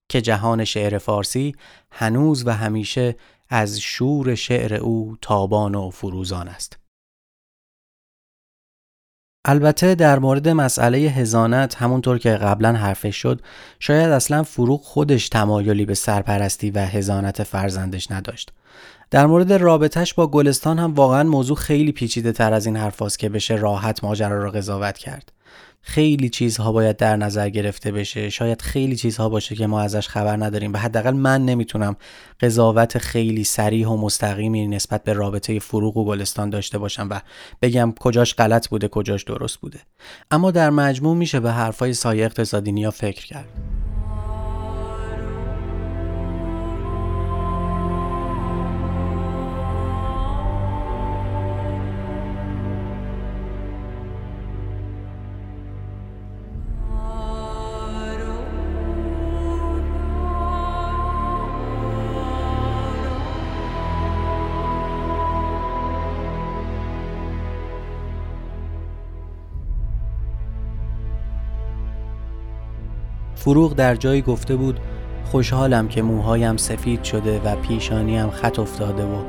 که 0.10 0.22
جهان 0.22 0.64
شعر 0.64 0.98
فارسی 0.98 1.56
هنوز 1.92 2.48
و 2.48 2.50
همیشه 2.50 3.16
از 3.50 3.80
شور 3.80 4.36
شعر 4.36 4.74
او 4.74 5.18
تابان 5.22 5.76
و 5.76 5.90
فروزان 5.90 6.48
است. 6.48 6.87
البته 9.50 9.96
در 9.96 10.20
مورد 10.20 10.50
مسئله 10.50 10.98
هزانت 10.98 11.76
همونطور 11.76 12.18
که 12.18 12.32
قبلا 12.32 12.74
حرفش 12.74 13.16
شد 13.16 13.42
شاید 13.80 14.10
اصلا 14.10 14.44
فروغ 14.44 14.82
خودش 14.84 15.30
تمایلی 15.30 15.86
به 15.86 15.94
سرپرستی 15.94 16.72
و 16.72 16.80
هزانت 16.80 17.44
فرزندش 17.44 18.12
نداشت. 18.12 18.52
در 19.12 19.26
مورد 19.26 19.54
رابطش 19.54 20.14
با 20.14 20.28
گلستان 20.28 20.80
هم 20.80 20.94
واقعا 20.94 21.24
موضوع 21.24 21.58
خیلی 21.58 21.92
پیچیده 21.92 22.32
تر 22.32 22.54
از 22.54 22.66
این 22.66 22.76
حرفاست 22.76 23.20
که 23.20 23.30
بشه 23.30 23.56
راحت 23.56 24.04
ماجرا 24.04 24.44
را 24.44 24.52
قضاوت 24.52 24.98
کرد. 24.98 25.32
خیلی 25.82 26.30
چیزها 26.30 26.72
باید 26.72 26.98
در 26.98 27.16
نظر 27.16 27.50
گرفته 27.50 27.92
بشه. 27.92 28.30
شاید 28.30 28.62
خیلی 28.62 28.96
چیزها 28.96 29.30
باشه 29.30 29.56
که 29.56 29.68
ما 29.68 29.82
ازش 29.82 30.08
خبر 30.08 30.38
نداریم 30.38 30.74
و 30.74 30.78
حداقل 30.78 31.12
من 31.12 31.46
نمی‌تونم 31.46 31.96
قضاوت 32.42 32.98
خیلی 32.98 33.44
سریح 33.44 33.88
و 33.88 33.98
مستقیمی 33.98 34.68
نسبت 34.68 35.04
به 35.04 35.14
رابطه 35.14 35.60
فروغ 35.60 35.98
و 35.98 36.06
گلستان 36.06 36.50
داشته 36.50 36.78
باشم 36.78 37.08
و 37.12 37.20
بگم 37.62 37.94
کجاش 38.00 38.36
غلط 38.36 38.68
بوده 38.68 38.88
کجاش 38.88 39.24
درست 39.24 39.58
بوده. 39.58 39.80
اما 40.32 40.52
در 40.52 40.70
مجموع 40.70 41.16
میشه 41.16 41.40
به 41.40 41.52
حرفای 41.52 41.94
سایه 41.94 42.26
اقتصادی 42.26 42.72
نیا 42.72 42.92
فکر 42.92 43.26
کرد. 43.26 43.50
فروغ 73.38 73.74
در 73.76 73.96
جایی 73.96 74.22
گفته 74.22 74.56
بود 74.56 74.80
خوشحالم 75.26 75.88
که 75.88 76.02
موهایم 76.02 76.58
سفید 76.58 77.04
شده 77.04 77.40
و 77.40 77.56
پیشانیم 77.56 78.30
خط 78.30 78.60
افتاده 78.60 79.04
و 79.04 79.24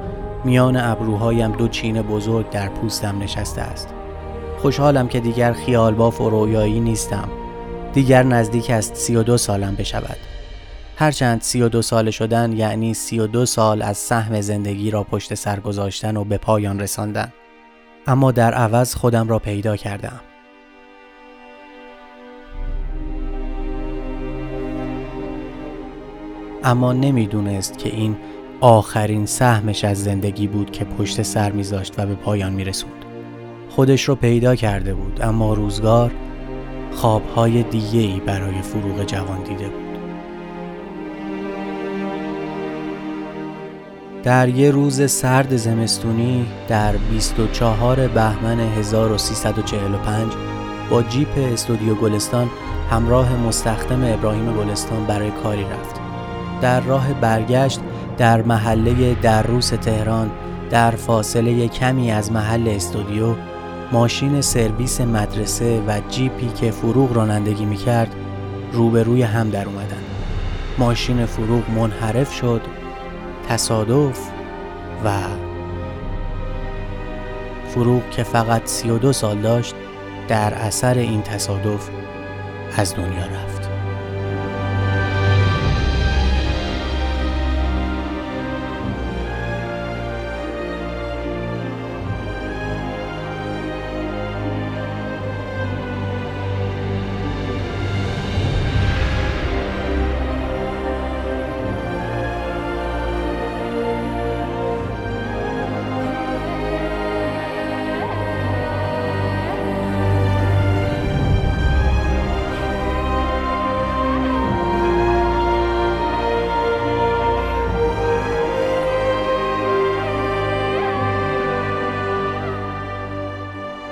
میان 0.45 0.77
ابروهایم 0.77 1.53
دو 1.53 1.69
چین 1.69 2.03
بزرگ 2.03 2.51
در 2.51 2.69
پوستم 2.69 3.19
نشسته 3.19 3.61
است. 3.61 3.89
خوشحالم 4.59 5.09
که 5.09 5.21
دیگر 5.21 5.53
خیال 5.53 5.95
باف 5.95 6.21
و 6.21 6.31
رویایی 6.31 6.81
نیستم. 6.81 7.29
دیگر 7.93 8.23
نزدیک 8.23 8.71
است 8.71 8.95
سی 8.95 9.17
و 9.17 9.23
دو 9.23 9.37
سالم 9.37 9.75
بشود. 9.75 10.17
هرچند 10.97 11.41
سی 11.41 11.63
و 11.63 11.69
دو 11.69 11.83
سال 11.83 12.11
شدن 12.11 12.53
یعنی 12.53 12.95
سی 12.95 13.19
و 13.19 13.27
دو 13.27 13.47
سال 13.47 13.83
از 13.83 13.97
سهم 13.97 14.41
زندگی 14.41 14.91
را 14.91 15.05
پشت 15.05 15.35
سر 15.35 15.61
گذاشتن 15.61 16.17
و 16.17 16.25
به 16.25 16.39
پایان 16.39 16.81
رساندن. 16.81 17.33
اما 18.07 18.33
در 18.33 18.55
عوض 18.55 18.95
خودم 18.95 19.29
را 19.29 19.39
پیدا 19.39 19.77
کردم. 19.77 20.21
اما 26.65 26.93
نمی‌دونست 26.93 27.79
که 27.79 27.89
این 27.89 28.17
آخرین 28.61 29.27
سهمش 29.27 29.85
از 29.85 30.05
زندگی 30.05 30.47
بود 30.47 30.71
که 30.71 30.85
پشت 30.85 31.23
سر 31.23 31.53
میذاشت 31.53 31.95
و 31.99 32.07
به 32.07 32.15
پایان 32.15 32.53
میرسوند 32.53 33.05
خودش 33.71 34.05
رو 34.05 34.15
پیدا 34.15 34.55
کرده 34.55 34.95
بود 34.95 35.23
اما 35.23 35.55
روزگار 35.55 36.11
خوابهای 36.93 37.63
دیگه 37.63 38.01
ای 38.01 38.21
برای 38.27 38.63
فروغ 38.63 39.05
جوان 39.05 39.43
دیده 39.43 39.69
بود. 39.69 39.89
در 44.23 44.49
یه 44.49 44.71
روز 44.71 45.11
سرد 45.11 45.57
زمستونی 45.57 46.47
در 46.69 46.97
24 46.97 48.09
بهمن 48.09 48.61
1345 48.61 50.33
با 50.91 51.03
جیپ 51.03 51.29
استودیو 51.53 51.95
گلستان 51.95 52.51
همراه 52.91 53.37
مستخدم 53.37 54.05
ابراهیم 54.05 54.53
گلستان 54.53 55.05
برای 55.07 55.31
کاری 55.31 55.65
رفت. 55.65 55.98
در 56.61 56.81
راه 56.81 57.13
برگشت 57.13 57.81
در 58.19 58.43
محله 58.43 59.43
روس 59.43 59.69
تهران 59.69 60.31
در 60.71 60.91
فاصله 60.91 61.69
کمی 61.69 62.11
از 62.11 62.33
محل 62.33 62.69
استودیو 62.69 63.35
ماشین 63.93 64.41
سرویس 64.41 65.01
مدرسه 65.01 65.83
و 65.87 66.01
جیپی 66.09 66.49
که 66.49 66.71
فروغ 66.71 67.13
رانندگی 67.13 67.65
می‌کرد 67.65 68.15
روبروی 68.73 69.23
هم 69.23 69.51
در 69.51 69.67
اومدن. 69.67 70.03
ماشین 70.79 71.27
فروغ 71.27 71.71
منحرف 71.71 72.35
شد 72.35 72.61
تصادف 73.49 74.31
و 75.05 75.11
فروغ 77.69 78.11
که 78.11 78.23
فقط 78.23 78.63
32 78.65 79.13
سال 79.13 79.39
داشت 79.39 79.75
در 80.29 80.55
اثر 80.55 80.95
این 80.95 81.23
تصادف 81.23 81.89
از 82.77 82.95
دنیا 82.95 83.27
رفت. 83.27 83.58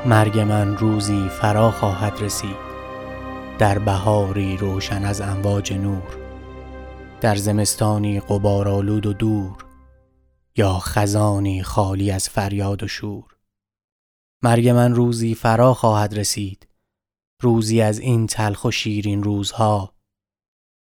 مرگ 0.07 0.39
من 0.39 0.77
روزی 0.77 1.29
فرا 1.29 1.71
خواهد 1.71 2.13
رسید. 2.21 2.57
در 3.59 3.79
بهاری 3.79 4.57
روشن 4.57 5.05
از 5.05 5.21
امواج 5.21 5.73
نور 5.73 6.19
در 7.21 7.37
زمستانی 7.37 8.21
قبارالود 8.21 9.07
و 9.07 9.13
دور 9.13 9.67
یا 10.57 10.79
خزانی 10.79 11.63
خالی 11.63 12.11
از 12.11 12.29
فریاد 12.29 12.83
و 12.83 12.89
شور. 12.89 13.37
مرگ 14.43 14.69
من 14.69 14.95
روزی 14.95 15.35
فرا 15.35 15.75
خواهد 15.75 16.15
رسید. 16.15 16.69
روزی 17.43 17.81
از 17.81 17.99
این 17.99 18.27
تلخ 18.27 18.65
و 18.65 18.71
شیرین 18.71 19.23
روزها. 19.23 19.95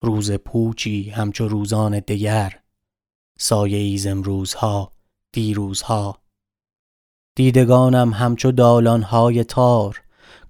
روز 0.03 0.31
پوچی 0.31 1.09
همچو 1.09 1.47
روزان 1.47 1.99
دگر. 1.99 2.63
سایه 3.39 3.77
ایزم 3.77 4.21
روزها 4.21 4.93
دیروزها. 5.31 6.28
دیدگانم 7.39 8.13
همچو 8.13 8.51
دالانهای 8.51 9.43
تار 9.43 10.01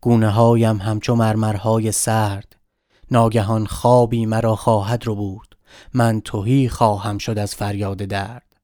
گونه 0.01 0.29
هایم 0.29 0.77
همچو 0.77 1.15
مرمرهای 1.15 1.91
سرد. 1.91 2.55
ناگهان 3.11 3.65
خوابی 3.65 4.25
مرا 4.25 4.55
خواهد 4.55 5.05
رو 5.05 5.15
بود 5.15 5.57
من 5.93 6.21
توهی 6.21 6.69
خواهم 6.69 7.17
شد 7.17 7.39
از 7.39 7.55
فریاد 7.55 7.97
درد. 7.97 8.55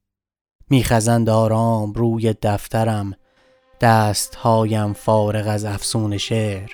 میخزند 0.70 1.30
آرام 1.30 1.94
روی 1.94 2.34
دفترم 2.42 3.14
دست 3.82 4.36
هایم 4.36 4.94
فارغ 4.94 5.48
از 5.48 5.66
افسون 5.66 6.18
شعر. 6.18 6.70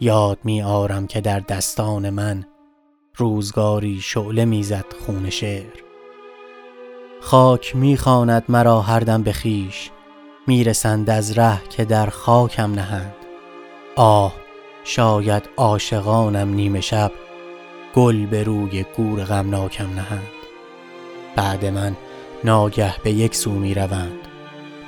یاد 0.00 0.38
می 0.44 0.62
آرم 0.62 1.06
که 1.06 1.20
در 1.20 1.40
دستان 1.40 2.10
من 2.10 2.44
روزگاری 3.16 4.00
شعله 4.00 4.44
می‌زد 4.44 4.86
خون 5.06 5.30
شعر. 5.30 5.82
خاک 7.20 7.76
می‌خواند 7.76 8.44
مرا 8.48 8.80
هر 8.80 9.00
دم 9.00 9.22
به 9.22 9.32
خیش 9.32 9.90
می‌رسند 10.46 11.10
از 11.10 11.38
ره 11.38 11.62
که 11.70 11.84
در 11.84 12.06
خاکم 12.06 12.72
نهند. 12.72 13.14
آه 13.96 14.34
شاید 14.84 15.48
عاشقانم 15.56 16.54
نیمه 16.54 16.80
شب 16.80 17.12
گل 17.94 18.26
به 18.26 18.42
روی 18.42 18.84
گور 18.96 19.24
غمناکم 19.24 19.90
نهند. 19.90 20.28
بعد 21.36 21.64
من 21.66 21.96
ناگه 22.44 22.94
به 23.02 23.12
یک 23.12 23.34
سو 23.34 23.50
می 23.50 23.74
روند 23.74 24.18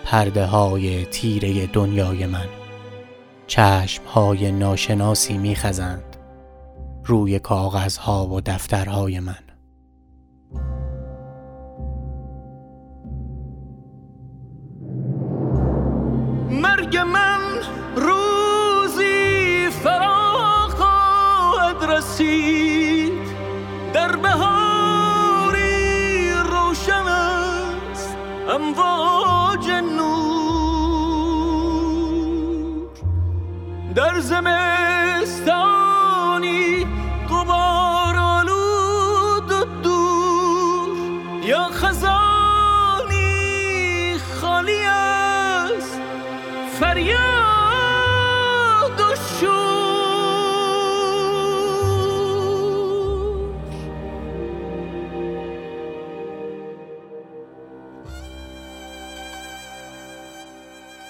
پرده 0.04 0.44
های 0.44 1.04
تیره 1.04 1.66
دنیای 1.66 2.26
من. 2.26 2.48
چشم 3.46 4.04
های 4.04 4.52
ناشناسی 4.52 5.38
می 5.38 5.56
خزند 5.56 6.16
روی 7.04 7.38
کاغذها 7.38 8.26
و 8.26 8.40
دفترهای 8.40 9.20
من. 9.20 9.45
مرگ 16.86 16.96
من 16.96 17.40
روزی 17.96 19.68
فرا 19.70 20.68
خواهد 20.68 21.84
رسید. 21.84 23.12
در 23.92 24.16
بهاری 24.16 25.50
روشن 26.30 27.06
است 27.08 28.16
امواج 28.48 29.70
نور. 29.70 30.36
در 33.94 34.20
زمستانی 34.20 35.05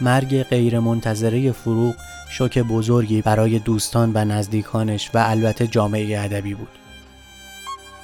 مرگ 0.00 0.42
غیرمنتظره 0.42 1.52
فروغ 1.52 1.94
شوک 2.28 2.58
بزرگی 2.58 3.22
برای 3.22 3.58
دوستان 3.58 4.12
و 4.14 4.24
نزدیکانش 4.24 5.10
و 5.14 5.18
البته 5.26 5.66
جامعه 5.66 6.20
ادبی 6.20 6.54
بود. 6.54 6.68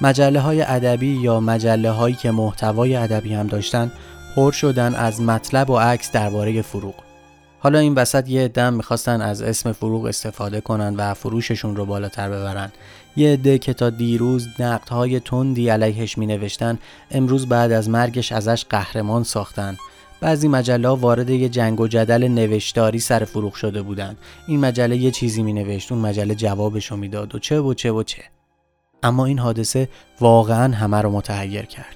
مجله 0.01 0.39
های 0.39 0.61
ادبی 0.61 1.07
یا 1.07 1.39
مجله 1.39 1.91
هایی 1.91 2.15
که 2.15 2.31
محتوای 2.31 2.95
ادبی 2.95 3.33
هم 3.33 3.47
داشتن 3.47 3.91
پر 4.35 4.51
شدن 4.51 4.95
از 4.95 5.21
مطلب 5.21 5.69
و 5.69 5.77
عکس 5.77 6.11
درباره 6.11 6.61
فروغ. 6.61 6.93
حالا 7.59 7.79
این 7.79 7.95
وسط 7.95 8.29
یه 8.29 8.47
دم 8.47 8.73
می‌خواستن 8.73 9.21
از 9.21 9.41
اسم 9.41 9.71
فروغ 9.71 10.05
استفاده 10.05 10.61
کنن 10.61 10.95
و 10.95 11.13
فروششون 11.13 11.75
رو 11.75 11.85
بالاتر 11.85 12.29
ببرن. 12.29 12.71
یه 13.15 13.33
عده 13.33 13.57
که 13.57 13.73
تا 13.73 13.89
دیروز 13.89 14.47
نقدهای 14.59 15.19
تندی 15.19 15.69
علیهش 15.69 16.17
می 16.17 16.25
نوشتن 16.25 16.79
امروز 17.11 17.47
بعد 17.47 17.71
از 17.71 17.89
مرگش 17.89 18.31
ازش 18.31 18.65
قهرمان 18.69 19.23
ساختن 19.23 19.77
بعضی 20.23 20.47
مجله 20.47 20.89
وارد 20.89 21.29
یه 21.29 21.49
جنگ 21.49 21.79
و 21.79 21.87
جدل 21.87 22.27
نوشتاری 22.27 22.99
سر 22.99 23.25
فروغ 23.25 23.53
شده 23.53 23.81
بودن 23.81 24.17
این 24.47 24.59
مجله 24.59 24.97
یه 24.97 25.11
چیزی 25.11 25.43
می 25.43 25.53
نوشت 25.53 25.91
اون 25.91 26.01
مجله 26.01 26.35
جوابشو 26.35 26.95
می‌داد 26.95 27.35
و 27.35 27.39
چه 27.39 27.59
و 27.59 27.73
چه 27.73 27.91
و 27.91 28.03
چه. 28.03 28.23
اما 29.03 29.25
این 29.25 29.39
حادثه 29.39 29.89
واقعا 30.21 30.75
همه 30.75 31.01
رو 31.01 31.11
متحیر 31.11 31.61
کرد. 31.61 31.95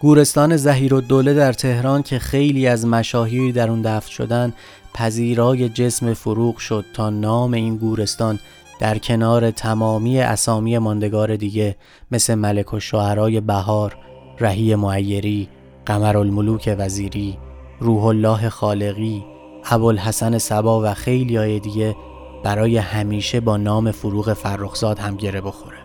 گورستان 0.00 0.56
زهیر 0.56 0.94
دوله 0.94 1.34
در 1.34 1.52
تهران 1.52 2.02
که 2.02 2.18
خیلی 2.18 2.66
از 2.66 2.86
مشاهیر 2.86 3.54
در 3.54 3.70
اون 3.70 3.82
دفن 3.82 4.10
شدن 4.10 4.52
پذیرای 4.94 5.68
جسم 5.68 6.14
فروغ 6.14 6.56
شد 6.56 6.84
تا 6.94 7.10
نام 7.10 7.52
این 7.52 7.76
گورستان 7.76 8.38
در 8.82 8.98
کنار 8.98 9.50
تمامی 9.50 10.20
اسامی 10.20 10.78
ماندگار 10.78 11.36
دیگه 11.36 11.76
مثل 12.10 12.34
ملک 12.34 12.74
و 12.74 12.80
شعرهای 12.80 13.40
بهار، 13.40 13.96
رهی 14.40 14.74
معیری، 14.74 15.48
قمر 15.86 16.16
الملوک 16.16 16.74
وزیری، 16.78 17.38
روح 17.80 18.04
الله 18.04 18.48
خالقی، 18.48 19.24
ابوالحسن 19.70 20.38
سبا 20.38 20.82
و 20.84 20.94
خیلی 20.94 21.36
های 21.36 21.60
دیگه 21.60 21.96
برای 22.44 22.76
همیشه 22.76 23.40
با 23.40 23.56
نام 23.56 23.90
فروغ 23.90 24.32
فرخزاد 24.32 24.98
هم 24.98 25.16
گره 25.16 25.40
بخوره. 25.40 25.81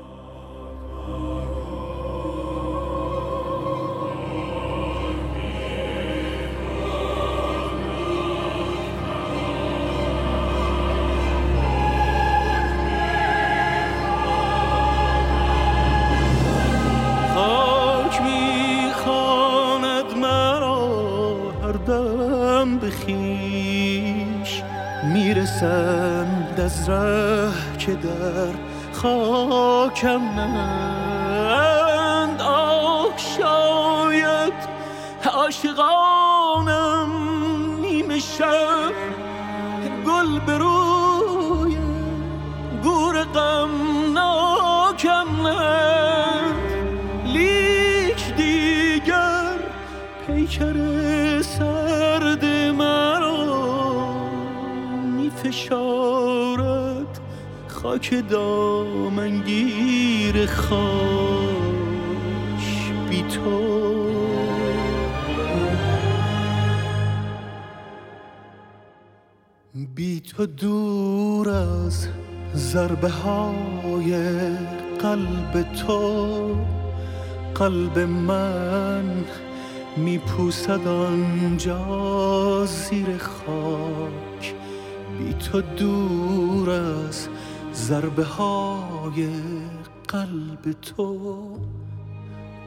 میپوسد 79.97 80.87
آنجا 80.87 82.65
زیر 82.65 83.17
خاک. 83.17 84.55
بی 85.17 85.33
تو 85.33 85.61
دور 85.61 86.69
از 86.69 87.27
ضربه 87.73 88.23
های 88.23 89.29
قلب 90.07 90.71
تو. 90.81 91.39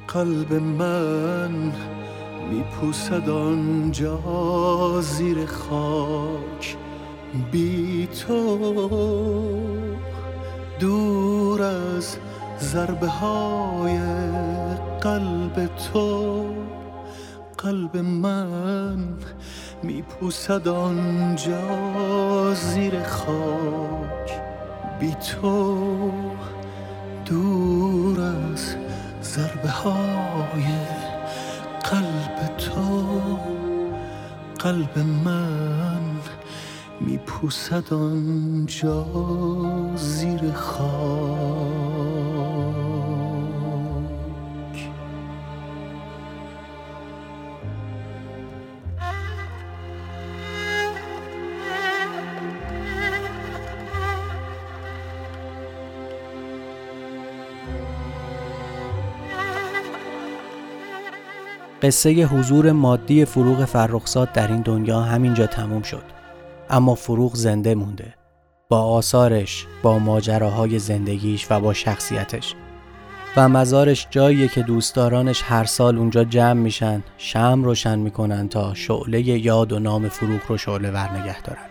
قلب 0.09 0.53
من 0.53 1.73
میپوسد 2.51 3.31
آنجا 3.31 5.01
زیر 5.01 5.47
خاک. 5.47 6.77
بی 7.53 8.09
تو 8.27 8.59
دور 10.81 11.63
از 11.63 12.17
ضربه 12.61 13.09
های 13.09 13.99
قلب 15.01 15.71
تو. 15.93 16.50
قلب 17.63 17.97
من 17.97 19.09
میپوسد 19.83 20.69
آنجا 20.69 22.55
زیر 22.55 23.03
خاک. 23.03 24.41
بی 25.01 25.15
تو 25.15 26.13
دور 27.27 28.21
از 28.21 28.75
ضربه 29.23 29.71
های 29.71 30.65
قلب 31.91 32.57
تو 32.57 33.11
قلب 34.59 34.99
من 34.99 36.01
میپوسد 37.01 37.93
آنجا 37.93 39.07
زیر 39.97 40.53
خاک. 40.53 41.80
قصه 61.83 62.11
حضور 62.11 62.73
مادی 62.73 63.25
فروغ 63.25 63.65
فرخزاد 63.65 64.33
در 64.33 64.49
این 64.49 64.61
دنیا 64.61 65.01
همینجا 65.01 65.47
تموم 65.47 65.83
شد. 65.83 66.03
اما 66.71 66.95
فروغ 66.95 67.35
زنده 67.35 67.75
مونده. 67.75 68.15
با 68.69 68.83
آثارش 68.83 69.67
با 69.83 69.99
ماجراهای 69.99 70.79
زندگیش 70.79 71.47
و 71.51 71.61
با 71.61 71.73
شخصیتش. 71.73 72.55
و 73.37 73.49
مزارش 73.49 74.07
جاییه 74.11 74.49
که 74.49 74.63
دوستدارانش 74.63 75.43
هر 75.43 75.65
سال 75.65 75.99
اونجا 75.99 76.25
جمع 76.25 76.53
میشن 76.53 77.03
شم 77.19 77.63
روشن 77.65 77.99
می‌کنن 77.99 78.49
تا 78.49 78.75
شعله 78.75 79.21
یاد 79.21 79.73
و 79.73 79.79
نام 79.79 80.09
فروغ 80.09 80.41
رو 80.49 80.59
شعله 80.59 80.91
ور 80.91 81.11
نگه 81.11 81.43
دارن 81.43 81.71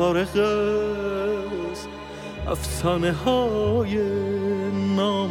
فارغ 0.00 0.28
از 1.70 1.86
افسانه 2.48 3.12
های 3.12 3.96
نام 4.96 5.30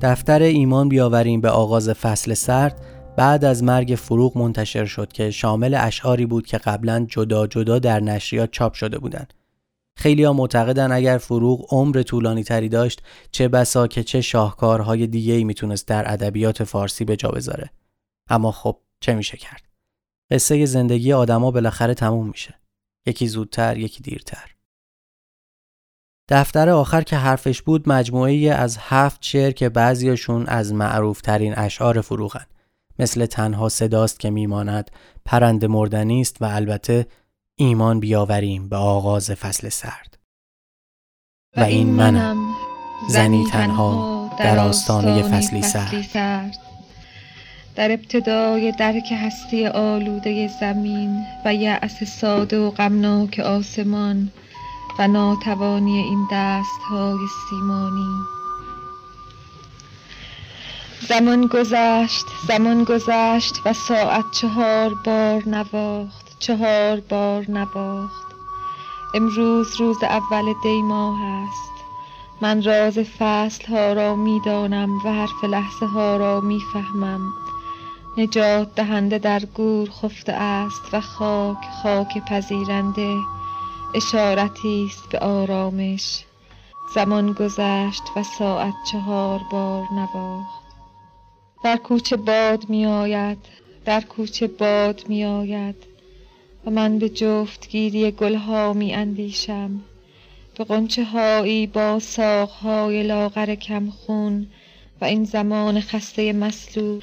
دفتر 0.00 0.42
ایمان 0.42 0.88
بیاوریم 0.88 1.40
به 1.40 1.50
آغاز 1.50 1.90
فصل 1.90 2.34
سرد. 2.34 2.80
بعد 3.16 3.44
از 3.44 3.62
مرگ 3.62 3.94
فروغ 3.98 4.38
منتشر 4.38 4.84
شد 4.84 5.12
که 5.12 5.30
شامل 5.30 5.74
اشعاری 5.80 6.26
بود 6.26 6.46
که 6.46 6.58
قبلا 6.58 7.06
جدا 7.08 7.46
جدا 7.46 7.78
در 7.78 8.00
نشریات 8.00 8.50
چاپ 8.50 8.72
شده 8.72 8.98
بودند. 8.98 9.34
خیلی 9.96 10.24
ها 10.24 10.32
معتقدن 10.32 10.92
اگر 10.92 11.18
فروغ 11.18 11.74
عمر 11.74 12.02
طولانی 12.02 12.44
تری 12.44 12.68
داشت 12.68 13.02
چه 13.32 13.48
بسا 13.48 13.86
که 13.86 14.02
چه 14.02 14.20
شاهکارهای 14.20 15.06
دیگه 15.06 15.34
ای 15.34 15.44
می‌تونست 15.44 15.88
در 15.88 16.12
ادبیات 16.12 16.64
فارسی 16.64 17.04
به 17.04 17.16
جا 17.16 17.28
بذاره. 17.28 17.70
اما 18.30 18.52
خب 18.52 18.80
چه 19.00 19.14
میشه 19.14 19.36
کرد؟ 19.36 19.68
قصه 20.30 20.66
زندگی 20.66 21.12
آدما 21.12 21.50
بالاخره 21.50 21.94
تموم 21.94 22.28
میشه. 22.28 22.54
یکی 23.06 23.28
زودتر 23.28 23.78
یکی 23.78 24.02
دیرتر. 24.02 24.54
دفتر 26.28 26.68
آخر 26.68 27.02
که 27.02 27.16
حرفش 27.16 27.62
بود 27.62 27.88
مجموعه 27.88 28.50
از 28.50 28.76
هفت 28.80 29.22
شعر 29.22 29.50
که 29.50 29.68
بعضیشون 29.68 30.46
از 30.46 30.72
معروف 30.72 31.20
ترین 31.20 31.54
اشعار 31.56 32.00
فروغن 32.00 32.46
مثل 32.98 33.26
تنها 33.26 33.68
صداست 33.68 34.20
که 34.20 34.30
میماند 34.30 34.90
پرند 35.24 35.64
مردنی 35.64 36.20
است 36.20 36.36
و 36.42 36.44
البته 36.44 37.06
ایمان 37.56 38.00
بیاوریم 38.00 38.68
به 38.68 38.76
آغاز 38.76 39.30
فصل 39.30 39.68
سرد. 39.68 40.18
و 41.56 41.60
این 41.60 41.86
منم 41.86 42.54
زنی 43.08 43.46
تنها 43.52 44.30
در 44.38 44.58
آستانه 44.58 45.22
فصلی 45.22 45.62
سرد. 45.62 46.56
در 47.76 47.92
ابتدای 47.92 48.72
درک 48.72 49.12
هستی 49.12 49.66
آلوده 49.66 50.48
زمین 50.60 51.24
و 51.44 51.54
یأس 51.54 52.04
ساده 52.04 52.58
و 52.58 52.70
غمناک 52.70 53.38
آسمان 53.38 54.32
و 54.98 55.08
ناتوانی 55.08 55.98
این 55.98 56.28
دست 56.32 56.80
های 56.90 57.26
سیمانی. 57.50 58.24
زمان 61.08 61.46
گذشت 61.46 62.24
زمان 62.48 62.84
گذشت 62.84 63.54
و 63.66 63.72
ساعت 63.72 64.24
چهار 64.32 64.94
بار 65.04 65.48
نواخت. 65.48 66.23
چهار 66.46 67.00
بار 67.00 67.50
نواخت 67.50 68.26
امروز 69.14 69.80
روز 69.80 70.02
اول 70.02 70.54
دی 70.62 70.82
ماه 70.82 71.24
است. 71.24 71.72
من 72.40 72.62
راز 72.62 72.98
فصل 72.98 73.66
ها 73.66 73.92
را 73.92 74.16
می 74.16 74.40
دانم 74.40 74.98
و 75.04 75.12
حرف 75.12 75.44
لحظه 75.44 75.86
ها 75.86 76.16
را 76.16 76.40
می 76.40 76.60
فهمم 76.72 77.32
نجات 78.16 78.74
دهنده 78.74 79.18
در 79.18 79.40
گور 79.44 79.90
خفته 79.90 80.32
است 80.32 80.94
و 80.94 81.00
خاک 81.00 81.58
خاک 81.82 82.24
پذیرنده. 82.24 83.16
اشارتی 83.94 84.86
است 84.90 85.08
به 85.08 85.18
آرامش. 85.18 86.24
زمان 86.94 87.32
گذشت 87.32 88.02
و 88.16 88.22
ساعت 88.22 88.74
چهار 88.92 89.40
بار 89.50 89.84
نواخت 89.92 90.64
در 91.64 91.76
کوچه 91.76 92.16
باد 92.16 92.68
می 92.68 92.86
آید 92.86 93.38
در 93.84 94.00
کوچه 94.00 94.46
باد 94.46 95.04
می 95.08 95.24
آید 95.24 95.93
و 96.66 96.70
من 96.70 96.98
به 96.98 97.08
جفتگیری 97.08 98.10
گلها 98.10 98.72
می 98.72 98.94
اندیشم 98.94 99.80
به 100.58 100.64
قنچه 100.64 101.04
هایی 101.04 101.66
با 101.66 102.00
های 102.62 103.02
لاغر 103.02 103.54
کمخون 103.54 104.46
و 105.00 105.04
این 105.04 105.24
زمان 105.24 105.80
خسته 105.80 106.32
مسلول 106.32 107.02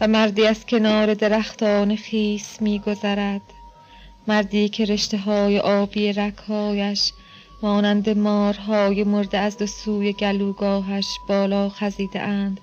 و 0.00 0.08
مردی 0.08 0.46
از 0.46 0.66
کنار 0.66 1.14
درختان 1.14 1.96
خیس 1.96 2.62
می 2.62 2.78
گذرد 2.78 3.40
مردی 4.26 4.68
که 4.68 4.84
رشته 4.84 5.18
های 5.18 5.58
آبی 5.58 6.12
رکهایش 6.12 7.12
مانند 7.62 8.10
مارهای 8.10 9.04
مرده 9.04 9.38
از 9.38 9.58
دو 9.58 9.66
سوی 9.66 10.12
گلوگاهش 10.12 11.06
بالا 11.28 11.68
خزیده 11.68 12.20
اند 12.20 12.60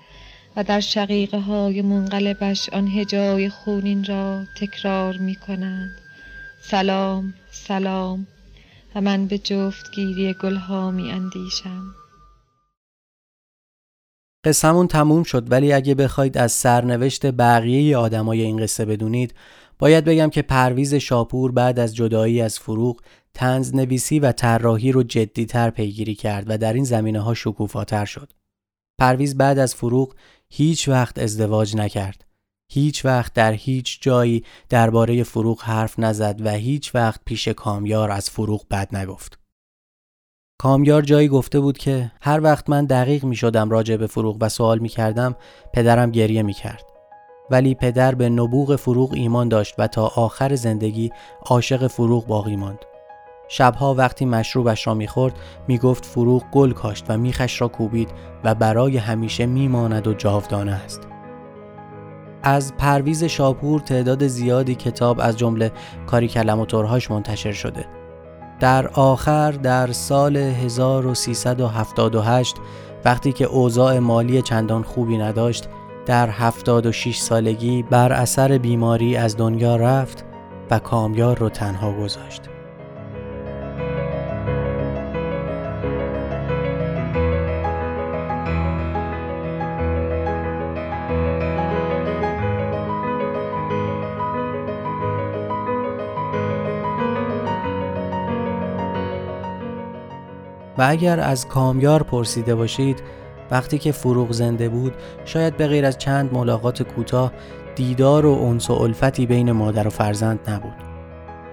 و 0.56 0.64
در 0.64 0.80
شقیقه 0.80 1.38
های 1.38 1.82
منقلبش 1.82 2.68
آن 2.68 2.88
هجای 2.88 3.48
خونین 3.48 4.04
را 4.04 4.44
تکرار 4.60 5.16
می 5.16 5.34
کنند 5.34 6.07
سلام 6.70 7.34
سلام 7.50 8.26
و 8.94 9.00
من 9.00 9.26
به 9.26 9.38
جفتگیری 9.38 10.34
گلها 10.42 10.90
می 10.90 11.10
اندیشم 11.10 11.94
قصهمون 14.44 14.86
تموم 14.86 15.22
شد 15.22 15.52
ولی 15.52 15.72
اگه 15.72 15.94
بخواید 15.94 16.38
از 16.38 16.52
سرنوشت 16.52 17.26
بقیه 17.26 17.96
آدمای 17.96 18.42
این 18.42 18.56
قصه 18.56 18.84
بدونید 18.84 19.34
باید 19.78 20.04
بگم 20.04 20.30
که 20.30 20.42
پرویز 20.42 20.94
شاپور 20.94 21.52
بعد 21.52 21.78
از 21.78 21.96
جدایی 21.96 22.40
از 22.40 22.58
فروغ 22.58 23.00
تنز 23.34 23.74
نویسی 23.74 24.20
و 24.20 24.32
طراحی 24.32 24.92
رو 24.92 25.02
جدیتر 25.02 25.70
پیگیری 25.70 26.14
کرد 26.14 26.44
و 26.48 26.58
در 26.58 26.72
این 26.72 26.84
زمینه 26.84 27.20
ها 27.20 27.34
شکوفاتر 27.34 28.04
شد. 28.04 28.32
پرویز 28.98 29.36
بعد 29.36 29.58
از 29.58 29.74
فروغ 29.74 30.14
هیچ 30.50 30.88
وقت 30.88 31.18
ازدواج 31.18 31.76
نکرد. 31.76 32.27
هیچ 32.72 33.04
وقت 33.04 33.32
در 33.32 33.52
هیچ 33.52 34.02
جایی 34.02 34.44
درباره 34.68 35.22
فروغ 35.22 35.62
حرف 35.62 35.98
نزد 35.98 36.40
و 36.44 36.50
هیچ 36.50 36.94
وقت 36.94 37.20
پیش 37.24 37.48
کامیار 37.48 38.10
از 38.10 38.30
فروغ 38.30 38.68
بد 38.70 38.96
نگفت. 38.96 39.38
کامیار 40.60 41.02
جایی 41.02 41.28
گفته 41.28 41.60
بود 41.60 41.78
که 41.78 42.12
هر 42.20 42.40
وقت 42.40 42.70
من 42.70 42.84
دقیق 42.84 43.24
می 43.24 43.36
شدم 43.36 43.70
راجع 43.70 43.96
به 43.96 44.06
فروغ 44.06 44.36
و 44.40 44.48
سوال 44.48 44.78
می 44.78 44.88
کردم 44.88 45.36
پدرم 45.74 46.10
گریه 46.10 46.42
می 46.42 46.52
کرد. 46.52 46.84
ولی 47.50 47.74
پدر 47.74 48.14
به 48.14 48.28
نبوغ 48.28 48.76
فروغ 48.76 49.12
ایمان 49.12 49.48
داشت 49.48 49.74
و 49.78 49.86
تا 49.86 50.06
آخر 50.06 50.54
زندگی 50.54 51.10
عاشق 51.46 51.86
فروغ 51.86 52.26
باقی 52.26 52.56
ماند. 52.56 52.78
شبها 53.48 53.94
وقتی 53.94 54.24
مشروبش 54.24 54.86
را 54.86 54.94
می‌خورد 54.94 55.34
می‌گفت 55.68 56.04
فروغ 56.04 56.44
گل 56.52 56.72
کاشت 56.72 57.04
و 57.08 57.18
میخش 57.18 57.60
را 57.60 57.68
کوبید 57.68 58.10
و 58.44 58.54
برای 58.54 58.96
همیشه 58.96 59.46
میماند 59.46 60.06
و 60.06 60.14
جاودانه 60.14 60.72
است. 60.72 61.00
از 62.42 62.76
پرویز 62.76 63.24
شاپور 63.24 63.80
تعداد 63.80 64.26
زیادی 64.26 64.74
کتاب 64.74 65.20
از 65.20 65.36
جمله 65.36 65.72
کاری 66.06 66.28
کلماتورهاش 66.28 67.10
منتشر 67.10 67.52
شده. 67.52 67.86
در 68.60 68.88
آخر 68.88 69.52
در 69.52 69.92
سال 69.92 70.36
1378 70.36 72.56
وقتی 73.04 73.32
که 73.32 73.44
اوضاع 73.44 73.98
مالی 73.98 74.42
چندان 74.42 74.82
خوبی 74.82 75.18
نداشت 75.18 75.68
در 76.06 76.30
76 76.30 77.18
سالگی 77.18 77.82
بر 77.82 78.12
اثر 78.12 78.58
بیماری 78.58 79.16
از 79.16 79.36
دنیا 79.36 79.76
رفت 79.76 80.24
و 80.70 80.78
کامیار 80.78 81.38
رو 81.38 81.48
تنها 81.48 81.92
گذاشت. 81.92 82.47
و 100.78 100.86
اگر 100.88 101.20
از 101.20 101.48
کامیار 101.48 102.02
پرسیده 102.02 102.54
باشید 102.54 103.02
وقتی 103.50 103.78
که 103.78 103.92
فروغ 103.92 104.32
زنده 104.32 104.68
بود 104.68 104.94
شاید 105.24 105.56
به 105.56 105.66
غیر 105.66 105.84
از 105.84 105.98
چند 105.98 106.34
ملاقات 106.34 106.82
کوتاه 106.82 107.32
دیدار 107.74 108.26
و 108.26 108.32
انس 108.32 108.70
و 108.70 108.72
الفتی 108.72 109.26
بین 109.26 109.52
مادر 109.52 109.86
و 109.86 109.90
فرزند 109.90 110.40
نبود. 110.48 110.74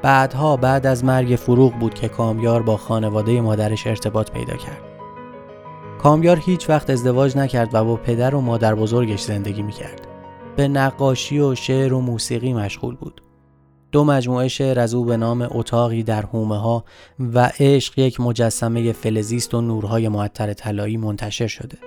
بعدها 0.01 0.57
بعد 0.57 0.87
از 0.87 1.03
مرگ 1.03 1.35
فروغ 1.35 1.73
بود 1.73 1.93
که 1.93 2.07
کامیار 2.07 2.61
با 2.61 2.77
خانواده 2.77 3.41
مادرش 3.41 3.87
ارتباط 3.87 4.31
پیدا 4.31 4.55
کرد. 4.55 4.81
کامیار 6.01 6.41
هیچ 6.45 6.69
وقت 6.69 6.89
ازدواج 6.89 7.37
نکرد 7.37 7.69
و 7.73 7.83
با 7.83 7.95
پدر 7.95 8.35
و 8.35 8.41
مادر 8.41 8.75
بزرگش 8.75 9.21
زندگی 9.21 9.61
می‌کرد. 9.61 10.07
به 10.55 10.67
نقاشی 10.67 11.39
و 11.39 11.55
شعر 11.55 11.93
و 11.93 12.01
موسیقی 12.01 12.53
مشغول 12.53 12.95
بود. 12.95 13.24
دو 13.95 14.03
مجموعه 14.03 14.47
شعر 14.47 14.79
از 14.79 14.93
او 14.93 15.05
به 15.05 15.17
نام 15.17 15.47
اتاقی 15.51 16.03
در 16.03 16.21
هومه 16.21 16.57
ها 16.57 16.83
و 17.19 17.51
عشق 17.59 17.99
یک 17.99 18.19
مجسمه 18.19 18.91
فلزیست 18.91 19.53
و 19.53 19.61
نورهای 19.61 20.07
معطر 20.09 20.53
طلایی 20.53 20.97
منتشر 20.97 21.47
شده. 21.47 21.77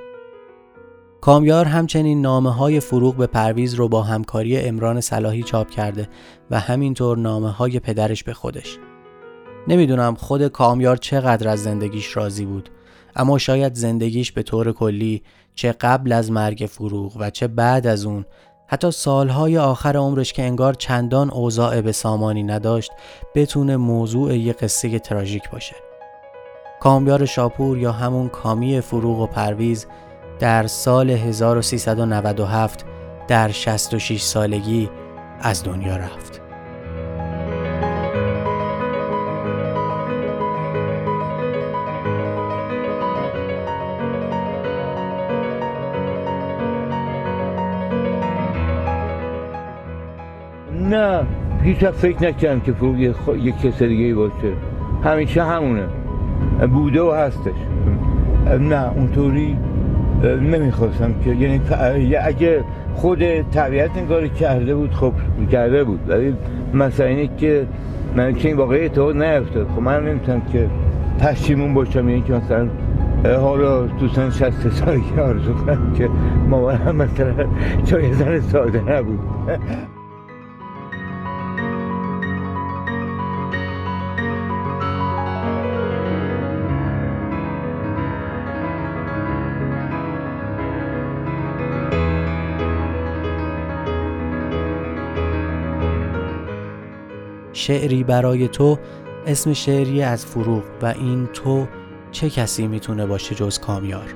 کامیار 1.20 1.64
همچنین 1.64 2.20
نامه 2.20 2.54
های 2.54 2.80
فروغ 2.80 3.16
به 3.16 3.26
پرویز 3.26 3.74
رو 3.74 3.88
با 3.88 4.02
همکاری 4.02 4.59
امران 4.59 5.00
صلاحی 5.00 5.42
چاپ 5.42 5.70
کرده 5.70 6.09
و 6.50 6.61
همینطور 6.61 7.18
نامه 7.18 7.50
های 7.50 7.80
پدرش 7.80 8.24
به 8.24 8.34
خودش. 8.34 8.78
نمی‌دونم 9.68 10.14
خود 10.14 10.48
کامیار 10.48 10.96
چقدر 10.96 11.48
از 11.48 11.62
زندگیش 11.62 12.16
راضی 12.16 12.44
بود 12.44 12.70
اما 13.16 13.38
شاید 13.38 13.74
زندگیش 13.74 14.32
به 14.32 14.42
طور 14.42 14.72
کلی 14.72 15.22
چه 15.54 15.72
قبل 15.72 16.12
از 16.12 16.30
مرگ 16.30 16.68
فروغ 16.70 17.16
و 17.20 17.30
چه 17.30 17.48
بعد 17.48 17.86
از 17.86 18.04
اون 18.04 18.24
حتی 18.71 18.91
سالهای 18.91 19.59
آخر 19.59 19.97
عمرش 19.97 20.33
که 20.33 20.43
انگار 20.43 20.75
چندان 20.75 21.31
اوضاع 21.31 21.81
به 21.81 21.93
سامانی 21.93 22.43
نداشت 22.43 22.93
بتونه 23.35 23.77
موضوع 23.77 24.37
یه 24.37 24.53
قصه 24.53 24.99
تراژیک 24.99 25.51
باشه. 25.51 25.77
کامیار 26.81 27.25
شاپور 27.25 27.79
یا 27.79 27.93
همون 27.93 28.29
کامی 28.29 28.81
فروغ 28.81 29.21
و 29.21 29.27
پرویز 29.27 29.87
در 30.39 30.66
سال 30.66 31.11
1397 31.11 32.85
در 33.29 33.51
66 33.51 34.23
سالگی 34.23 34.91
از 35.41 35.64
دنیا 35.64 35.97
رفت. 35.97 36.47
نه 50.89 51.20
هیچ 51.62 51.84
فکر 51.84 52.28
نکردم 52.28 52.61
که 52.61 52.72
فروغ 52.72 52.99
یک 52.99 53.61
کس 53.62 53.82
دیگه 53.82 54.05
ای 54.05 54.14
باشه. 54.14 54.53
همیشه 55.05 55.45
همونه. 55.45 55.84
بوده 56.72 57.03
و 57.03 57.12
هستش. 57.12 57.53
نه 58.61 58.93
اونطوری 58.97 59.57
نمی‌خواستم 60.24 61.14
که 61.24 61.30
یعنی 61.30 61.61
اگه 62.22 62.64
خود 62.95 63.51
طبیعت 63.51 63.99
نگاری 63.99 64.28
کرده 64.28 64.74
بود 64.74 64.95
خب 64.95 65.12
کرده 65.51 65.84
بود. 65.84 66.01
ولی 66.09 66.34
مثلا 66.74 67.07
اینه 67.07 67.28
که 67.36 67.66
من 68.16 68.34
چه 68.34 68.49
این 68.49 68.57
واقعی 68.57 68.84
اتفاق 68.84 69.16
نیفتاد 69.16 69.66
خب 69.76 69.82
من 69.82 70.05
نمی‌تونم 70.05 70.43
که 70.53 70.66
پشیمون 71.20 71.74
باشم. 71.74 72.09
یعنی 72.09 72.22
که 72.22 72.32
مثلا 72.32 72.68
حالا 73.41 73.86
تو 73.86 74.09
سن 74.09 74.30
60 74.30 74.68
سالگی 74.68 75.20
آرزو 75.20 75.53
کنم 75.53 75.93
که 75.99 76.09
مامانم 76.49 76.97
مثلا 76.97 77.32
چای 77.84 78.12
زن 78.12 78.41
ساده 78.41 78.93
نبود. 78.93 79.20
شعری 97.59 98.04
برای 98.04 98.48
تو 98.48 98.78
اسم 99.26 99.52
شعری 99.52 100.02
از 100.02 100.26
فروغ 100.26 100.62
و 100.82 100.86
این 100.86 101.26
تو 101.26 101.66
چه 102.11 102.30
کسی 102.30 102.66
می‌تونه 102.66 103.06
باشه 103.06 103.34
جز 103.34 103.59
کامیار؟ 103.59 104.14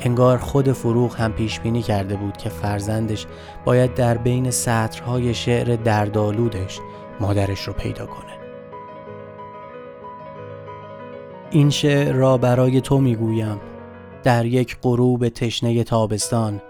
انگار 0.00 0.38
خود 0.38 0.72
فروغ 0.72 1.16
هم 1.16 1.32
پیش 1.32 1.60
بینی 1.60 1.82
کرده 1.82 2.16
بود 2.16 2.36
که 2.36 2.48
فرزندش 2.48 3.26
باید 3.64 3.94
در 3.94 4.18
بین 4.18 4.50
سطرهای 4.50 5.34
شعر 5.34 5.76
دردالودش 5.76 6.80
مادرش 7.20 7.60
رو 7.60 7.72
پیدا 7.72 8.06
کنه. 8.06 8.38
این 11.50 11.70
شعر 11.70 12.12
را 12.12 12.36
برای 12.36 12.80
تو 12.80 12.98
می‌گویم. 12.98 13.60
در 14.22 14.46
یک 14.46 14.76
غروب 14.82 15.28
تشنه 15.28 15.84
تابستان 15.84 16.62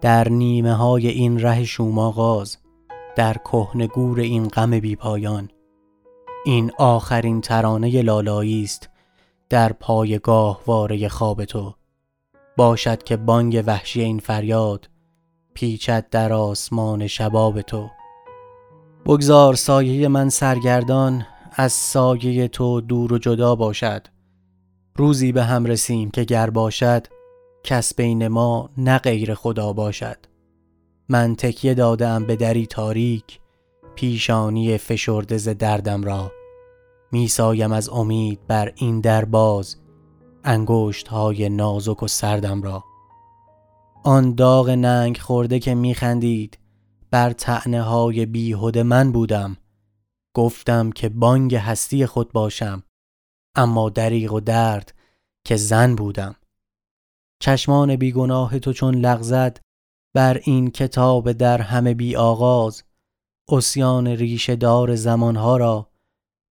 در 0.00 0.28
نیمه 0.28 0.74
های 0.74 1.08
این 1.08 1.40
ره 1.40 1.64
شوماغاز 1.64 2.56
در 3.18 3.34
کهن 3.34 3.86
گور 3.86 4.20
این 4.20 4.48
غم 4.48 4.80
بی 4.80 4.96
پایان. 4.96 5.50
این 6.44 6.72
آخرین 6.78 7.40
ترانه 7.40 8.02
لالایی 8.02 8.64
است 8.64 8.88
در 9.48 9.72
پای 9.72 10.20
واره 10.66 11.08
خواب 11.08 11.44
تو. 11.44 11.74
باشد 12.56 13.02
که 13.02 13.16
بانگ 13.16 13.64
وحشی 13.66 14.02
این 14.02 14.18
فریاد 14.18 14.88
پیچد 15.54 16.06
در 16.10 16.32
آسمان 16.32 17.06
شباب 17.06 17.60
تو. 17.60 17.88
بگذار 19.06 19.54
سایه 19.54 20.08
من 20.08 20.28
سرگردان 20.28 21.26
از 21.52 21.72
سایه 21.72 22.48
تو 22.48 22.80
دور 22.80 23.12
و 23.12 23.18
جدا 23.18 23.54
باشد. 23.54 24.06
روزی 24.96 25.32
به 25.32 25.44
هم 25.44 25.64
رسیم 25.64 26.10
که 26.10 26.24
گر 26.24 26.50
باشد 26.50 27.06
کس 27.64 27.94
بین 27.94 28.28
ما 28.28 28.70
نه 28.76 28.98
غیر 28.98 29.34
خدا 29.34 29.72
باشد. 29.72 30.27
من 31.08 31.36
تکیه 31.36 31.74
دادم 31.74 32.24
به 32.24 32.36
دری 32.36 32.66
تاریک 32.66 33.40
پیشانی 33.94 34.78
فشرده 34.78 35.54
دردم 35.54 36.04
را. 36.04 36.32
میسایم 37.12 37.72
از 37.72 37.88
امید 37.88 38.46
بر 38.46 38.72
این 38.76 39.00
در 39.00 39.24
باز 39.24 39.76
انگشت 40.44 41.08
های 41.08 41.48
نازک 41.48 42.02
و 42.02 42.08
سردم 42.08 42.62
را. 42.62 42.84
آن 44.04 44.34
داغ 44.34 44.70
ننگ 44.70 45.18
خورده 45.18 45.58
که 45.58 45.74
میخندید 45.74 46.58
بر 47.10 47.32
تعنه 47.32 47.82
های 47.82 48.26
بیهود 48.26 48.78
من 48.78 49.12
بودم. 49.12 49.56
گفتم 50.34 50.90
که 50.90 51.08
بانگ 51.08 51.54
هستی 51.54 52.06
خود 52.06 52.32
باشم 52.32 52.82
اما 53.54 53.90
دریغ 53.90 54.32
و 54.32 54.40
درد 54.40 54.94
که 55.44 55.56
زن 55.56 55.94
بودم. 55.94 56.34
چشمان 57.40 57.96
بیگناه 57.96 58.58
تو 58.58 58.72
چون 58.72 58.94
لغزد 58.94 59.58
بر 60.14 60.40
این 60.44 60.70
کتاب 60.70 61.32
در 61.32 61.60
همه 61.62 61.94
بی 61.94 62.16
آغاز 62.16 62.82
اسیان 63.48 64.06
ریشه 64.06 64.56
دار 64.56 64.94
زمانها 64.94 65.56
را 65.56 65.90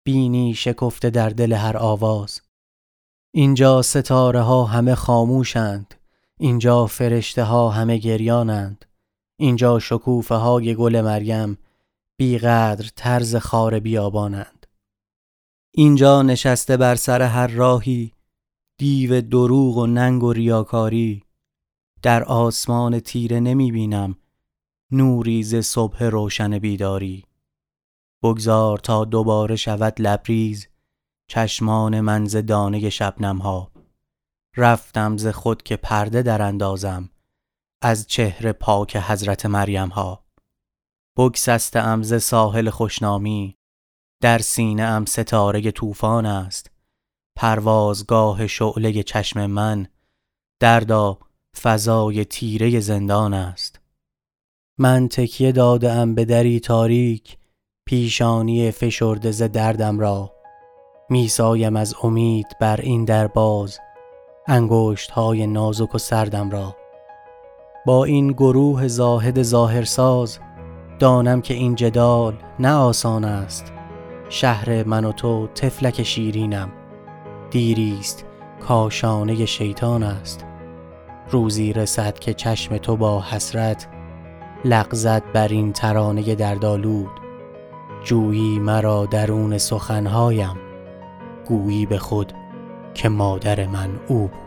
بینی 0.06 0.54
شکفته 0.54 1.10
در 1.10 1.30
دل 1.30 1.54
هر 1.54 1.78
آواز. 1.78 2.42
اینجا 3.34 3.82
ستاره 3.82 4.42
ها 4.42 4.64
همه 4.64 4.96
خاموشند 4.96 5.94
اینجا 6.40 6.86
فرشته 6.86 7.44
ها 7.44 7.70
همه 7.70 7.98
گریانند 7.98 8.86
اینجا 9.40 9.80
شکوفه 9.80 10.36
های 10.36 10.76
گل 10.76 11.02
مریم 11.02 11.58
بیقدر 12.20 12.90
طرز 12.96 13.36
خار 13.36 13.80
بیابانند. 13.80 14.68
اینجا 15.74 16.22
نشسته 16.22 16.78
بر 16.78 16.96
سر 16.96 17.22
هر 17.22 17.48
راهی 17.48 18.14
دیو 18.80 19.22
دروغ 19.22 19.78
و 19.78 19.88
ننگ 19.88 20.24
و 20.24 20.34
ریاکاری 20.34 21.24
در 22.08 22.24
آسمان 22.24 23.00
تیره 23.00 23.40
نمی 23.40 23.72
بینم 23.72 24.18
نوری 24.92 25.44
ز 25.44 25.56
صبح 25.56 26.04
روشن 26.04 26.60
بیداری. 26.60 27.26
بگذار 28.24 28.78
تا 28.78 29.06
دوباره 29.06 29.56
شود 29.56 30.02
لبریز. 30.02 30.68
چشمان 31.30 32.02
من 32.02 32.26
ز 32.26 32.36
دانه 32.36 32.90
شبنم 32.90 33.38
ها 33.38 33.72
رفتم 34.58 35.18
ز 35.18 35.28
خود 35.28 35.64
که 35.64 35.78
پرده 35.78 36.22
در 36.22 36.42
اندازم. 36.42 37.10
از 37.82 38.08
چهره 38.08 38.52
پاک 38.52 38.98
حضرت 38.98 39.46
مریم 39.46 39.90
ها 39.90 40.26
بگسسته 41.18 41.80
ام 41.80 42.04
ز 42.04 42.24
ساحل 42.24 42.70
خوشنامی. 42.70 43.58
در 44.22 44.40
سینه 44.40 44.84
ام 44.84 45.06
ستاره 45.06 45.72
طوفان 45.72 46.26
است. 46.26 46.72
پروازگاه 47.36 48.48
شعله 48.48 49.04
چشم 49.04 49.46
من. 49.46 49.88
دردا 50.60 51.27
فضای 51.64 52.26
تیره 52.26 52.80
زندان 52.80 53.34
است. 53.34 53.80
من 54.78 55.08
تکیه 55.08 55.52
دادم 55.52 56.16
به 56.16 56.26
دری 56.26 56.60
تاریک 56.60 57.38
پیشانی 57.86 58.72
فشرده 58.72 59.32
ز 59.32 59.42
دردم 59.42 60.00
را. 60.00 60.34
میسایم 61.10 61.76
از 61.76 61.96
امید 62.04 62.48
بر 62.62 62.82
این 62.82 63.06
در 63.06 63.28
باز 63.28 63.80
انگشت 64.48 65.12
های 65.12 65.48
نازک 65.48 65.96
و 65.96 65.98
سردم 65.98 66.50
را. 66.50 66.76
با 67.86 68.06
این 68.06 68.32
گروه 68.32 68.88
زاهد 68.88 69.44
ظاهرساز 69.44 70.40
دانم 71.00 71.42
که 71.42 71.54
این 71.54 71.76
جدال 71.76 72.36
نه 72.60 72.74
آسان 72.74 73.24
است. 73.24 73.74
شهر 74.30 74.84
من 74.84 75.06
و 75.06 75.12
تو 75.12 75.48
تفلک 75.48 76.04
شیرینم. 76.04 76.72
دیریست 77.52 78.26
کاشانه 78.60 79.46
شیطان 79.46 80.04
است. 80.04 80.47
روزی 81.32 81.74
رسد 81.74 82.20
که 82.20 82.34
چشم 82.34 82.78
تو 82.78 82.96
با 82.96 83.22
حسرت 83.22 83.88
لغزت 84.66 85.24
بر 85.24 85.48
این 85.48 85.74
ترانه 85.74 86.36
دردآلود. 86.36 87.12
جویی 88.04 88.60
مرا 88.60 89.06
درون 89.06 89.58
سخنهایم 89.58 90.58
گویی 91.46 91.86
به 91.86 91.98
خود 91.98 92.34
که 92.94 93.10
مادر 93.10 93.66
من 93.66 93.90
او 94.08 94.20
بود. 94.20 94.47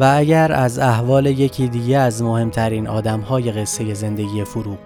و 0.00 0.14
اگر 0.16 0.52
از 0.52 0.78
احوال 0.78 1.26
یکی 1.26 1.68
دیگه 1.68 1.98
از 1.98 2.22
مهمترین 2.22 2.86
آدمهای 2.88 3.52
قصه 3.52 3.94
زندگی 3.94 4.44
فروغ 4.44 4.78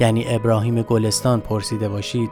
یعنی 0.00 0.24
ابراهیم 0.28 0.82
گلستان 0.82 1.40
پرسیده 1.40 1.88
باشید 1.88 2.30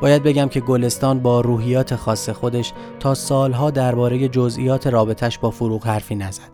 باید 0.00 0.22
بگم 0.22 0.48
که 0.48 0.60
گلستان 0.60 1.20
با 1.20 1.40
روحیات 1.40 1.96
خاص 1.96 2.28
خودش 2.28 2.72
تا 3.00 3.14
سالها 3.14 3.70
درباره 3.70 4.28
جزئیات 4.28 4.86
رابطش 4.86 5.38
با 5.38 5.50
فروغ 5.50 5.86
حرفی 5.86 6.14
نزد. 6.14 6.50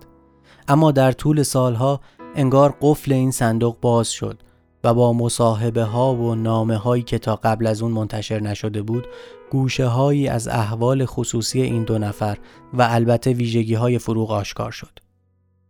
اما 0.69 0.93
در 0.93 1.13
طول 1.13 1.43
سالها 1.43 2.01
انگار 2.37 2.75
قفل 2.81 3.13
این 3.13 3.31
صندوق 3.31 3.77
باز 3.81 4.11
شد 4.11 4.43
و 4.85 4.95
با 4.95 5.13
مصاحبه 5.13 5.85
ها 5.85 6.15
و 6.15 6.35
نامه 6.35 6.77
هایی 6.77 7.03
که 7.03 7.19
تا 7.19 7.37
قبل 7.37 7.67
از 7.67 7.83
اون 7.83 7.93
منتشر 7.93 8.41
نشده 8.41 8.83
بود 8.83 9.07
گوشه 9.51 9.87
هایی 9.87 10.29
از 10.29 10.49
احوال 10.49 11.05
خصوصی 11.05 11.63
این 11.63 11.85
دو 11.85 11.99
نفر 11.99 12.39
و 12.73 12.87
البته 12.91 13.33
ویژگی 13.33 13.75
های 13.75 13.99
فروغ 13.99 14.31
آشکار 14.31 14.71
شد. 14.71 15.06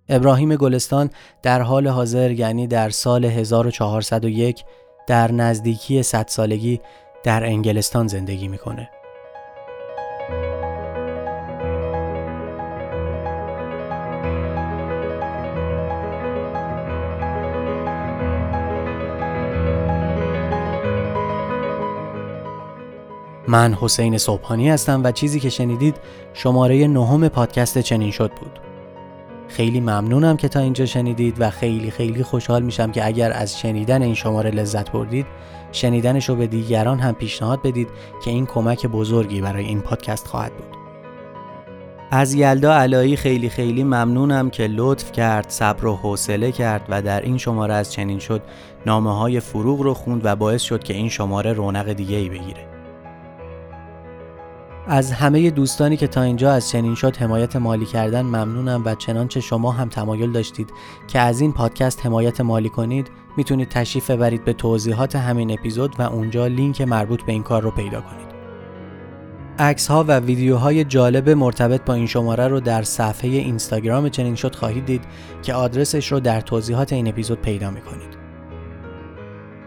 ابراهیم 0.08 0.56
گلستان 0.56 1.10
در 1.42 1.62
حال 1.62 1.88
حاضر 1.88 2.30
یعنی 2.30 2.66
در 2.66 2.90
سال 2.90 3.24
1401 3.24 4.64
در 5.06 5.32
نزدیکی 5.32 6.02
100 6.02 6.26
سالگی 6.28 6.80
در 7.24 7.44
انگلستان 7.44 8.06
زندگی 8.06 8.48
می‌کنه. 8.48 8.90
من 23.48 23.74
حسین 23.74 24.18
صبحانی 24.18 24.70
هستم 24.70 25.00
و 25.04 25.12
چیزی 25.12 25.40
که 25.40 25.50
شنیدید 25.50 25.96
شماره 26.32 26.86
نهم 26.86 27.28
پادکست 27.28 27.78
چنین 27.78 28.10
شد 28.10 28.30
بود. 28.30 28.65
خیلی 29.48 29.80
ممنونم 29.80 30.36
که 30.36 30.48
تا 30.48 30.60
اینجا 30.60 30.86
شنیدید 30.86 31.36
و 31.38 31.50
خیلی 31.50 31.90
خیلی 31.90 32.22
خوشحال 32.22 32.62
میشم 32.62 32.92
که 32.92 33.06
اگر 33.06 33.32
از 33.32 33.58
شنیدن 33.58 34.02
این 34.02 34.14
شماره 34.14 34.50
لذت 34.50 34.92
بردید 34.92 35.26
شنیدنش 35.72 36.28
رو 36.28 36.36
به 36.36 36.46
دیگران 36.46 36.98
هم 36.98 37.14
پیشنهاد 37.14 37.62
بدید 37.62 37.88
که 38.24 38.30
این 38.30 38.46
کمک 38.46 38.86
بزرگی 38.86 39.40
برای 39.40 39.64
این 39.64 39.80
پادکست 39.80 40.26
خواهد 40.26 40.52
بود. 40.52 40.76
از 42.10 42.34
یلدا 42.34 42.74
علایی 42.74 43.16
خیلی 43.16 43.48
خیلی 43.48 43.84
ممنونم 43.84 44.50
که 44.50 44.66
لطف 44.66 45.12
کرد 45.12 45.50
صبر 45.50 45.86
و 45.86 45.96
حوصله 45.96 46.52
کرد 46.52 46.86
و 46.88 47.02
در 47.02 47.20
این 47.20 47.38
شماره 47.38 47.74
از 47.74 47.92
چنین 47.92 48.18
شد 48.18 48.42
نامه 48.86 49.18
های 49.18 49.40
فروغ 49.40 49.80
رو 49.80 49.94
خوند 49.94 50.20
و 50.24 50.36
باعث 50.36 50.62
شد 50.62 50.84
که 50.84 50.94
این 50.94 51.08
شماره 51.08 51.52
رونق 51.52 51.92
دیگه 51.92 52.16
ای 52.16 52.28
بگیره. 52.28 52.75
از 54.88 55.12
همه 55.12 55.50
دوستانی 55.50 55.96
که 55.96 56.06
تا 56.06 56.22
اینجا 56.22 56.52
از 56.52 56.68
چنین 56.68 56.94
شد 56.94 57.16
حمایت 57.16 57.56
مالی 57.56 57.86
کردن 57.86 58.22
ممنونم 58.22 58.82
و 58.84 58.94
چنانچه 58.94 59.40
شما 59.40 59.72
هم 59.72 59.88
تمایل 59.88 60.32
داشتید 60.32 60.72
که 61.08 61.18
از 61.18 61.40
این 61.40 61.52
پادکست 61.52 62.06
حمایت 62.06 62.40
مالی 62.40 62.68
کنید 62.68 63.10
می‌تونید 63.36 63.68
تشریف 63.68 64.10
ببرید 64.10 64.44
به 64.44 64.52
توضیحات 64.52 65.16
همین 65.16 65.50
اپیزود 65.50 65.94
و 65.98 66.02
اونجا 66.02 66.46
لینک 66.46 66.80
مربوط 66.80 67.22
به 67.22 67.32
این 67.32 67.42
کار 67.42 67.62
رو 67.62 67.70
پیدا 67.70 68.00
کنید. 68.00 68.26
عکس 69.58 69.86
ها 69.86 70.04
و 70.08 70.18
ویدیوهای 70.18 70.84
جالب 70.84 71.30
مرتبط 71.30 71.84
با 71.84 71.94
این 71.94 72.06
شماره 72.06 72.48
رو 72.48 72.60
در 72.60 72.82
صفحه 72.82 73.30
اینستاگرام 73.30 74.08
چنین 74.08 74.34
شد 74.34 74.54
خواهید 74.54 74.86
دید 74.86 75.04
که 75.42 75.54
آدرسش 75.54 76.12
رو 76.12 76.20
در 76.20 76.40
توضیحات 76.40 76.92
این 76.92 77.08
اپیزود 77.08 77.40
پیدا 77.40 77.70
می‌کنید. 77.70 78.15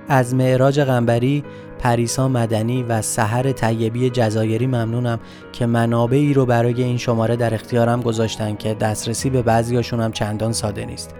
از 0.10 0.36
معراج 0.36 0.82
غنبری 0.82 1.44
پریسا 1.80 2.28
مدنی 2.28 2.84
و 2.84 3.02
سحر 3.02 3.52
طیبی 3.52 4.10
جزایری 4.10 4.68
ممنونم 4.68 5.20
که 5.52 5.66
منابعی 5.66 6.34
رو 6.34 6.46
برای 6.46 6.84
این 6.84 6.98
شماره 6.98 7.36
در 7.36 7.54
اختیارم 7.54 8.02
گذاشتن 8.02 8.56
که 8.56 8.74
دسترسی 8.74 9.30
به 9.30 9.42
بعضیاشون 9.42 10.00
هم 10.00 10.12
چندان 10.12 10.52
ساده 10.52 10.86
نیست. 10.86 11.16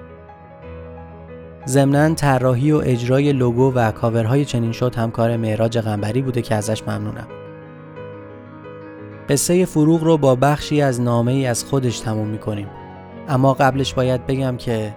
ضمنا 1.68 2.14
طراحی 2.14 2.72
و 2.72 2.82
اجرای 2.84 3.34
لوگو 3.34 3.74
و 3.74 3.92
کاورهای 3.92 4.46
چنین 4.46 4.72
شد 4.72 4.96
همکار 4.96 5.38
معراج 5.38 5.80
غنبری 5.80 6.22
بوده 6.22 6.42
که 6.42 6.56
ازش 6.56 6.84
ممنونم. 6.84 7.28
قصه 9.30 9.66
فروغ 9.66 10.04
رو 10.04 10.18
با 10.18 10.36
بخشی 10.36 10.82
از 10.82 11.02
نامه 11.02 11.32
ای 11.32 11.46
از 11.46 11.64
خودش 11.64 12.00
تموم 12.00 12.28
می‌کنیم 12.28 12.68
اما 13.28 13.54
قبلش 13.54 13.94
باید 13.94 14.28
بگم 14.28 14.58
که 14.58 14.96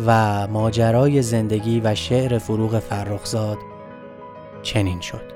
و 0.00 0.46
ماجرای 0.46 1.22
زندگی 1.22 1.80
و 1.80 1.94
شعر 1.94 2.38
فروغ 2.38 2.78
فرخزاد 2.78 3.58
چنین 4.62 5.00
شد. 5.00 5.32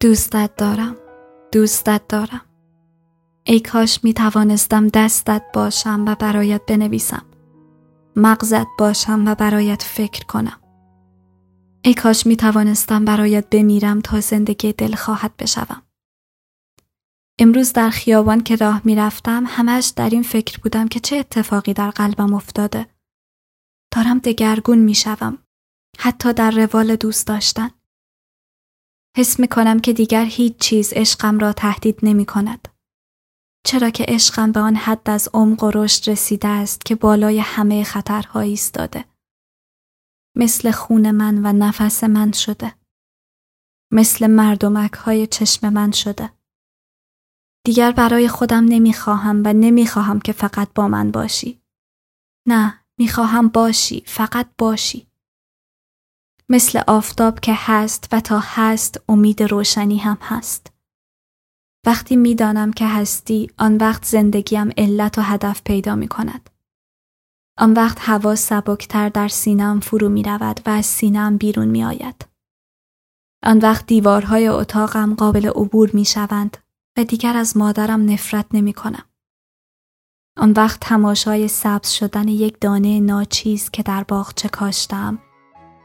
دوستت 0.00 0.50
دارم. 0.56 0.96
دوستت 1.52 2.02
دارم. 2.08 2.51
ای 3.44 3.60
کاش 3.60 4.04
می 4.04 4.14
توانستم 4.14 4.88
دستت 4.88 5.42
باشم 5.54 6.04
و 6.08 6.14
برایت 6.14 6.66
بنویسم 6.66 7.26
مغزت 8.16 8.66
باشم 8.78 9.24
و 9.26 9.34
برایت 9.34 9.82
فکر 9.82 10.26
کنم. 10.26 10.60
ای 11.84 11.94
کاش 11.94 12.26
می 12.26 12.36
توانستم 12.36 13.04
برایت 13.04 13.50
بمیرم 13.50 14.00
تا 14.00 14.20
زندگی 14.20 14.72
دل 14.72 14.94
خواهد 14.94 15.36
بشوم. 15.36 15.82
امروز 17.38 17.72
در 17.72 17.90
خیابان 17.90 18.40
که 18.42 18.56
راه 18.56 18.80
می 18.84 18.96
رفتم 18.96 19.44
همش 19.46 19.92
در 19.96 20.10
این 20.10 20.22
فکر 20.22 20.58
بودم 20.60 20.88
که 20.88 21.00
چه 21.00 21.16
اتفاقی 21.16 21.72
در 21.72 21.90
قلبم 21.90 22.34
افتاده. 22.34 22.86
دارم 23.94 24.18
دگرگون 24.18 24.78
می 24.78 24.94
شوم. 24.94 25.38
حتی 25.98 26.32
در 26.32 26.50
روال 26.50 26.96
دوست 26.96 27.26
داشتن. 27.26 27.70
حس 29.16 29.40
می 29.40 29.48
کنم 29.48 29.80
که 29.80 29.92
دیگر 29.92 30.24
هیچ 30.24 30.56
چیز 30.56 30.92
عشقم 30.92 31.38
را 31.38 31.52
تهدید 31.52 31.98
نمی 32.02 32.24
کند. 32.26 32.71
چرا 33.66 33.90
که 33.90 34.04
عشقم 34.08 34.52
به 34.52 34.60
آن 34.60 34.76
حد 34.76 35.10
از 35.10 35.28
عمق 35.34 35.64
و 35.64 35.70
رشد 35.74 36.10
رسیده 36.10 36.48
است 36.48 36.84
که 36.84 36.94
بالای 36.94 37.38
همه 37.38 37.84
خطرها 37.84 38.40
ایستاده. 38.40 39.04
مثل 40.36 40.70
خون 40.70 41.10
من 41.10 41.46
و 41.46 41.52
نفس 41.52 42.04
من 42.04 42.32
شده. 42.32 42.74
مثل 43.92 44.26
مردمک 44.26 44.92
های 44.92 45.26
چشم 45.26 45.68
من 45.68 45.90
شده. 45.92 46.32
دیگر 47.66 47.92
برای 47.92 48.28
خودم 48.28 48.64
نمی‌خواهم 48.64 49.42
و 49.44 49.52
نمی‌خواهم 49.52 50.20
که 50.20 50.32
فقط 50.32 50.72
با 50.74 50.88
من 50.88 51.10
باشی. 51.10 51.62
نه، 52.48 52.84
می‌خواهم 52.98 53.48
باشی، 53.48 54.02
فقط 54.06 54.48
باشی. 54.58 55.06
مثل 56.48 56.82
آفتاب 56.86 57.40
که 57.40 57.52
هست 57.56 58.08
و 58.12 58.20
تا 58.20 58.40
هست 58.42 59.00
امید 59.08 59.42
روشنی 59.42 59.98
هم 59.98 60.18
هست. 60.20 60.71
وقتی 61.86 62.16
می‌دانم 62.16 62.72
که 62.72 62.86
هستی 62.86 63.50
آن 63.58 63.76
وقت 63.76 64.04
زندگیم 64.04 64.70
علت 64.76 65.18
و 65.18 65.22
هدف 65.22 65.62
پیدا 65.64 65.94
می 65.94 66.08
کند. 66.08 66.50
آن 67.58 67.72
وقت 67.72 67.98
هوا 68.00 68.34
سبکتر 68.34 69.08
در 69.08 69.28
سینم 69.28 69.80
فرو 69.80 70.08
می 70.08 70.22
رود 70.22 70.60
و 70.66 70.70
از 70.70 70.86
سینم 70.86 71.36
بیرون 71.36 71.68
می 71.68 71.84
آید. 71.84 72.26
آن 73.42 73.58
وقت 73.58 73.86
دیوارهای 73.86 74.48
اتاقم 74.48 75.14
قابل 75.14 75.46
عبور 75.46 75.90
می 75.92 76.04
شوند 76.04 76.56
و 76.98 77.04
دیگر 77.04 77.36
از 77.36 77.56
مادرم 77.56 78.10
نفرت 78.10 78.46
نمی 78.52 78.72
کنم. 78.72 79.04
آن 80.36 80.52
وقت 80.52 80.80
تماشای 80.80 81.48
سبز 81.48 81.88
شدن 81.88 82.28
یک 82.28 82.60
دانه 82.60 83.00
ناچیز 83.00 83.70
که 83.70 83.82
در 83.82 84.04
باغچه 84.04 84.48
کاشتم 84.48 85.18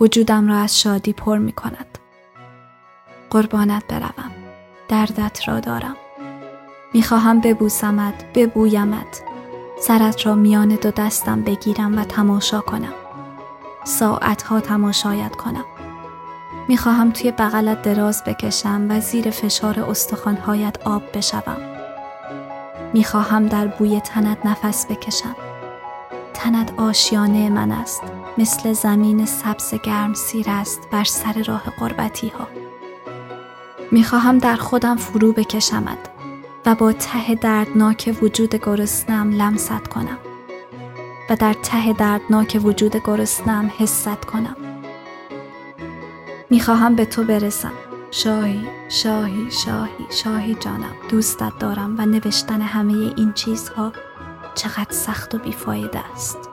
وجودم 0.01 0.47
را 0.47 0.57
از 0.57 0.81
شادی 0.81 1.13
پر 1.13 1.37
می 1.37 1.51
کند. 1.51 1.97
قربانت 3.29 3.87
بروم. 3.87 4.46
دردت 4.87 5.47
را 5.47 5.59
دارم. 5.59 5.95
می‌خواهم 6.93 7.41
ببوسمت 7.41 8.13
ببویمت. 8.35 9.21
سرت 9.81 10.25
را 10.25 10.35
میان 10.35 10.67
دو 10.67 10.91
دستم 10.91 11.41
بگیرم 11.41 11.97
و 11.97 12.03
تماشا 12.03 12.61
کنم. 12.61 12.93
ساعتها 13.83 14.59
تماشایت 14.59 15.35
کنم. 15.35 15.65
می‌خواهم 16.67 17.11
توی 17.11 17.31
بغلت 17.31 17.81
دراز 17.81 18.23
بکشم 18.23 18.87
و 18.89 18.99
زیر 18.99 19.29
فشار 19.29 19.79
استخوانهایت 19.79 20.87
آب 20.87 21.01
بشوم. 21.13 21.57
می‌خواهم 22.93 23.45
در 23.45 23.67
بوی 23.67 24.01
تنت 24.01 24.45
نفس 24.45 24.85
بکشم. 24.85 25.35
تنت 26.33 26.79
آشیانه 26.79 27.49
من 27.49 27.71
است. 27.71 28.01
مثل 28.37 28.73
زمین 28.73 29.25
سبز 29.25 29.73
گرم 29.83 30.13
سیر 30.13 30.45
است 30.49 30.79
بر 30.91 31.03
سر 31.03 31.43
راه 31.47 31.63
قربتی 31.79 32.29
ها 32.29 32.47
می‌خواهم 33.91 34.37
در 34.37 34.55
خودم 34.55 34.95
فرو 34.95 35.33
بکشمد 35.33 35.97
و 36.65 36.75
با 36.75 36.91
ته 36.91 37.35
دردناک 37.35 38.17
وجود 38.21 38.55
گرسنم 38.55 39.31
لمست 39.31 39.87
کنم 39.87 40.17
و 41.29 41.35
در 41.35 41.53
ته 41.53 41.93
دردناک 41.93 42.61
وجود 42.63 42.95
گرسنم 42.95 43.71
حست 43.77 44.25
کنم. 44.25 44.55
می‌خواهم 46.49 46.95
به 46.95 47.05
تو 47.05 47.23
برسم. 47.23 47.71
شاهی 48.11 48.67
شاهی 48.89 49.51
شاهی 49.51 50.07
شاهی 50.09 50.55
جانم. 50.55 50.95
دوستت 51.09 51.59
دارم 51.59 51.95
و 51.97 52.05
نوشتن 52.05 52.61
همه 52.61 52.93
این 52.93 53.33
چیزها 53.33 53.93
چقدر 54.55 54.91
سخت 54.91 55.35
و 55.35 55.37
بیفایده 55.37 55.99
است. 56.13 56.46